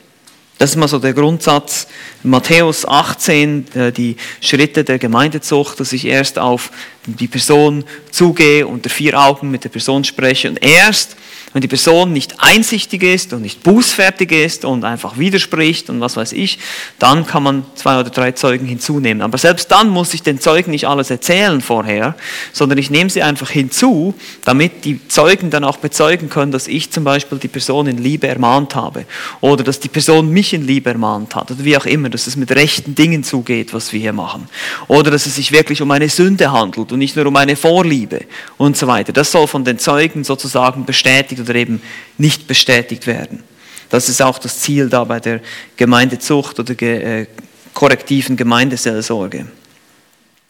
Das 0.57 0.69
ist 0.69 0.75
mal 0.77 0.87
so 0.87 0.99
der 0.99 1.13
Grundsatz. 1.13 1.87
Matthäus 2.23 2.87
18, 2.87 3.75
äh, 3.75 3.91
die 3.91 4.15
Schritte 4.39 4.85
der 4.85 4.99
Gemeindezucht, 4.99 5.79
dass 5.79 5.91
ich 5.91 6.05
erst 6.05 6.39
auf 6.39 6.71
die 7.05 7.27
Person 7.27 7.83
zugehe, 8.09 8.65
unter 8.65 8.89
vier 8.89 9.19
Augen 9.19 9.51
mit 9.51 9.65
der 9.65 9.69
Person 9.69 10.03
spreche 10.05 10.49
und 10.49 10.63
erst 10.63 11.17
wenn 11.55 11.61
die 11.61 11.69
Person 11.69 12.11
nicht 12.11 12.35
einsichtig 12.39 13.01
ist 13.01 13.31
und 13.31 13.41
nicht 13.41 13.63
bußfertig 13.63 14.29
ist 14.29 14.65
und 14.65 14.83
einfach 14.83 15.17
widerspricht 15.17 15.89
und 15.89 16.01
was 16.01 16.17
weiß 16.17 16.33
ich, 16.33 16.59
dann 16.99 17.25
kann 17.25 17.43
man 17.43 17.63
zwei 17.75 17.97
oder 17.97 18.09
drei 18.09 18.33
Zeugen 18.33 18.65
hinzunehmen. 18.65 19.21
Aber 19.21 19.37
selbst 19.37 19.71
dann 19.71 19.87
muss 19.87 20.13
ich 20.13 20.21
den 20.21 20.37
Zeugen 20.41 20.71
nicht 20.71 20.85
alles 20.85 21.11
erzählen 21.11 21.61
vorher, 21.61 22.15
sondern 22.51 22.77
ich 22.77 22.89
nehme 22.89 23.09
sie 23.09 23.23
einfach 23.23 23.49
hinzu, 23.49 24.13
damit 24.43 24.83
die 24.83 25.07
Zeugen 25.07 25.49
dann 25.49 25.63
auch 25.63 25.77
bezeugen 25.77 26.29
können, 26.29 26.51
dass 26.51 26.67
ich 26.67 26.91
zum 26.91 27.05
Beispiel 27.05 27.37
die 27.37 27.47
Person 27.47 27.87
in 27.87 27.99
Liebe 27.99 28.27
ermahnt 28.27 28.75
habe 28.75 29.05
oder 29.39 29.63
dass 29.63 29.79
die 29.79 29.87
Person 29.87 30.31
mich 30.31 30.53
in 30.53 30.67
Liebe 30.67 30.89
ermahnt 30.89 31.35
hat 31.35 31.51
oder 31.51 31.63
wie 31.63 31.77
auch 31.77 31.85
immer, 31.85 32.09
dass 32.09 32.27
es 32.27 32.35
mit 32.35 32.51
rechten 32.51 32.95
Dingen 32.95 33.23
zugeht, 33.23 33.73
was 33.73 33.93
wir 33.93 34.01
hier 34.01 34.11
machen. 34.11 34.49
Oder 34.89 35.09
dass 35.09 35.25
es 35.25 35.37
sich 35.37 35.53
wirklich 35.53 35.81
um 35.81 35.89
eine 35.91 36.09
Sünde 36.09 36.51
handelt 36.51 36.91
und 36.91 36.99
nicht 36.99 37.15
nur 37.15 37.27
um 37.27 37.35
eine 37.37 37.55
Vorliebe 37.55 38.25
und 38.57 38.75
so 38.75 38.87
weiter. 38.87 39.13
Das 39.13 39.31
soll 39.31 39.47
von 39.47 39.63
den 39.63 39.79
Zeugen 39.79 40.25
sozusagen 40.25 40.83
bestätigt 40.83 41.44
oder 41.45 41.55
eben 41.55 41.81
nicht 42.17 42.47
bestätigt 42.47 43.07
werden. 43.07 43.43
Das 43.89 44.09
ist 44.09 44.21
auch 44.21 44.39
das 44.39 44.59
Ziel 44.59 44.89
da 44.89 45.03
bei 45.03 45.19
der 45.19 45.41
Gemeindezucht 45.77 46.59
oder 46.59 46.81
äh, 46.81 47.27
korrektiven 47.73 48.35
Gemeindeseelsorge. 48.35 49.45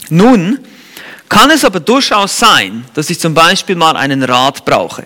Nun 0.09 0.59
kann 1.27 1.49
es 1.49 1.65
aber 1.65 1.79
durchaus 1.79 2.37
sein, 2.37 2.85
dass 2.93 3.09
ich 3.09 3.19
zum 3.19 3.33
Beispiel 3.33 3.75
mal 3.75 3.97
einen 3.97 4.23
Rat 4.23 4.63
brauche. 4.63 5.05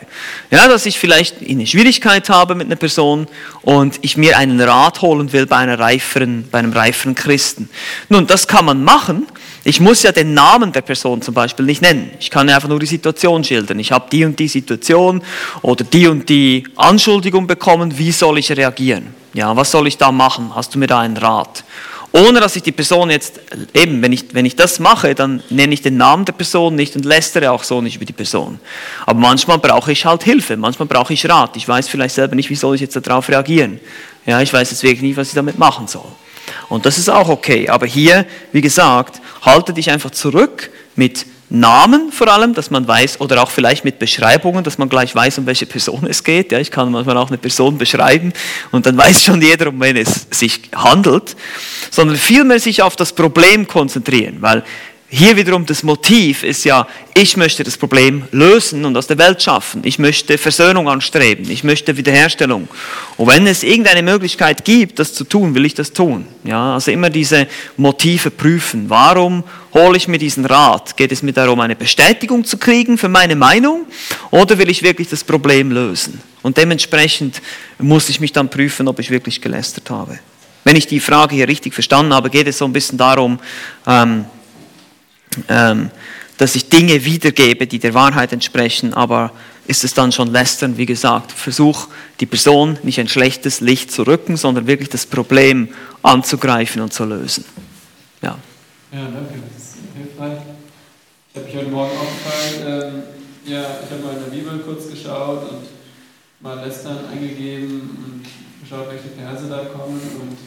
Ja, 0.52 0.68
dass 0.68 0.86
ich 0.86 1.00
vielleicht 1.00 1.38
eine 1.42 1.66
Schwierigkeit 1.66 2.30
habe 2.30 2.56
mit 2.56 2.68
einer 2.68 2.76
Person 2.76 3.28
und 3.62 4.00
ich 4.02 4.18
mir 4.18 4.38
einen 4.38 4.60
Rat 4.60 5.02
holen 5.02 5.32
will 5.32 5.46
bei, 5.46 5.58
einer 5.58 5.80
reiferen, 5.80 6.48
bei 6.52 6.60
einem 6.60 6.74
reiferen 6.74 7.16
Christen. 7.16 7.70
Nun, 8.10 8.28
das 8.28 8.48
kann 8.48 8.66
man 8.66 8.84
machen, 8.84 9.28
ich 9.64 9.80
muss 9.80 10.04
ja 10.04 10.12
den 10.12 10.34
Namen 10.34 10.72
der 10.72 10.82
Person 10.82 11.22
zum 11.22 11.34
Beispiel 11.34 11.66
nicht 11.66 11.82
nennen. 11.82 12.12
Ich 12.20 12.30
kann 12.30 12.50
einfach 12.50 12.70
nur 12.70 12.80
die 12.80 12.86
Situation 12.86 13.44
schildern. 13.44 13.80
Ich 13.80 13.92
habe 13.92 14.06
die 14.12 14.24
und 14.26 14.40
die 14.40 14.48
Situation 14.48 15.22
oder 15.62 15.84
die 15.84 16.08
und 16.08 16.30
die 16.30 16.66
Anschuldigung 16.76 17.48
bekommen. 17.48 17.98
Wie 17.98 18.12
soll 18.12 18.38
ich 18.38 18.52
reagieren? 18.52 19.14
Ja, 19.34 19.56
was 19.56 19.72
soll 19.72 19.88
ich 19.88 19.98
da 19.98 20.12
machen? 20.12 20.56
Hast 20.56 20.74
du 20.74 20.80
mir 20.80 20.88
da 20.88 21.00
einen 21.00 21.18
Rat? 21.18 21.64
Ohne 22.12 22.40
dass 22.40 22.56
ich 22.56 22.64
die 22.64 22.72
Person 22.72 23.12
jetzt, 23.12 23.40
eben, 23.74 24.02
wenn 24.02 24.12
ich, 24.12 24.34
wenn 24.34 24.46
ich 24.46 24.56
das 24.56 24.80
mache, 24.80 25.14
dann 25.14 25.44
nenne 25.52 25.74
ich 25.74 25.84
den 25.84 25.98
Namen 25.98 26.26
der 26.26 26.34
Person 26.34 26.74
nicht 26.74 26.96
und 26.96 27.06
lästere 27.06 27.52
auch 27.52 27.64
so 27.64 27.82
nicht 27.82 27.98
über 27.98 28.06
die 28.06 28.14
Person. 28.14 28.60
Aber 29.06 29.20
manchmal 29.20 29.60
brauche 29.60 29.92
ich 29.92 30.06
halt 30.06 30.24
Hilfe, 30.24 30.58
manchmal 30.58 30.88
brauche 30.88 31.14
ich 31.14 31.30
Rat. 31.30 31.56
Ich 31.56 31.68
weiß 31.68 31.88
vielleicht 31.88 32.16
selber 32.16 32.36
nicht, 32.36 32.50
wie 32.50 32.56
soll 32.56 32.74
ich 32.74 32.82
jetzt 32.82 32.96
darauf 32.96 33.30
reagieren. 33.30 33.80
Ja, 34.26 34.42
ich 34.42 34.52
weiß 34.52 34.72
jetzt 34.72 34.82
wirklich 34.82 35.04
nicht, 35.04 35.18
was 35.18 35.28
ich 35.28 35.36
damit 35.36 35.60
machen 35.60 35.88
soll. 35.88 36.06
Und 36.68 36.86
das 36.86 36.98
ist 36.98 37.10
auch 37.10 37.30
okay. 37.30 37.70
Aber 37.70 37.86
hier, 37.86 38.26
wie 38.52 38.62
gesagt, 38.62 39.22
halte 39.42 39.74
dich 39.74 39.92
einfach 39.92 40.12
zurück 40.12 40.70
mit 40.96 41.26
Namen 41.50 42.12
vor 42.12 42.28
allem, 42.28 42.54
dass 42.54 42.70
man 42.70 42.88
weiß, 42.88 43.22
oder 43.22 43.42
auch 43.42 43.50
vielleicht 43.50 43.84
mit 43.84 43.98
Beschreibungen, 43.98 44.64
dass 44.64 44.78
man 44.78 44.88
gleich 44.88 45.16
weiß, 45.16 45.40
um 45.40 45.48
welche 45.48 45.66
Person 45.66 46.06
es 46.08 46.24
geht. 46.24 46.52
Ja, 46.52 46.60
ich 46.60 46.70
kann 46.70 46.92
manchmal 46.92 47.18
auch 47.18 47.30
eine 47.30 47.40
Person 47.40 47.78
beschreiben 47.78 48.34
und 48.72 48.86
dann 48.86 48.98
weiß 48.98 49.24
schon 49.24 49.42
jeder, 49.42 49.70
um 49.70 49.82
wen 49.82 49.98
es 49.98 50.28
sich 50.30 50.62
handelt, 50.76 51.36
sondern 51.90 52.18
vielmehr 52.18 52.60
sich 52.60 52.84
auf 52.84 52.96
das 52.96 53.14
Problem 53.14 53.68
konzentrieren, 53.68 54.38
weil 54.42 54.64
hier 55.12 55.36
wiederum 55.36 55.66
das 55.66 55.82
Motiv 55.82 56.44
ist 56.44 56.66
ja, 56.66 56.88
ich 57.16 57.36
möchte 57.36 57.64
das 57.64 57.78
Problem 57.78 58.26
lösen 58.32 58.86
und 58.86 58.96
aus 58.96 59.08
der 59.08 59.18
Welt 59.18 59.42
schaffen. 59.42 59.82
Ich 59.84 59.98
möchte 59.98 60.38
Versöhnung 60.38 60.88
anstreben. 60.88 61.50
Ich 61.50 61.64
möchte 61.64 61.98
Wiederherstellung. 61.98 62.68
Und 63.18 63.28
wenn 63.28 63.48
es 63.48 63.64
irgendeine 63.64 64.04
Möglichkeit 64.04 64.64
gibt, 64.64 65.00
das 65.00 65.16
zu 65.16 65.24
tun, 65.24 65.56
will 65.56 65.66
ich 65.66 65.74
das 65.74 65.94
tun. 65.94 66.28
Ja, 66.44 66.76
also 66.76 66.92
immer 66.92 67.10
diese 67.10 67.48
Motive 67.76 68.30
prüfen. 68.30 68.88
Warum 68.88 69.44
hole 69.74 69.98
ich 69.98 70.08
mir 70.08 70.20
diesen 70.20 70.46
Rat? 70.46 70.96
Geht 70.96 71.12
es 71.12 71.24
mir 71.24 71.34
darum, 71.34 71.60
eine 71.60 71.76
Bestätigung 71.76 72.46
zu 72.46 72.58
kriegen 72.60 72.96
für 73.00 73.10
meine 73.10 73.36
Meinung? 73.36 73.88
Oder 74.30 74.60
will 74.60 74.70
ich 74.70 74.84
wirklich 74.84 75.10
das 75.10 75.24
Problem 75.24 75.72
lösen? 75.72 76.22
Und 76.44 76.58
dementsprechend 76.58 77.42
muss 77.80 78.10
ich 78.10 78.20
mich 78.20 78.32
dann 78.32 78.48
prüfen, 78.48 78.88
ob 78.88 79.00
ich 79.00 79.10
wirklich 79.10 79.42
gelästert 79.42 79.90
habe. 79.90 80.20
Wenn 80.64 80.76
ich 80.76 80.86
die 80.86 81.00
Frage 81.00 81.36
hier 81.36 81.48
richtig 81.48 81.74
verstanden 81.74 82.14
habe, 82.14 82.30
geht 82.30 82.46
es 82.46 82.60
so 82.60 82.66
ein 82.66 82.74
bisschen 82.74 83.00
darum, 83.00 83.40
ähm, 83.88 84.26
dass 85.48 86.56
ich 86.56 86.70
Dinge 86.70 87.06
wiedergebe, 87.06 87.68
die 87.68 87.80
der 87.80 87.94
Wahrheit 87.94 88.34
entsprechen, 88.34 88.94
aber 88.94 89.32
ist 89.70 89.84
es 89.84 89.94
dann 89.94 90.12
schon 90.12 90.32
lästern, 90.32 90.78
wie 90.78 90.88
gesagt. 90.88 91.32
Versuch 91.32 91.90
die 92.20 92.26
Person 92.26 92.80
nicht 92.82 93.00
ein 93.00 93.08
schlechtes 93.08 93.62
Licht 93.62 93.92
zu 93.92 94.02
rücken, 94.02 94.36
sondern 94.36 94.66
wirklich 94.66 94.90
das 94.90 95.06
Problem 95.06 95.70
anzugreifen 96.02 96.82
und 96.82 96.92
zu 96.92 97.06
lösen. 97.06 97.46
Ja, 98.24 98.40
ja 98.92 99.04
danke, 99.04 99.36
das 99.54 99.64
ist 99.64 99.78
hilfreich. 99.96 100.40
Ich 101.32 101.36
habe 101.40 101.46
mich 101.46 101.56
heute 101.56 101.70
Morgen 101.70 101.92
aufgefallen, 101.92 103.04
ähm, 103.46 103.52
ja, 103.52 103.62
ich 103.84 103.92
habe 103.92 104.04
mal 104.04 104.14
in 104.16 104.24
der 104.24 104.32
Bibel 104.32 104.60
kurz 104.60 104.90
geschaut 104.90 105.52
und 105.52 105.68
mal 106.40 106.66
lästern 106.66 107.06
eingegeben 107.12 107.82
und 107.82 108.24
geschaut, 108.64 108.88
welche 108.90 109.10
Verse 109.10 109.48
da 109.48 109.66
kommen 109.66 110.02
und 110.20 110.38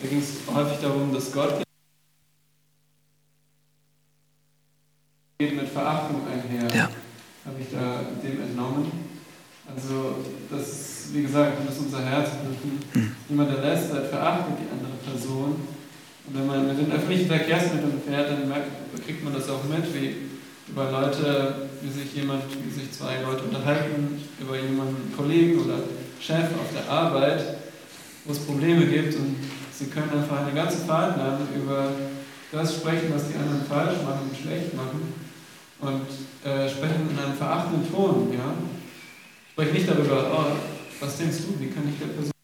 da 0.00 0.08
ging 0.08 0.18
es 0.18 0.54
häufig 0.54 0.78
darum, 0.82 1.12
dass 1.14 1.32
Gott 1.32 1.62
geht 5.38 5.56
mit 5.56 5.67
Verachtung 5.78 6.22
einher, 6.26 6.66
ja. 6.74 6.90
habe 7.46 7.58
ich 7.60 7.70
da 7.70 8.02
dem 8.22 8.42
entnommen. 8.42 8.90
Also, 9.70 10.24
das 10.50 10.66
ist, 10.66 11.14
wie 11.14 11.22
gesagt, 11.22 11.58
wir 11.58 11.70
müssen 11.70 11.86
unser 11.86 12.02
Herz 12.04 12.30
prüfen. 12.42 12.82
Mhm. 12.94 13.14
Jemand, 13.28 13.50
der 13.52 13.62
lästert, 13.62 14.10
verachtet 14.10 14.58
die 14.58 14.70
andere 14.74 14.98
Person. 15.06 15.54
Und 16.26 16.32
wenn 16.34 16.46
man 16.46 16.66
mit 16.66 16.78
den 16.78 16.90
öffentlichen 16.90 17.28
Verkehrsmitteln 17.28 18.02
fährt, 18.04 18.30
dann 18.30 18.52
kriegt 19.04 19.22
man 19.22 19.32
das 19.32 19.48
auch 19.48 19.62
mit, 19.64 19.86
wie 19.94 20.28
über 20.68 20.90
Leute, 20.90 21.68
wie 21.80 21.90
sich 21.90 22.12
jemand, 22.14 22.42
wie 22.50 22.70
sich 22.70 22.90
zwei 22.92 23.22
Leute 23.22 23.44
unterhalten, 23.44 24.20
über 24.40 24.56
jemanden, 24.58 25.14
Kollegen 25.16 25.60
oder 25.60 25.78
Chef 26.20 26.50
auf 26.58 26.68
der 26.74 26.92
Arbeit, 26.92 27.40
wo 28.24 28.32
es 28.32 28.40
Probleme 28.40 28.84
gibt 28.84 29.14
und 29.14 29.36
sie 29.72 29.86
können 29.86 30.10
einfach 30.10 30.44
eine 30.44 30.52
ganze 30.52 30.78
Fahrt 30.84 31.16
lang 31.16 31.38
über 31.56 31.92
das 32.52 32.74
sprechen, 32.74 33.12
was 33.14 33.28
die 33.28 33.36
anderen 33.36 33.64
falsch 33.64 34.02
machen 34.04 34.28
und 34.28 34.36
schlecht 34.36 34.74
machen 34.74 35.27
und 35.80 36.06
äh, 36.44 36.68
sprechen 36.68 37.10
in 37.10 37.18
einem 37.18 37.34
verachtenden 37.34 37.90
Ton. 37.92 38.32
Ja? 38.32 38.54
Sprechen 39.52 39.74
nicht 39.74 39.88
darüber, 39.88 40.30
oh, 40.32 40.56
was 41.00 41.16
denkst 41.18 41.38
du, 41.38 41.60
wie 41.60 41.70
kann 41.70 41.88
ich 41.88 41.98
der 41.98 42.06
Person 42.06 42.37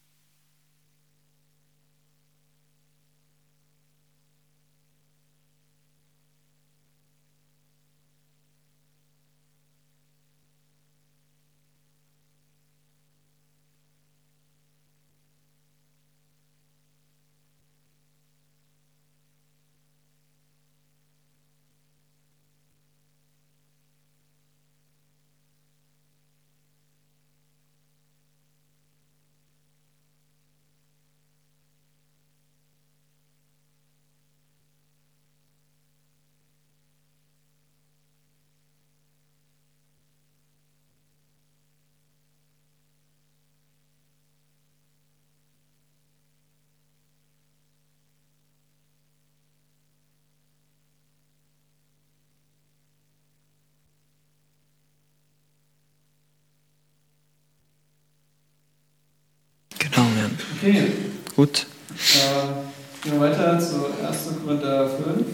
Okay. 60.65 60.93
Gut. 61.37 61.67
Äh, 61.91 63.03
gehen 63.03 63.21
wir 63.21 63.21
weiter 63.21 63.59
zu 63.61 63.85
1. 64.03 64.43
Korinther 64.43 64.89
5. 64.89 65.27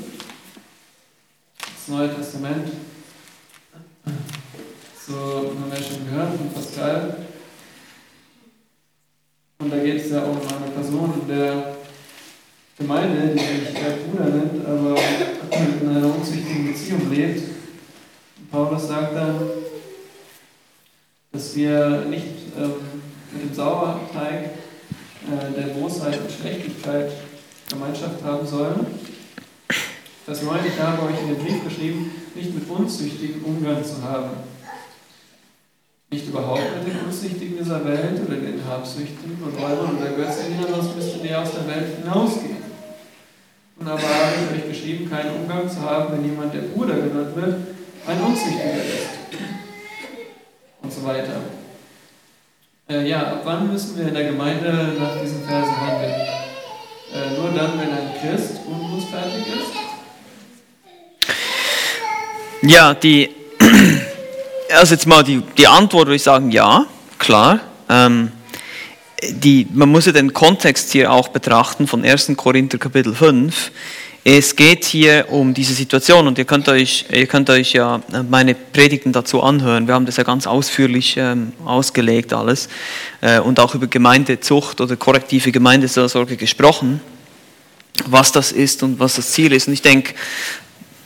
Das 1.56 1.86
Neue 1.86 2.16
Testament. 2.16 2.68
So 5.06 5.14
haben 5.14 5.70
wir 5.70 5.76
schon 5.76 6.04
gehört 6.04 6.36
von 6.36 6.52
Pascal. 6.52 7.26
Und 9.60 9.72
da 9.72 9.78
geht 9.78 10.04
es 10.04 10.10
ja 10.10 10.24
um 10.24 10.36
eine 10.38 10.72
Person, 10.74 11.22
in 11.22 11.28
der 11.28 11.76
Gemeinde, 12.76 13.32
die 13.32 13.38
sich 13.38 13.78
Bruder 14.10 14.30
nennt, 14.30 14.66
aber 14.66 15.00
in 15.52 15.90
einer 15.90 16.12
unzüchtigen 16.12 16.72
Beziehung 16.72 17.08
lebt. 17.08 17.42
Paulus 18.50 18.88
sagt 18.88 19.14
dann, 19.14 19.38
dass 21.30 21.54
wir 21.54 22.04
nicht 22.10 22.24
ähm, 22.58 22.72
mit 23.32 23.44
dem 23.44 23.54
Sauerteig 23.54 24.59
der 25.28 25.74
Großheit 25.74 26.18
und 26.20 26.30
Schlechtigkeit 26.30 27.10
Gemeinschaft 27.68 28.22
haben 28.24 28.46
sollen. 28.46 28.86
Das 30.26 30.42
meine 30.42 30.66
ich 30.66 30.78
habe 30.80 31.02
euch 31.06 31.20
in 31.22 31.28
dem 31.28 31.44
Brief 31.44 31.64
geschrieben, 31.64 32.10
nicht 32.34 32.54
mit 32.54 32.68
unzüchtigen 32.68 33.42
Umgang 33.42 33.84
zu 33.84 34.02
haben. 34.02 34.30
Nicht 36.10 36.28
überhaupt 36.28 36.62
mit 36.78 36.92
den 36.92 37.00
Unzüchtigen 37.06 37.58
dieser 37.58 37.84
Welt 37.84 38.20
oder 38.26 38.36
den 38.36 38.64
Habsüchtigen 38.66 39.38
und 39.42 39.54
Räubern 39.54 39.96
oder 39.96 40.10
Götzendienern, 40.10 40.74
sonst 40.74 40.96
müsstet 40.96 41.24
ihr 41.24 41.40
aus 41.40 41.52
der 41.52 41.68
Welt 41.68 41.98
hinausgehen. 42.02 42.56
Und 43.78 43.88
aber 43.88 44.02
habe 44.02 44.34
ich 44.52 44.62
euch 44.62 44.68
geschrieben, 44.68 45.08
keinen 45.08 45.36
Umgang 45.36 45.70
zu 45.70 45.80
haben, 45.80 46.12
wenn 46.12 46.24
jemand 46.24 46.52
der 46.52 46.60
Bruder 46.60 46.94
genannt 46.94 47.34
wird, 47.36 47.56
ein 48.06 48.20
Unzüchtiger 48.20 48.74
ist. 48.74 49.08
Und 50.82 50.92
so 50.92 51.04
weiter. 51.04 51.59
Äh, 52.90 53.08
ja, 53.08 53.20
ab 53.20 53.42
wann 53.44 53.70
müssen 53.70 53.96
wir 53.96 54.08
in 54.08 54.14
der 54.14 54.24
Gemeinde 54.24 54.96
nach 54.98 55.22
diesen 55.22 55.44
Versen 55.44 55.80
handeln? 55.80 56.10
Äh, 57.14 57.38
nur 57.38 57.52
dann, 57.52 57.78
wenn 57.78 57.92
ein 57.92 58.10
Christ 58.20 58.58
unbußfertig 58.66 59.46
ist? 59.46 59.72
Ja, 62.62 62.92
die, 62.94 63.30
also 64.76 64.94
jetzt 64.94 65.06
mal 65.06 65.22
die, 65.22 65.40
die 65.56 65.68
Antwort 65.68 66.08
würde 66.08 66.16
ich 66.16 66.24
sagen, 66.24 66.50
ja, 66.50 66.84
klar. 67.18 67.60
Ähm, 67.88 68.32
die, 69.22 69.68
man 69.72 69.88
muss 69.88 70.06
ja 70.06 70.12
den 70.12 70.32
Kontext 70.32 70.90
hier 70.90 71.12
auch 71.12 71.28
betrachten 71.28 71.86
von 71.86 72.04
1. 72.04 72.32
Korinther 72.36 72.78
Kapitel 72.78 73.14
5. 73.14 73.70
Es 74.22 74.54
geht 74.54 74.84
hier 74.84 75.26
um 75.30 75.54
diese 75.54 75.72
Situation 75.72 76.26
und 76.26 76.36
ihr 76.36 76.44
könnt 76.44 76.68
euch, 76.68 77.06
ihr 77.10 77.26
könnt 77.26 77.48
euch 77.48 77.72
ja 77.72 78.02
meine 78.28 78.54
Predigten 78.54 79.12
dazu 79.12 79.42
anhören. 79.42 79.86
Wir 79.86 79.94
haben 79.94 80.04
das 80.04 80.18
ja 80.18 80.24
ganz 80.24 80.46
ausführlich 80.46 81.16
ähm, 81.16 81.54
ausgelegt 81.64 82.34
alles 82.34 82.68
äh, 83.22 83.40
und 83.40 83.58
auch 83.58 83.74
über 83.74 83.86
Gemeindezucht 83.86 84.82
oder 84.82 84.96
korrektive 84.96 85.52
Gemeindeseelsorge 85.52 86.36
gesprochen, 86.36 87.00
was 88.04 88.30
das 88.30 88.52
ist 88.52 88.82
und 88.82 89.00
was 89.00 89.16
das 89.16 89.32
Ziel 89.32 89.54
ist. 89.54 89.68
Und 89.68 89.72
ich 89.72 89.82
denke, 89.82 90.12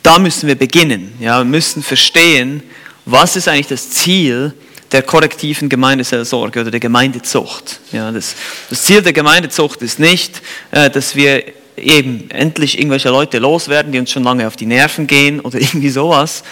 da 0.03 0.19
müssen 0.19 0.47
wir 0.47 0.55
beginnen. 0.55 1.13
Ja, 1.21 1.37
wir 1.37 1.45
müssen 1.45 1.83
verstehen, 1.83 2.63
was 3.05 3.37
ist 3.37 3.47
eigentlich 3.47 3.67
das 3.67 3.91
Ziel 3.91 4.53
der 4.91 5.03
korrektiven 5.03 5.69
Gemeindeseelsorge 5.69 6.59
oder 6.59 6.71
der 6.71 6.81
Gemeindezucht. 6.81 7.79
Ja, 7.93 8.11
das, 8.11 8.35
das 8.69 8.83
Ziel 8.83 9.01
der 9.01 9.13
Gemeindezucht 9.13 9.81
ist 9.83 9.99
nicht, 9.99 10.41
äh, 10.71 10.89
dass 10.89 11.15
wir 11.15 11.45
eben 11.77 12.29
endlich 12.29 12.77
irgendwelche 12.77 13.09
Leute 13.09 13.39
loswerden, 13.39 13.91
die 13.91 13.99
uns 13.99 14.11
schon 14.11 14.23
lange 14.23 14.47
auf 14.47 14.55
die 14.55 14.65
Nerven 14.65 15.07
gehen 15.07 15.39
oder 15.39 15.59
irgendwie 15.61 15.89
sowas, 15.89 16.43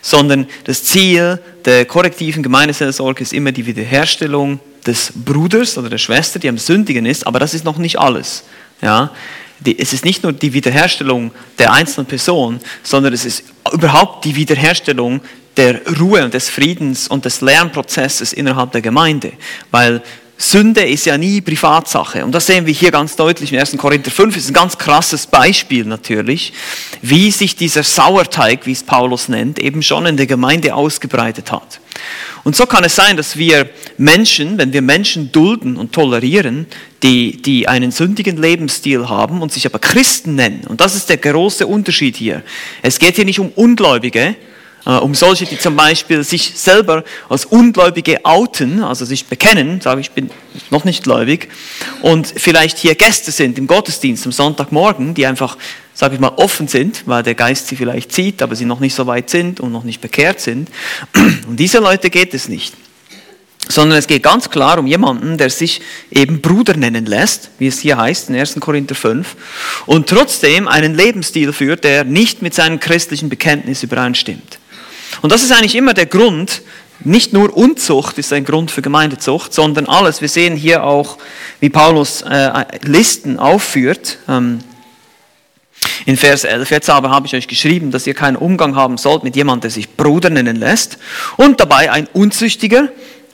sondern 0.00 0.46
das 0.64 0.84
Ziel 0.84 1.40
der 1.64 1.84
korrektiven 1.84 2.42
Gemeindeseelsorge 2.42 3.22
ist 3.22 3.32
immer 3.32 3.52
die 3.52 3.66
Wiederherstellung 3.66 4.60
des 4.86 5.12
Bruders 5.14 5.76
oder 5.76 5.90
der 5.90 5.98
Schwester, 5.98 6.38
die 6.38 6.48
am 6.48 6.58
Sündigen 6.58 7.04
ist, 7.04 7.26
aber 7.26 7.38
das 7.38 7.54
ist 7.54 7.64
noch 7.64 7.76
nicht 7.76 7.98
alles. 7.98 8.44
Ja? 8.80 9.12
Die, 9.60 9.78
es 9.78 9.92
ist 9.92 10.04
nicht 10.04 10.22
nur 10.22 10.32
die 10.32 10.54
Wiederherstellung 10.54 11.32
der 11.58 11.72
einzelnen 11.72 12.06
Person, 12.06 12.60
sondern 12.82 13.12
es 13.12 13.26
ist 13.26 13.44
überhaupt 13.72 14.24
die 14.24 14.34
Wiederherstellung 14.34 15.20
der 15.56 15.80
Ruhe 15.98 16.24
und 16.24 16.32
des 16.32 16.48
Friedens 16.48 17.08
und 17.08 17.26
des 17.26 17.42
Lernprozesses 17.42 18.32
innerhalb 18.32 18.72
der 18.72 18.80
Gemeinde, 18.80 19.32
weil 19.70 20.02
Sünde 20.42 20.88
ist 20.88 21.04
ja 21.04 21.18
nie 21.18 21.42
Privatsache. 21.42 22.24
Und 22.24 22.34
das 22.34 22.46
sehen 22.46 22.64
wir 22.64 22.72
hier 22.72 22.90
ganz 22.90 23.14
deutlich 23.14 23.52
in 23.52 23.58
1. 23.58 23.76
Korinther 23.76 24.10
5. 24.10 24.34
Das 24.34 24.44
ist 24.44 24.50
ein 24.50 24.54
ganz 24.54 24.78
krasses 24.78 25.26
Beispiel 25.26 25.84
natürlich, 25.84 26.54
wie 27.02 27.30
sich 27.30 27.56
dieser 27.56 27.82
Sauerteig, 27.82 28.64
wie 28.64 28.72
es 28.72 28.82
Paulus 28.82 29.28
nennt, 29.28 29.58
eben 29.58 29.82
schon 29.82 30.06
in 30.06 30.16
der 30.16 30.26
Gemeinde 30.26 30.74
ausgebreitet 30.74 31.52
hat. 31.52 31.80
Und 32.42 32.56
so 32.56 32.64
kann 32.64 32.84
es 32.84 32.96
sein, 32.96 33.18
dass 33.18 33.36
wir 33.36 33.68
Menschen, 33.98 34.56
wenn 34.56 34.72
wir 34.72 34.80
Menschen 34.80 35.30
dulden 35.30 35.76
und 35.76 35.92
tolerieren, 35.92 36.66
die, 37.02 37.42
die 37.42 37.68
einen 37.68 37.90
sündigen 37.90 38.38
Lebensstil 38.38 39.10
haben 39.10 39.42
und 39.42 39.52
sich 39.52 39.66
aber 39.66 39.78
Christen 39.78 40.36
nennen. 40.36 40.62
Und 40.66 40.80
das 40.80 40.94
ist 40.94 41.10
der 41.10 41.18
große 41.18 41.66
Unterschied 41.66 42.16
hier. 42.16 42.42
Es 42.80 42.98
geht 42.98 43.16
hier 43.16 43.26
nicht 43.26 43.40
um 43.40 43.50
Ungläubige, 43.50 44.36
um 44.84 45.14
solche, 45.14 45.44
die 45.44 45.58
zum 45.58 45.76
Beispiel 45.76 46.24
sich 46.24 46.52
selber 46.54 47.04
als 47.28 47.44
Ungläubige 47.44 48.24
outen, 48.24 48.82
also 48.82 49.04
sich 49.04 49.26
bekennen, 49.26 49.80
sagen, 49.80 50.00
ich 50.00 50.12
bin 50.12 50.30
noch 50.70 50.84
nicht 50.84 51.04
gläubig, 51.04 51.48
und 52.02 52.32
vielleicht 52.34 52.78
hier 52.78 52.94
Gäste 52.94 53.30
sind 53.30 53.58
im 53.58 53.66
Gottesdienst 53.66 54.24
am 54.26 54.32
Sonntagmorgen, 54.32 55.14
die 55.14 55.26
einfach, 55.26 55.58
sage 55.92 56.14
ich 56.14 56.20
mal, 56.20 56.32
offen 56.36 56.66
sind, 56.66 57.02
weil 57.06 57.22
der 57.22 57.34
Geist 57.34 57.68
sie 57.68 57.76
vielleicht 57.76 58.12
zieht, 58.12 58.40
aber 58.42 58.56
sie 58.56 58.64
noch 58.64 58.80
nicht 58.80 58.94
so 58.94 59.06
weit 59.06 59.28
sind 59.28 59.60
und 59.60 59.70
noch 59.70 59.84
nicht 59.84 60.00
bekehrt 60.00 60.40
sind. 60.40 60.70
Und 61.46 61.56
diese 61.58 61.78
Leute 61.78 62.08
geht 62.10 62.32
es 62.32 62.48
nicht. 62.48 62.74
Sondern 63.68 63.98
es 63.98 64.06
geht 64.06 64.22
ganz 64.22 64.48
klar 64.48 64.78
um 64.78 64.86
jemanden, 64.86 65.36
der 65.36 65.50
sich 65.50 65.82
eben 66.10 66.40
Bruder 66.40 66.76
nennen 66.76 67.04
lässt, 67.04 67.50
wie 67.58 67.66
es 67.66 67.78
hier 67.78 67.98
heißt 67.98 68.30
in 68.30 68.36
1. 68.36 68.58
Korinther 68.58 68.94
5, 68.94 69.36
und 69.86 70.08
trotzdem 70.08 70.66
einen 70.66 70.94
Lebensstil 70.94 71.52
führt, 71.52 71.84
der 71.84 72.04
nicht 72.04 72.40
mit 72.40 72.54
seinem 72.54 72.80
christlichen 72.80 73.28
Bekenntnis 73.28 73.82
übereinstimmt. 73.82 74.59
Und 75.22 75.32
das 75.32 75.42
ist 75.42 75.52
eigentlich 75.52 75.76
immer 75.76 75.94
der 75.94 76.06
Grund, 76.06 76.62
nicht 77.02 77.32
nur 77.32 77.56
Unzucht 77.56 78.18
ist 78.18 78.32
ein 78.32 78.44
Grund 78.44 78.70
für 78.70 78.82
Gemeindezucht, 78.82 79.54
sondern 79.54 79.86
alles. 79.86 80.20
Wir 80.20 80.28
sehen 80.28 80.54
hier 80.54 80.84
auch, 80.84 81.16
wie 81.58 81.70
Paulus 81.70 82.20
äh, 82.22 82.64
Listen 82.82 83.38
aufführt. 83.38 84.18
Ähm, 84.28 84.60
in 86.04 86.18
Vers 86.18 86.44
11, 86.44 86.70
jetzt 86.70 86.90
aber 86.90 87.10
habe 87.10 87.26
ich 87.26 87.34
euch 87.34 87.48
geschrieben, 87.48 87.90
dass 87.90 88.06
ihr 88.06 88.12
keinen 88.12 88.36
Umgang 88.36 88.76
haben 88.76 88.98
sollt 88.98 89.24
mit 89.24 89.34
jemandem, 89.34 89.62
der 89.62 89.70
sich 89.70 89.96
Bruder 89.96 90.28
nennen 90.28 90.56
lässt 90.56 90.98
und 91.38 91.58
dabei 91.58 91.90
ein 91.90 92.06
Unzüchtiger 92.12 92.88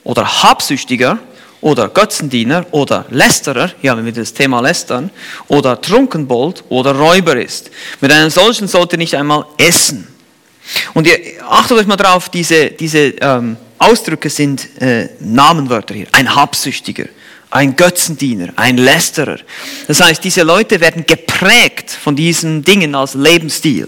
oder 0.05 0.43
Habsüchtiger 0.43 1.19
oder 1.59 1.89
Götzendiener 1.89 2.65
oder 2.71 3.05
Lästerer, 3.09 3.71
ja, 3.81 3.97
wenn 3.97 4.05
wir 4.05 4.13
das 4.13 4.33
Thema 4.33 4.61
lästern, 4.61 5.09
oder 5.47 5.81
Trunkenbold 5.81 6.63
oder 6.69 6.95
Räuber 6.95 7.35
ist. 7.35 7.69
Mit 7.99 8.13
einem 8.13 8.29
solchen 8.29 8.69
sollt 8.69 8.93
ihr 8.93 8.97
nicht 8.97 9.15
einmal 9.15 9.45
essen. 9.57 10.07
Und 10.93 11.07
ihr 11.07 11.19
achtet 11.47 11.77
euch 11.77 11.87
mal 11.87 11.97
drauf, 11.97 12.29
diese, 12.29 12.71
diese 12.71 13.13
ähm, 13.21 13.57
Ausdrücke 13.79 14.29
sind 14.29 14.81
äh, 14.81 15.09
Namenwörter 15.19 15.93
hier. 15.93 16.07
Ein 16.11 16.33
Habsüchtiger, 16.33 17.05
ein 17.49 17.75
Götzendiener, 17.75 18.53
ein 18.55 18.77
Lästerer. 18.77 19.37
Das 19.87 20.01
heißt, 20.01 20.23
diese 20.23 20.43
Leute 20.43 20.79
werden 20.79 21.05
geprägt 21.05 21.91
von 21.91 22.15
diesen 22.15 22.63
Dingen 22.63 22.95
als 22.95 23.13
Lebensstil. 23.13 23.87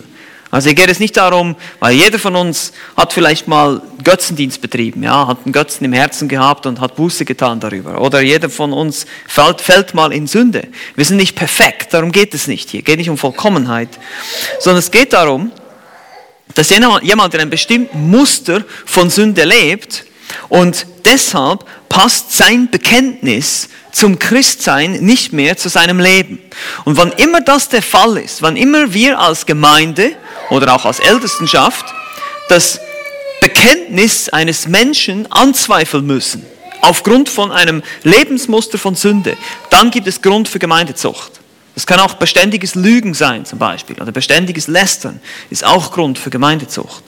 Also 0.51 0.69
hier 0.69 0.75
geht 0.75 0.89
es 0.89 0.99
nicht 0.99 1.15
darum, 1.15 1.55
weil 1.79 1.95
jeder 1.95 2.17
von 2.17 2.35
uns 2.35 2.73
hat 2.97 3.13
vielleicht 3.13 3.47
mal 3.47 3.83
Götzendienst 4.03 4.61
betrieben, 4.61 5.03
ja, 5.03 5.27
hat 5.27 5.39
einen 5.45 5.53
Götzen 5.53 5.85
im 5.85 5.93
Herzen 5.93 6.27
gehabt 6.27 6.65
und 6.65 6.79
hat 6.79 6.95
Buße 6.95 7.23
getan 7.23 7.59
darüber. 7.59 8.01
Oder 8.01 8.21
jeder 8.21 8.49
von 8.49 8.73
uns 8.73 9.05
fällt, 9.27 9.61
fällt 9.61 9.93
mal 9.93 10.11
in 10.11 10.25
Sünde. 10.25 10.67
Wir 10.95 11.05
sind 11.05 11.17
nicht 11.17 11.35
perfekt, 11.35 11.93
darum 11.93 12.11
geht 12.11 12.33
es 12.33 12.47
nicht 12.47 12.71
hier. 12.71 12.79
Es 12.79 12.85
geht 12.85 12.97
nicht 12.97 13.11
um 13.11 13.17
Vollkommenheit, 13.17 13.89
sondern 14.59 14.79
es 14.79 14.89
geht 14.89 15.13
darum, 15.13 15.51
dass 16.55 16.69
jemand 16.69 17.33
in 17.33 17.39
einem 17.39 17.49
bestimmten 17.49 18.09
Muster 18.09 18.63
von 18.85 19.09
Sünde 19.09 19.43
lebt 19.43 20.05
und 20.49 20.85
deshalb 21.05 21.65
passt 21.89 22.35
sein 22.35 22.69
Bekenntnis 22.69 23.69
zum 23.91 24.19
Christsein 24.19 24.93
nicht 25.01 25.33
mehr 25.33 25.57
zu 25.57 25.69
seinem 25.69 25.99
Leben. 25.99 26.39
Und 26.85 26.97
wann 26.97 27.11
immer 27.13 27.41
das 27.41 27.69
der 27.69 27.81
Fall 27.81 28.17
ist, 28.17 28.41
wann 28.41 28.55
immer 28.55 28.93
wir 28.93 29.19
als 29.19 29.45
Gemeinde 29.45 30.11
oder 30.49 30.75
auch 30.75 30.85
als 30.85 30.99
Ältestenschaft 30.99 31.85
das 32.49 32.79
Bekenntnis 33.41 34.29
eines 34.29 34.67
Menschen 34.67 35.31
anzweifeln 35.31 36.05
müssen, 36.05 36.45
aufgrund 36.81 37.29
von 37.29 37.51
einem 37.51 37.83
Lebensmuster 38.03 38.77
von 38.77 38.95
Sünde, 38.95 39.37
dann 39.69 39.91
gibt 39.91 40.07
es 40.07 40.21
Grund 40.21 40.47
für 40.47 40.59
Gemeindezucht. 40.59 41.38
Das 41.79 41.87
kann 41.87 42.01
auch 42.01 42.15
beständiges 42.15 42.75
Lügen 42.75 43.13
sein 43.13 43.45
zum 43.45 43.57
Beispiel 43.57 43.95
oder 44.01 44.11
beständiges 44.11 44.67
Lästern 44.67 45.21
ist 45.49 45.63
auch 45.63 45.93
Grund 45.93 46.19
für 46.19 46.29
Gemeindezucht. 46.29 47.05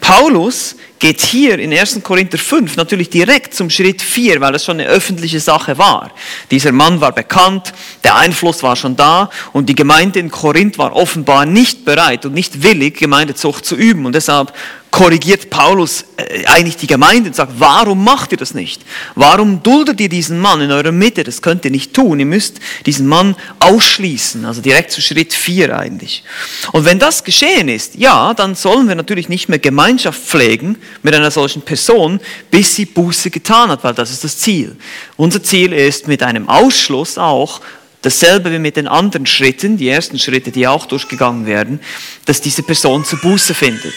Paulus 0.00 0.76
geht 0.98 1.20
hier 1.20 1.58
in 1.58 1.72
1. 1.72 2.00
Korinther 2.02 2.38
5 2.38 2.76
natürlich 2.76 3.10
direkt 3.10 3.54
zum 3.54 3.70
Schritt 3.70 4.00
4, 4.00 4.40
weil 4.40 4.52
das 4.52 4.64
schon 4.64 4.80
eine 4.80 4.88
öffentliche 4.88 5.40
Sache 5.40 5.78
war. 5.78 6.10
Dieser 6.50 6.72
Mann 6.72 7.00
war 7.00 7.12
bekannt, 7.12 7.72
der 8.04 8.16
Einfluss 8.16 8.62
war 8.62 8.76
schon 8.76 8.96
da 8.96 9.30
und 9.52 9.68
die 9.68 9.74
Gemeinde 9.74 10.18
in 10.18 10.30
Korinth 10.30 10.78
war 10.78 10.94
offenbar 10.94 11.46
nicht 11.46 11.84
bereit 11.84 12.24
und 12.24 12.34
nicht 12.34 12.62
willig, 12.62 12.98
Gemeindezucht 12.98 13.64
zu 13.64 13.76
üben. 13.76 14.06
Und 14.06 14.14
deshalb 14.14 14.52
korrigiert 14.96 15.50
Paulus 15.50 16.06
äh, 16.16 16.46
eigentlich 16.46 16.78
die 16.78 16.86
Gemeinde 16.86 17.28
und 17.28 17.36
sagt, 17.36 17.52
warum 17.58 18.02
macht 18.02 18.32
ihr 18.32 18.38
das 18.38 18.54
nicht? 18.54 18.80
Warum 19.14 19.62
duldet 19.62 20.00
ihr 20.00 20.08
diesen 20.08 20.40
Mann 20.40 20.62
in 20.62 20.72
eurer 20.72 20.92
Mitte? 20.92 21.22
Das 21.22 21.42
könnt 21.42 21.66
ihr 21.66 21.70
nicht 21.70 21.92
tun. 21.92 22.18
Ihr 22.18 22.24
müsst 22.24 22.60
diesen 22.86 23.06
Mann 23.06 23.36
ausschließen. 23.60 24.46
Also 24.46 24.62
direkt 24.62 24.92
zu 24.92 25.02
Schritt 25.02 25.34
4 25.34 25.76
eigentlich. 25.78 26.24
Und 26.72 26.86
wenn 26.86 26.98
das 26.98 27.24
geschehen 27.24 27.68
ist, 27.68 27.96
ja, 27.96 28.32
dann 28.32 28.54
sollen 28.54 28.88
wir 28.88 28.94
natürlich 28.94 29.28
nicht 29.28 29.50
mehr 29.50 29.58
Gemeinschaft 29.58 30.18
pflegen 30.18 30.78
mit 31.02 31.14
einer 31.14 31.30
solchen 31.30 31.62
Person, 31.62 32.20
bis 32.50 32.74
sie 32.74 32.86
Buße 32.86 33.30
getan 33.30 33.70
hat, 33.70 33.84
weil 33.84 33.94
das 33.94 34.10
ist 34.10 34.24
das 34.24 34.38
Ziel. 34.38 34.76
Unser 35.16 35.42
Ziel 35.42 35.72
ist 35.72 36.08
mit 36.08 36.22
einem 36.22 36.48
Ausschluss 36.48 37.18
auch, 37.18 37.60
dasselbe 38.02 38.52
wie 38.52 38.58
mit 38.58 38.76
den 38.76 38.86
anderen 38.86 39.26
Schritten, 39.26 39.76
die 39.76 39.88
ersten 39.88 40.18
Schritte, 40.18 40.52
die 40.52 40.66
auch 40.66 40.86
durchgegangen 40.86 41.46
werden, 41.46 41.80
dass 42.24 42.40
diese 42.40 42.62
Person 42.62 43.04
zur 43.04 43.18
Buße 43.18 43.54
findet. 43.54 43.94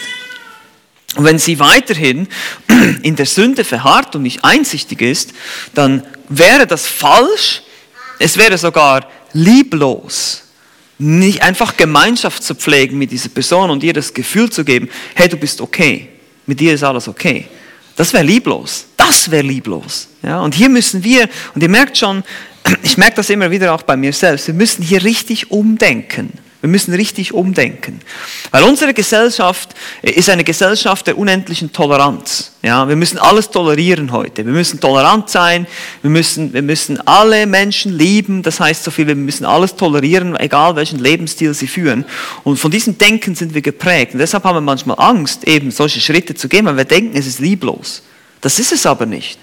Und 1.16 1.24
wenn 1.24 1.38
sie 1.38 1.58
weiterhin 1.58 2.28
in 3.02 3.16
der 3.16 3.26
Sünde 3.26 3.64
verharrt 3.64 4.16
und 4.16 4.22
nicht 4.22 4.44
einsichtig 4.44 5.02
ist, 5.02 5.32
dann 5.74 6.02
wäre 6.28 6.66
das 6.66 6.86
falsch, 6.86 7.62
es 8.18 8.36
wäre 8.36 8.58
sogar 8.58 9.08
lieblos, 9.32 10.42
nicht 10.98 11.42
einfach 11.42 11.76
Gemeinschaft 11.76 12.42
zu 12.42 12.54
pflegen 12.54 12.98
mit 12.98 13.10
dieser 13.10 13.30
Person 13.30 13.70
und 13.70 13.82
ihr 13.82 13.92
das 13.92 14.12
Gefühl 14.12 14.50
zu 14.50 14.64
geben, 14.64 14.88
hey, 15.14 15.28
du 15.28 15.36
bist 15.36 15.60
okay, 15.60 16.08
mit 16.50 16.58
dir 16.58 16.74
ist 16.74 16.82
alles 16.82 17.06
okay. 17.06 17.46
Das 17.94 18.12
wäre 18.12 18.24
lieblos. 18.24 18.86
Das 18.96 19.30
wäre 19.30 19.46
lieblos. 19.46 20.08
Ja, 20.20 20.40
und 20.40 20.52
hier 20.52 20.68
müssen 20.68 21.04
wir, 21.04 21.28
und 21.54 21.62
ihr 21.62 21.68
merkt 21.68 21.96
schon, 21.96 22.24
ich 22.82 22.98
merke 22.98 23.14
das 23.16 23.30
immer 23.30 23.52
wieder 23.52 23.72
auch 23.72 23.82
bei 23.82 23.96
mir 23.96 24.12
selbst, 24.12 24.48
wir 24.48 24.54
müssen 24.54 24.82
hier 24.82 25.04
richtig 25.04 25.52
umdenken. 25.52 26.32
Wir 26.60 26.68
müssen 26.68 26.92
richtig 26.92 27.32
umdenken. 27.32 28.00
Weil 28.50 28.64
unsere 28.64 28.92
Gesellschaft 28.92 29.70
ist 30.02 30.28
eine 30.28 30.44
Gesellschaft 30.44 31.06
der 31.06 31.16
unendlichen 31.16 31.72
Toleranz. 31.72 32.52
Ja, 32.62 32.86
wir 32.86 32.96
müssen 32.96 33.18
alles 33.18 33.50
tolerieren 33.50 34.12
heute. 34.12 34.44
Wir 34.44 34.52
müssen 34.52 34.78
tolerant 34.78 35.30
sein. 35.30 35.66
Wir 36.02 36.10
müssen, 36.10 36.52
wir 36.52 36.60
müssen 36.60 37.00
alle 37.06 37.46
Menschen 37.46 37.96
lieben. 37.96 38.42
Das 38.42 38.60
heißt 38.60 38.84
so 38.84 38.90
viel, 38.90 39.06
wir 39.06 39.14
müssen 39.14 39.46
alles 39.46 39.74
tolerieren, 39.74 40.36
egal 40.36 40.76
welchen 40.76 40.98
Lebensstil 40.98 41.54
sie 41.54 41.66
führen. 41.66 42.04
Und 42.44 42.58
von 42.58 42.70
diesem 42.70 42.98
Denken 42.98 43.34
sind 43.34 43.54
wir 43.54 43.62
geprägt. 43.62 44.12
Und 44.12 44.18
deshalb 44.18 44.44
haben 44.44 44.56
wir 44.56 44.60
manchmal 44.60 44.96
Angst, 44.98 45.44
eben 45.48 45.70
solche 45.70 46.00
Schritte 46.00 46.34
zu 46.34 46.48
gehen, 46.48 46.66
weil 46.66 46.76
wir 46.76 46.84
denken, 46.84 47.16
es 47.16 47.26
ist 47.26 47.38
lieblos. 47.38 48.02
Das 48.42 48.58
ist 48.58 48.72
es 48.72 48.84
aber 48.84 49.06
nicht 49.06 49.38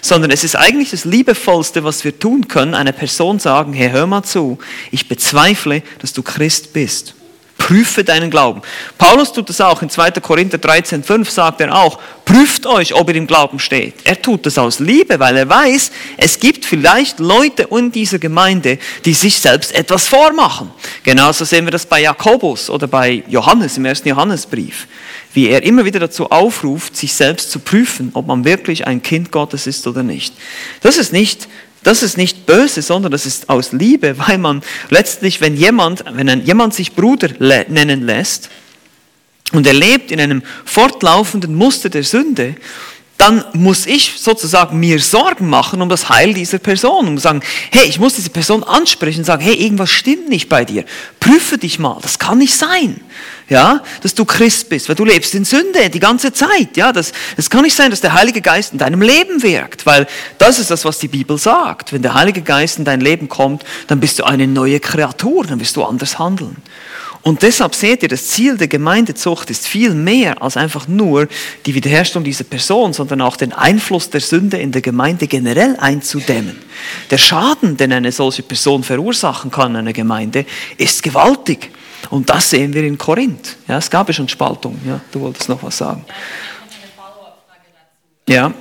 sondern 0.00 0.30
es 0.30 0.44
ist 0.44 0.56
eigentlich 0.56 0.90
das 0.90 1.04
Liebevollste, 1.04 1.84
was 1.84 2.04
wir 2.04 2.18
tun 2.18 2.48
können, 2.48 2.74
einer 2.74 2.92
Person 2.92 3.38
sagen, 3.38 3.72
hey, 3.72 3.90
hör 3.90 4.06
mal 4.06 4.22
zu, 4.22 4.58
ich 4.90 5.08
bezweifle, 5.08 5.82
dass 6.00 6.12
du 6.12 6.22
Christ 6.22 6.72
bist. 6.72 7.14
Prüfe 7.60 8.02
deinen 8.02 8.30
Glauben. 8.30 8.62
Paulus 8.96 9.34
tut 9.34 9.50
das 9.50 9.60
auch. 9.60 9.82
In 9.82 9.90
2. 9.90 10.12
Korinther 10.12 10.56
13, 10.56 11.04
5 11.04 11.30
sagt 11.30 11.60
er 11.60 11.76
auch, 11.76 12.00
prüft 12.24 12.66
euch, 12.66 12.94
ob 12.94 13.10
ihr 13.10 13.16
im 13.16 13.26
Glauben 13.26 13.58
steht. 13.58 13.94
Er 14.04 14.20
tut 14.20 14.46
das 14.46 14.56
aus 14.56 14.80
Liebe, 14.80 15.20
weil 15.20 15.36
er 15.36 15.48
weiß, 15.48 15.92
es 16.16 16.40
gibt 16.40 16.64
vielleicht 16.64 17.20
Leute 17.20 17.68
in 17.70 17.92
dieser 17.92 18.18
Gemeinde, 18.18 18.78
die 19.04 19.12
sich 19.12 19.38
selbst 19.38 19.74
etwas 19.74 20.08
vormachen. 20.08 20.70
Genauso 21.04 21.44
sehen 21.44 21.66
wir 21.66 21.70
das 21.70 21.84
bei 21.84 22.00
Jakobus 22.00 22.70
oder 22.70 22.86
bei 22.86 23.22
Johannes 23.28 23.76
im 23.76 23.84
ersten 23.84 24.08
Johannesbrief 24.08 24.86
wie 25.32 25.48
er 25.48 25.62
immer 25.62 25.84
wieder 25.84 26.00
dazu 26.00 26.30
aufruft, 26.30 26.96
sich 26.96 27.14
selbst 27.14 27.52
zu 27.52 27.60
prüfen, 27.60 28.10
ob 28.14 28.26
man 28.26 28.44
wirklich 28.44 28.88
ein 28.88 29.00
Kind 29.00 29.30
Gottes 29.30 29.68
ist 29.68 29.86
oder 29.86 30.02
nicht. 30.02 30.34
Das 30.80 30.96
ist 30.96 31.12
nicht, 31.12 31.46
das 31.82 32.02
ist 32.02 32.16
nicht 32.16 32.46
böse, 32.46 32.82
sondern 32.82 33.12
das 33.12 33.26
ist 33.26 33.48
aus 33.48 33.72
Liebe, 33.72 34.18
weil 34.18 34.38
man 34.38 34.62
letztlich, 34.90 35.40
wenn 35.40 35.56
jemand, 35.56 36.04
wenn 36.12 36.44
jemand 36.44 36.74
sich 36.74 36.92
Bruder 36.92 37.28
nennen 37.38 38.02
lässt 38.02 38.50
und 39.52 39.66
er 39.66 39.72
lebt 39.72 40.10
in 40.10 40.20
einem 40.20 40.42
fortlaufenden 40.64 41.54
Muster 41.54 41.88
der 41.88 42.04
Sünde, 42.04 42.54
dann 43.20 43.44
muss 43.52 43.86
ich 43.86 44.14
sozusagen 44.18 44.80
mir 44.80 44.98
Sorgen 45.00 45.48
machen 45.48 45.82
um 45.82 45.88
das 45.88 46.08
Heil 46.08 46.32
dieser 46.32 46.58
Person 46.58 47.06
und 47.06 47.18
sagen, 47.18 47.42
hey, 47.70 47.86
ich 47.86 48.00
muss 48.00 48.14
diese 48.14 48.30
Person 48.30 48.64
ansprechen 48.64 49.20
und 49.20 49.24
sagen, 49.24 49.42
hey, 49.42 49.54
irgendwas 49.54 49.90
stimmt 49.90 50.28
nicht 50.28 50.48
bei 50.48 50.64
dir. 50.64 50.84
Prüfe 51.20 51.58
dich 51.58 51.78
mal, 51.78 51.98
das 52.02 52.18
kann 52.18 52.38
nicht 52.38 52.54
sein 52.54 53.00
ja, 53.50 53.82
dass 54.02 54.14
du 54.14 54.24
Christ 54.24 54.68
bist, 54.68 54.88
weil 54.88 54.94
du 54.94 55.04
lebst 55.04 55.34
in 55.34 55.44
Sünde 55.44 55.90
die 55.90 55.98
ganze 55.98 56.32
Zeit, 56.32 56.76
ja, 56.76 56.92
das, 56.92 57.12
es 57.36 57.50
kann 57.50 57.62
nicht 57.62 57.74
sein, 57.74 57.90
dass 57.90 58.00
der 58.00 58.14
Heilige 58.14 58.40
Geist 58.40 58.72
in 58.72 58.78
deinem 58.78 59.02
Leben 59.02 59.42
wirkt, 59.42 59.84
weil 59.86 60.06
das 60.38 60.60
ist 60.60 60.70
das, 60.70 60.84
was 60.84 61.00
die 61.00 61.08
Bibel 61.08 61.36
sagt. 61.36 61.92
Wenn 61.92 62.00
der 62.00 62.14
Heilige 62.14 62.42
Geist 62.42 62.78
in 62.78 62.84
dein 62.84 63.00
Leben 63.00 63.28
kommt, 63.28 63.64
dann 63.88 63.98
bist 63.98 64.20
du 64.20 64.24
eine 64.24 64.46
neue 64.46 64.78
Kreatur, 64.78 65.44
dann 65.44 65.58
wirst 65.58 65.76
du 65.76 65.82
anders 65.82 66.18
handeln. 66.18 66.56
Und 67.22 67.42
deshalb 67.42 67.74
seht 67.74 68.02
ihr, 68.02 68.08
das 68.08 68.28
Ziel 68.28 68.56
der 68.56 68.68
Gemeindezucht 68.68 69.50
ist 69.50 69.66
viel 69.66 69.92
mehr 69.92 70.42
als 70.42 70.56
einfach 70.56 70.88
nur 70.88 71.28
die 71.66 71.74
Wiederherstellung 71.74 72.24
dieser 72.24 72.44
Person, 72.44 72.92
sondern 72.92 73.20
auch 73.20 73.36
den 73.36 73.52
Einfluss 73.52 74.08
der 74.08 74.20
Sünde 74.20 74.56
in 74.56 74.72
der 74.72 74.80
Gemeinde 74.80 75.26
generell 75.26 75.76
einzudämmen. 75.78 76.56
Der 77.10 77.18
Schaden, 77.18 77.76
den 77.76 77.92
eine 77.92 78.10
solche 78.10 78.42
Person 78.42 78.82
verursachen 78.82 79.50
kann 79.50 79.72
in 79.72 79.76
einer 79.76 79.92
Gemeinde, 79.92 80.46
ist 80.78 81.02
gewaltig. 81.02 81.70
Und 82.08 82.30
das 82.30 82.50
sehen 82.50 82.72
wir 82.72 82.82
in 82.84 82.96
Korinth. 82.96 83.56
Ja, 83.68 83.76
es 83.78 83.90
gab 83.90 84.08
ja 84.08 84.14
schon 84.14 84.28
Spaltung. 84.28 84.80
Ja, 84.86 85.00
du 85.12 85.20
wolltest 85.20 85.48
noch 85.48 85.62
was 85.62 85.76
sagen. 85.76 86.04
Ja. 88.28 88.52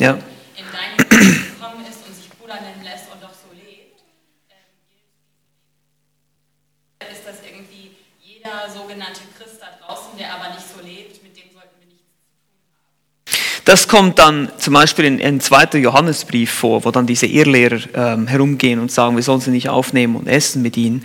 Ja. 0.00 0.12
In 0.12 0.20
deinem 0.70 0.96
Leben 1.10 1.58
gekommen 1.58 1.84
ist 1.90 2.06
und 2.06 2.14
sich 2.14 2.30
Bruder 2.30 2.60
nennen 2.60 2.84
lässt 2.84 3.10
und 3.12 3.20
doch 3.20 3.34
so 3.34 3.52
lebt, 3.52 4.00
ähm, 7.00 7.08
ist 7.10 7.26
das 7.26 7.38
irgendwie 7.42 7.96
jeder 8.48 8.70
sogenannte 8.72 9.20
Christ 9.36 9.60
da 9.60 9.66
draußen, 9.86 10.16
der 10.18 10.34
aber 10.34 10.54
nicht 10.54 10.66
so 10.74 10.82
lebt, 10.82 11.18
das 13.64 13.86
kommt 13.86 14.18
dann 14.18 14.50
zum 14.56 14.72
Beispiel 14.72 15.04
in, 15.04 15.18
in 15.18 15.40
2. 15.42 15.78
Johannesbrief 15.78 16.50
vor, 16.50 16.86
wo 16.86 16.90
dann 16.90 17.06
diese 17.06 17.26
Irrlehrer 17.26 17.80
ähm, 17.92 18.26
herumgehen 18.26 18.80
und 18.80 18.90
sagen, 18.90 19.14
wir 19.14 19.22
sollen 19.22 19.42
sie 19.42 19.50
nicht 19.50 19.68
aufnehmen 19.68 20.16
und 20.16 20.26
essen 20.26 20.62
mit 20.62 20.78
ihnen. 20.78 21.04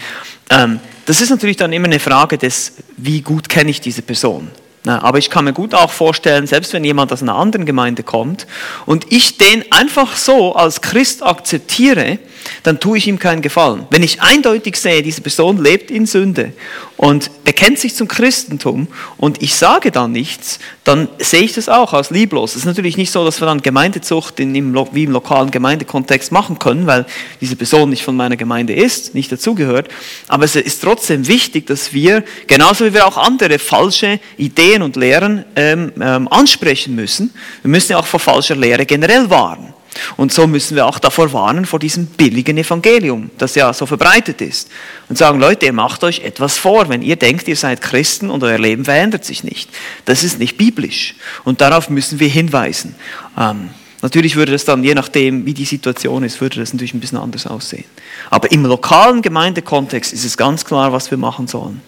Ähm, 0.49 0.79
das 1.05 1.19
ist 1.19 1.29
natürlich 1.29 1.57
dann 1.57 1.73
immer 1.73 1.87
eine 1.87 1.99
Frage 1.99 2.37
des, 2.37 2.75
wie 2.95 3.19
gut 3.19 3.49
kenne 3.49 3.69
ich 3.69 3.81
diese 3.81 4.01
Person. 4.01 4.49
Aber 4.85 5.17
ich 5.17 5.29
kann 5.29 5.45
mir 5.45 5.53
gut 5.53 5.73
auch 5.73 5.91
vorstellen, 5.91 6.45
selbst 6.45 6.73
wenn 6.73 6.83
jemand 6.83 7.13
aus 7.13 7.21
einer 7.21 7.35
anderen 7.35 7.65
Gemeinde 7.65 8.03
kommt 8.03 8.47
und 8.85 9.05
ich 9.11 9.37
den 9.37 9.63
einfach 9.71 10.17
so 10.17 10.55
als 10.55 10.81
Christ 10.81 11.23
akzeptiere, 11.23 12.19
dann 12.63 12.79
tue 12.79 12.97
ich 12.97 13.07
ihm 13.07 13.19
keinen 13.19 13.41
Gefallen. 13.41 13.87
Wenn 13.89 14.03
ich 14.03 14.21
eindeutig 14.21 14.75
sehe, 14.75 15.01
diese 15.01 15.21
Person 15.21 15.61
lebt 15.61 15.91
in 15.91 16.05
Sünde 16.05 16.53
und 16.97 17.43
bekennt 17.43 17.79
sich 17.79 17.95
zum 17.95 18.07
Christentum 18.07 18.87
und 19.17 19.41
ich 19.41 19.55
sage 19.55 19.91
dann 19.91 20.11
nichts, 20.11 20.59
dann 20.83 21.07
sehe 21.19 21.41
ich 21.41 21.53
das 21.53 21.69
auch 21.69 21.93
als 21.93 22.09
lieblos. 22.09 22.51
Es 22.51 22.57
ist 22.57 22.65
natürlich 22.65 22.97
nicht 22.97 23.11
so, 23.11 23.23
dass 23.23 23.41
wir 23.41 23.45
dann 23.45 23.61
Gemeindezucht 23.61 24.39
in, 24.39 24.53
im, 24.55 24.75
wie 24.91 25.03
im 25.03 25.11
lokalen 25.11 25.51
Gemeindekontext 25.51 26.31
machen 26.31 26.59
können, 26.59 26.87
weil 26.87 27.05
diese 27.41 27.55
Person 27.55 27.89
nicht 27.89 28.03
von 28.03 28.15
meiner 28.15 28.35
Gemeinde 28.35 28.73
ist, 28.73 29.15
nicht 29.15 29.31
dazugehört. 29.31 29.89
Aber 30.27 30.45
es 30.45 30.55
ist 30.55 30.81
trotzdem 30.81 31.27
wichtig, 31.27 31.67
dass 31.67 31.93
wir, 31.93 32.23
genauso 32.47 32.85
wie 32.85 32.93
wir 32.93 33.07
auch 33.07 33.17
andere 33.17 33.59
falsche 33.59 34.19
Ideen 34.37 34.72
und 34.81 34.95
Lehren 34.95 35.45
ähm, 35.55 35.91
ähm, 36.01 36.27
ansprechen 36.29 36.95
müssen, 36.95 37.33
wir 37.61 37.69
müssen 37.69 37.91
ja 37.91 37.99
auch 37.99 38.05
vor 38.05 38.19
falscher 38.19 38.55
Lehre 38.55 38.85
generell 38.85 39.29
warnen. 39.29 39.73
Und 40.17 40.33
so 40.33 40.47
müssen 40.47 40.75
wir 40.75 40.85
auch 40.85 40.99
davor 40.99 41.31
warnen, 41.33 41.65
vor 41.65 41.79
diesem 41.79 42.07
billigen 42.07 42.57
Evangelium, 42.57 43.29
das 43.37 43.55
ja 43.55 43.73
so 43.73 43.85
verbreitet 43.85 44.41
ist. 44.41 44.69
Und 45.09 45.17
sagen, 45.17 45.39
Leute, 45.39 45.65
ihr 45.65 45.73
macht 45.73 46.03
euch 46.03 46.21
etwas 46.21 46.57
vor, 46.57 46.89
wenn 46.89 47.01
ihr 47.01 47.15
denkt, 47.15 47.47
ihr 47.47 47.55
seid 47.55 47.81
Christen 47.81 48.29
und 48.29 48.43
euer 48.43 48.57
Leben 48.57 48.85
verändert 48.85 49.25
sich 49.25 49.43
nicht. 49.43 49.69
Das 50.05 50.23
ist 50.23 50.39
nicht 50.39 50.57
biblisch. 50.57 51.15
Und 51.43 51.61
darauf 51.61 51.89
müssen 51.89 52.19
wir 52.19 52.27
hinweisen. 52.27 52.95
Ähm, 53.37 53.69
natürlich 54.01 54.35
würde 54.35 54.51
das 54.53 54.65
dann, 54.65 54.83
je 54.83 54.95
nachdem, 54.95 55.45
wie 55.45 55.53
die 55.53 55.65
Situation 55.65 56.23
ist, 56.23 56.41
würde 56.41 56.59
das 56.59 56.73
natürlich 56.73 56.93
ein 56.93 56.99
bisschen 56.99 57.19
anders 57.19 57.45
aussehen. 57.45 57.85
Aber 58.29 58.51
im 58.51 58.65
lokalen 58.65 59.21
Gemeindekontext 59.21 60.13
ist 60.13 60.25
es 60.25 60.37
ganz 60.37 60.65
klar, 60.65 60.91
was 60.91 61.11
wir 61.11 61.17
machen 61.17 61.47
sollen. 61.47 61.81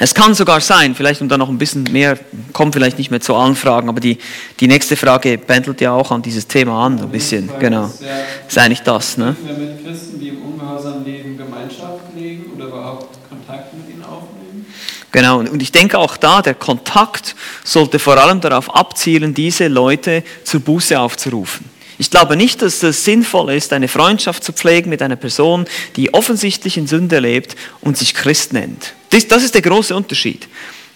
Es 0.00 0.14
kann 0.14 0.32
sogar 0.34 0.60
sein, 0.60 0.94
vielleicht 0.94 1.20
um 1.20 1.28
da 1.28 1.36
noch 1.36 1.48
ein 1.48 1.58
bisschen 1.58 1.82
mehr, 1.82 2.16
kommt 2.52 2.74
vielleicht 2.74 2.98
nicht 2.98 3.10
mehr 3.10 3.20
zu 3.20 3.34
allen 3.34 3.56
Fragen, 3.56 3.88
aber 3.88 3.98
die, 3.98 4.18
die 4.60 4.68
nächste 4.68 4.96
Frage 4.96 5.36
pendelt 5.38 5.80
ja 5.80 5.92
auch 5.92 6.12
an 6.12 6.22
dieses 6.22 6.46
Thema 6.46 6.86
an, 6.86 7.00
ein 7.00 7.08
bisschen, 7.10 7.50
genau. 7.58 7.86
Ist, 7.86 8.02
ja, 8.02 8.08
ist 8.46 8.58
eigentlich 8.58 8.82
das, 8.82 9.16
ne? 9.16 9.36
wir 9.44 9.54
mit 9.54 9.84
Christen, 9.84 10.20
die 10.20 10.28
im 10.28 10.42
Ungehorsam 10.42 11.04
leben, 11.04 11.36
Gemeinschaft 11.36 12.14
legen 12.14 12.44
oder 12.54 12.66
überhaupt 12.66 13.18
Kontakt 13.28 13.74
mit 13.74 13.88
ihnen 13.92 14.04
aufnehmen? 14.04 14.66
Genau, 15.10 15.40
und 15.40 15.60
ich 15.60 15.72
denke 15.72 15.98
auch 15.98 16.16
da, 16.16 16.42
der 16.42 16.54
Kontakt 16.54 17.34
sollte 17.64 17.98
vor 17.98 18.16
allem 18.18 18.40
darauf 18.40 18.72
abzielen, 18.72 19.34
diese 19.34 19.66
Leute 19.66 20.22
zur 20.44 20.60
Buße 20.60 20.98
aufzurufen. 20.98 21.77
Ich 21.98 22.10
glaube 22.10 22.36
nicht, 22.36 22.62
dass 22.62 22.82
es 22.82 23.04
sinnvoll 23.04 23.52
ist, 23.52 23.72
eine 23.72 23.88
Freundschaft 23.88 24.44
zu 24.44 24.52
pflegen 24.52 24.88
mit 24.88 25.02
einer 25.02 25.16
Person, 25.16 25.66
die 25.96 26.14
offensichtlich 26.14 26.76
in 26.76 26.86
Sünde 26.86 27.18
lebt 27.18 27.56
und 27.80 27.98
sich 27.98 28.14
Christ 28.14 28.52
nennt. 28.52 28.94
Das, 29.10 29.26
das 29.26 29.42
ist 29.42 29.54
der 29.54 29.62
große 29.62 29.94
Unterschied. 29.94 30.46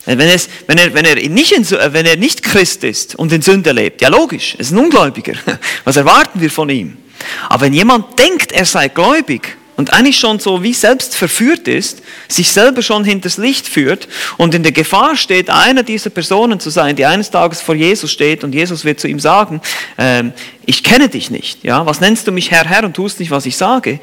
Wenn, 0.04 0.20
es, 0.20 0.48
wenn, 0.66 0.78
er, 0.78 0.94
wenn, 0.94 1.04
er 1.04 1.16
nicht 1.28 1.52
in, 1.52 1.68
wenn 1.70 2.06
er 2.06 2.16
nicht 2.16 2.42
Christ 2.42 2.82
ist 2.84 3.14
und 3.16 3.32
in 3.32 3.42
Sünde 3.42 3.72
lebt, 3.72 4.00
ja 4.00 4.08
logisch, 4.08 4.54
er 4.54 4.60
ist 4.60 4.70
ein 4.72 4.78
Ungläubiger. 4.78 5.34
Was 5.84 5.96
erwarten 5.96 6.40
wir 6.40 6.50
von 6.50 6.68
ihm? 6.70 6.96
Aber 7.48 7.62
wenn 7.62 7.72
jemand 7.72 8.18
denkt, 8.18 8.52
er 8.52 8.64
sei 8.64 8.88
gläubig 8.88 9.56
und 9.82 9.92
eigentlich 9.92 10.16
schon 10.16 10.38
so 10.38 10.62
wie 10.62 10.74
selbst 10.74 11.16
verführt 11.16 11.66
ist, 11.66 12.02
sich 12.28 12.52
selber 12.52 12.82
schon 12.82 13.02
hinters 13.02 13.36
Licht 13.36 13.66
führt 13.66 14.06
und 14.36 14.54
in 14.54 14.62
der 14.62 14.70
Gefahr 14.70 15.16
steht, 15.16 15.50
einer 15.50 15.82
dieser 15.82 16.10
Personen 16.10 16.60
zu 16.60 16.70
sein, 16.70 16.94
die 16.94 17.04
eines 17.04 17.32
Tages 17.32 17.60
vor 17.60 17.74
Jesus 17.74 18.12
steht 18.12 18.44
und 18.44 18.54
Jesus 18.54 18.84
wird 18.84 19.00
zu 19.00 19.08
ihm 19.08 19.18
sagen, 19.18 19.60
äh, 19.96 20.22
ich 20.66 20.84
kenne 20.84 21.08
dich 21.08 21.32
nicht, 21.32 21.64
ja, 21.64 21.84
was 21.84 22.00
nennst 22.00 22.28
du 22.28 22.30
mich 22.30 22.52
Herr, 22.52 22.64
Herr 22.64 22.84
und 22.84 22.94
tust 22.94 23.18
nicht, 23.18 23.32
was 23.32 23.44
ich 23.44 23.56
sage? 23.56 23.98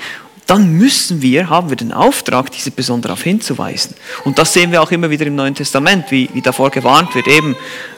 dann 0.47 0.71
müssen 0.71 1.21
wir, 1.21 1.47
haben 1.47 1.69
wir 1.69 1.77
den 1.77 1.91
Auftrag, 1.91 2.51
diese 2.51 2.71
Person 2.71 3.03
darauf 3.03 3.21
hinzuweisen. 3.21 3.93
Und 4.23 4.39
das 4.39 4.51
sehen 4.51 4.71
wir 4.71 4.81
auch 4.81 4.89
immer 4.89 5.11
wieder 5.11 5.27
im 5.27 5.35
Neuen 5.35 5.53
Testament, 5.53 6.05
wie, 6.09 6.27
wie 6.33 6.41
davor 6.41 6.71
gewarnt 6.71 7.13
wird. 7.13 7.27
Eben 7.27 7.55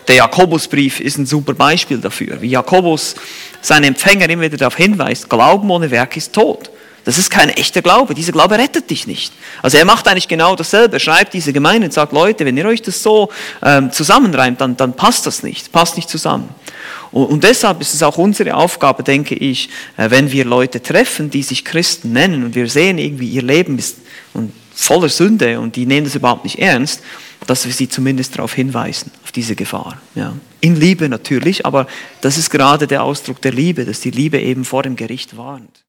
der 0.09 0.15
Jakobusbrief 0.15 0.99
ist 0.99 1.17
ein 1.17 1.25
super 1.25 1.53
Beispiel 1.53 1.99
dafür, 1.99 2.41
wie 2.41 2.49
Jakobus 2.49 3.15
seine 3.61 3.87
Empfänger 3.87 4.29
immer 4.29 4.41
wieder 4.41 4.57
darauf 4.57 4.75
hinweist, 4.75 5.29
Glauben 5.29 5.71
ohne 5.71 5.91
Werk 5.91 6.17
ist 6.17 6.33
tot. 6.33 6.69
Das 7.03 7.17
ist 7.17 7.29
kein 7.29 7.49
echter 7.49 7.81
Glaube. 7.81 8.13
Dieser 8.13 8.31
Glaube 8.31 8.57
rettet 8.57 8.89
dich 8.89 9.07
nicht. 9.07 9.33
Also 9.61 9.77
er 9.77 9.85
macht 9.85 10.07
eigentlich 10.07 10.27
genau 10.27 10.55
dasselbe. 10.55 10.97
Er 10.97 10.99
schreibt 10.99 11.33
diese 11.33 11.53
Gemeinde 11.53 11.85
und 11.85 11.93
sagt, 11.93 12.13
Leute, 12.13 12.45
wenn 12.45 12.57
ihr 12.57 12.65
euch 12.65 12.81
das 12.81 13.01
so 13.01 13.29
ähm, 13.63 13.91
zusammenreimt, 13.91 14.61
dann, 14.61 14.77
dann 14.77 14.93
passt 14.93 15.25
das 15.25 15.43
nicht. 15.43 15.71
Passt 15.71 15.95
nicht 15.95 16.09
zusammen. 16.09 16.49
Und, 17.11 17.25
und 17.25 17.43
deshalb 17.43 17.81
ist 17.81 17.93
es 17.93 18.03
auch 18.03 18.17
unsere 18.17 18.55
Aufgabe, 18.55 19.03
denke 19.03 19.35
ich, 19.35 19.69
äh, 19.97 20.09
wenn 20.09 20.31
wir 20.31 20.45
Leute 20.45 20.81
treffen, 20.81 21.29
die 21.29 21.43
sich 21.43 21.65
Christen 21.65 22.13
nennen 22.13 22.43
und 22.43 22.55
wir 22.55 22.69
sehen 22.69 22.97
irgendwie, 22.97 23.29
ihr 23.29 23.43
Leben 23.43 23.77
ist 23.79 23.97
voller 24.73 25.09
Sünde 25.09 25.59
und 25.59 25.75
die 25.75 25.85
nehmen 25.85 26.05
das 26.05 26.15
überhaupt 26.15 26.43
nicht 26.43 26.59
ernst, 26.59 27.01
dass 27.47 27.65
wir 27.65 27.73
sie 27.73 27.89
zumindest 27.89 28.37
darauf 28.37 28.53
hinweisen, 28.53 29.11
auf 29.23 29.31
diese 29.31 29.55
Gefahr. 29.55 29.99
Ja. 30.15 30.33
In 30.59 30.75
Liebe 30.75 31.09
natürlich, 31.09 31.65
aber 31.65 31.87
das 32.21 32.37
ist 32.37 32.49
gerade 32.49 32.87
der 32.87 33.03
Ausdruck 33.03 33.41
der 33.41 33.51
Liebe, 33.51 33.85
dass 33.85 33.99
die 33.99 34.11
Liebe 34.11 34.39
eben 34.39 34.63
vor 34.63 34.83
dem 34.83 34.95
Gericht 34.95 35.37
warnt. 35.37 35.79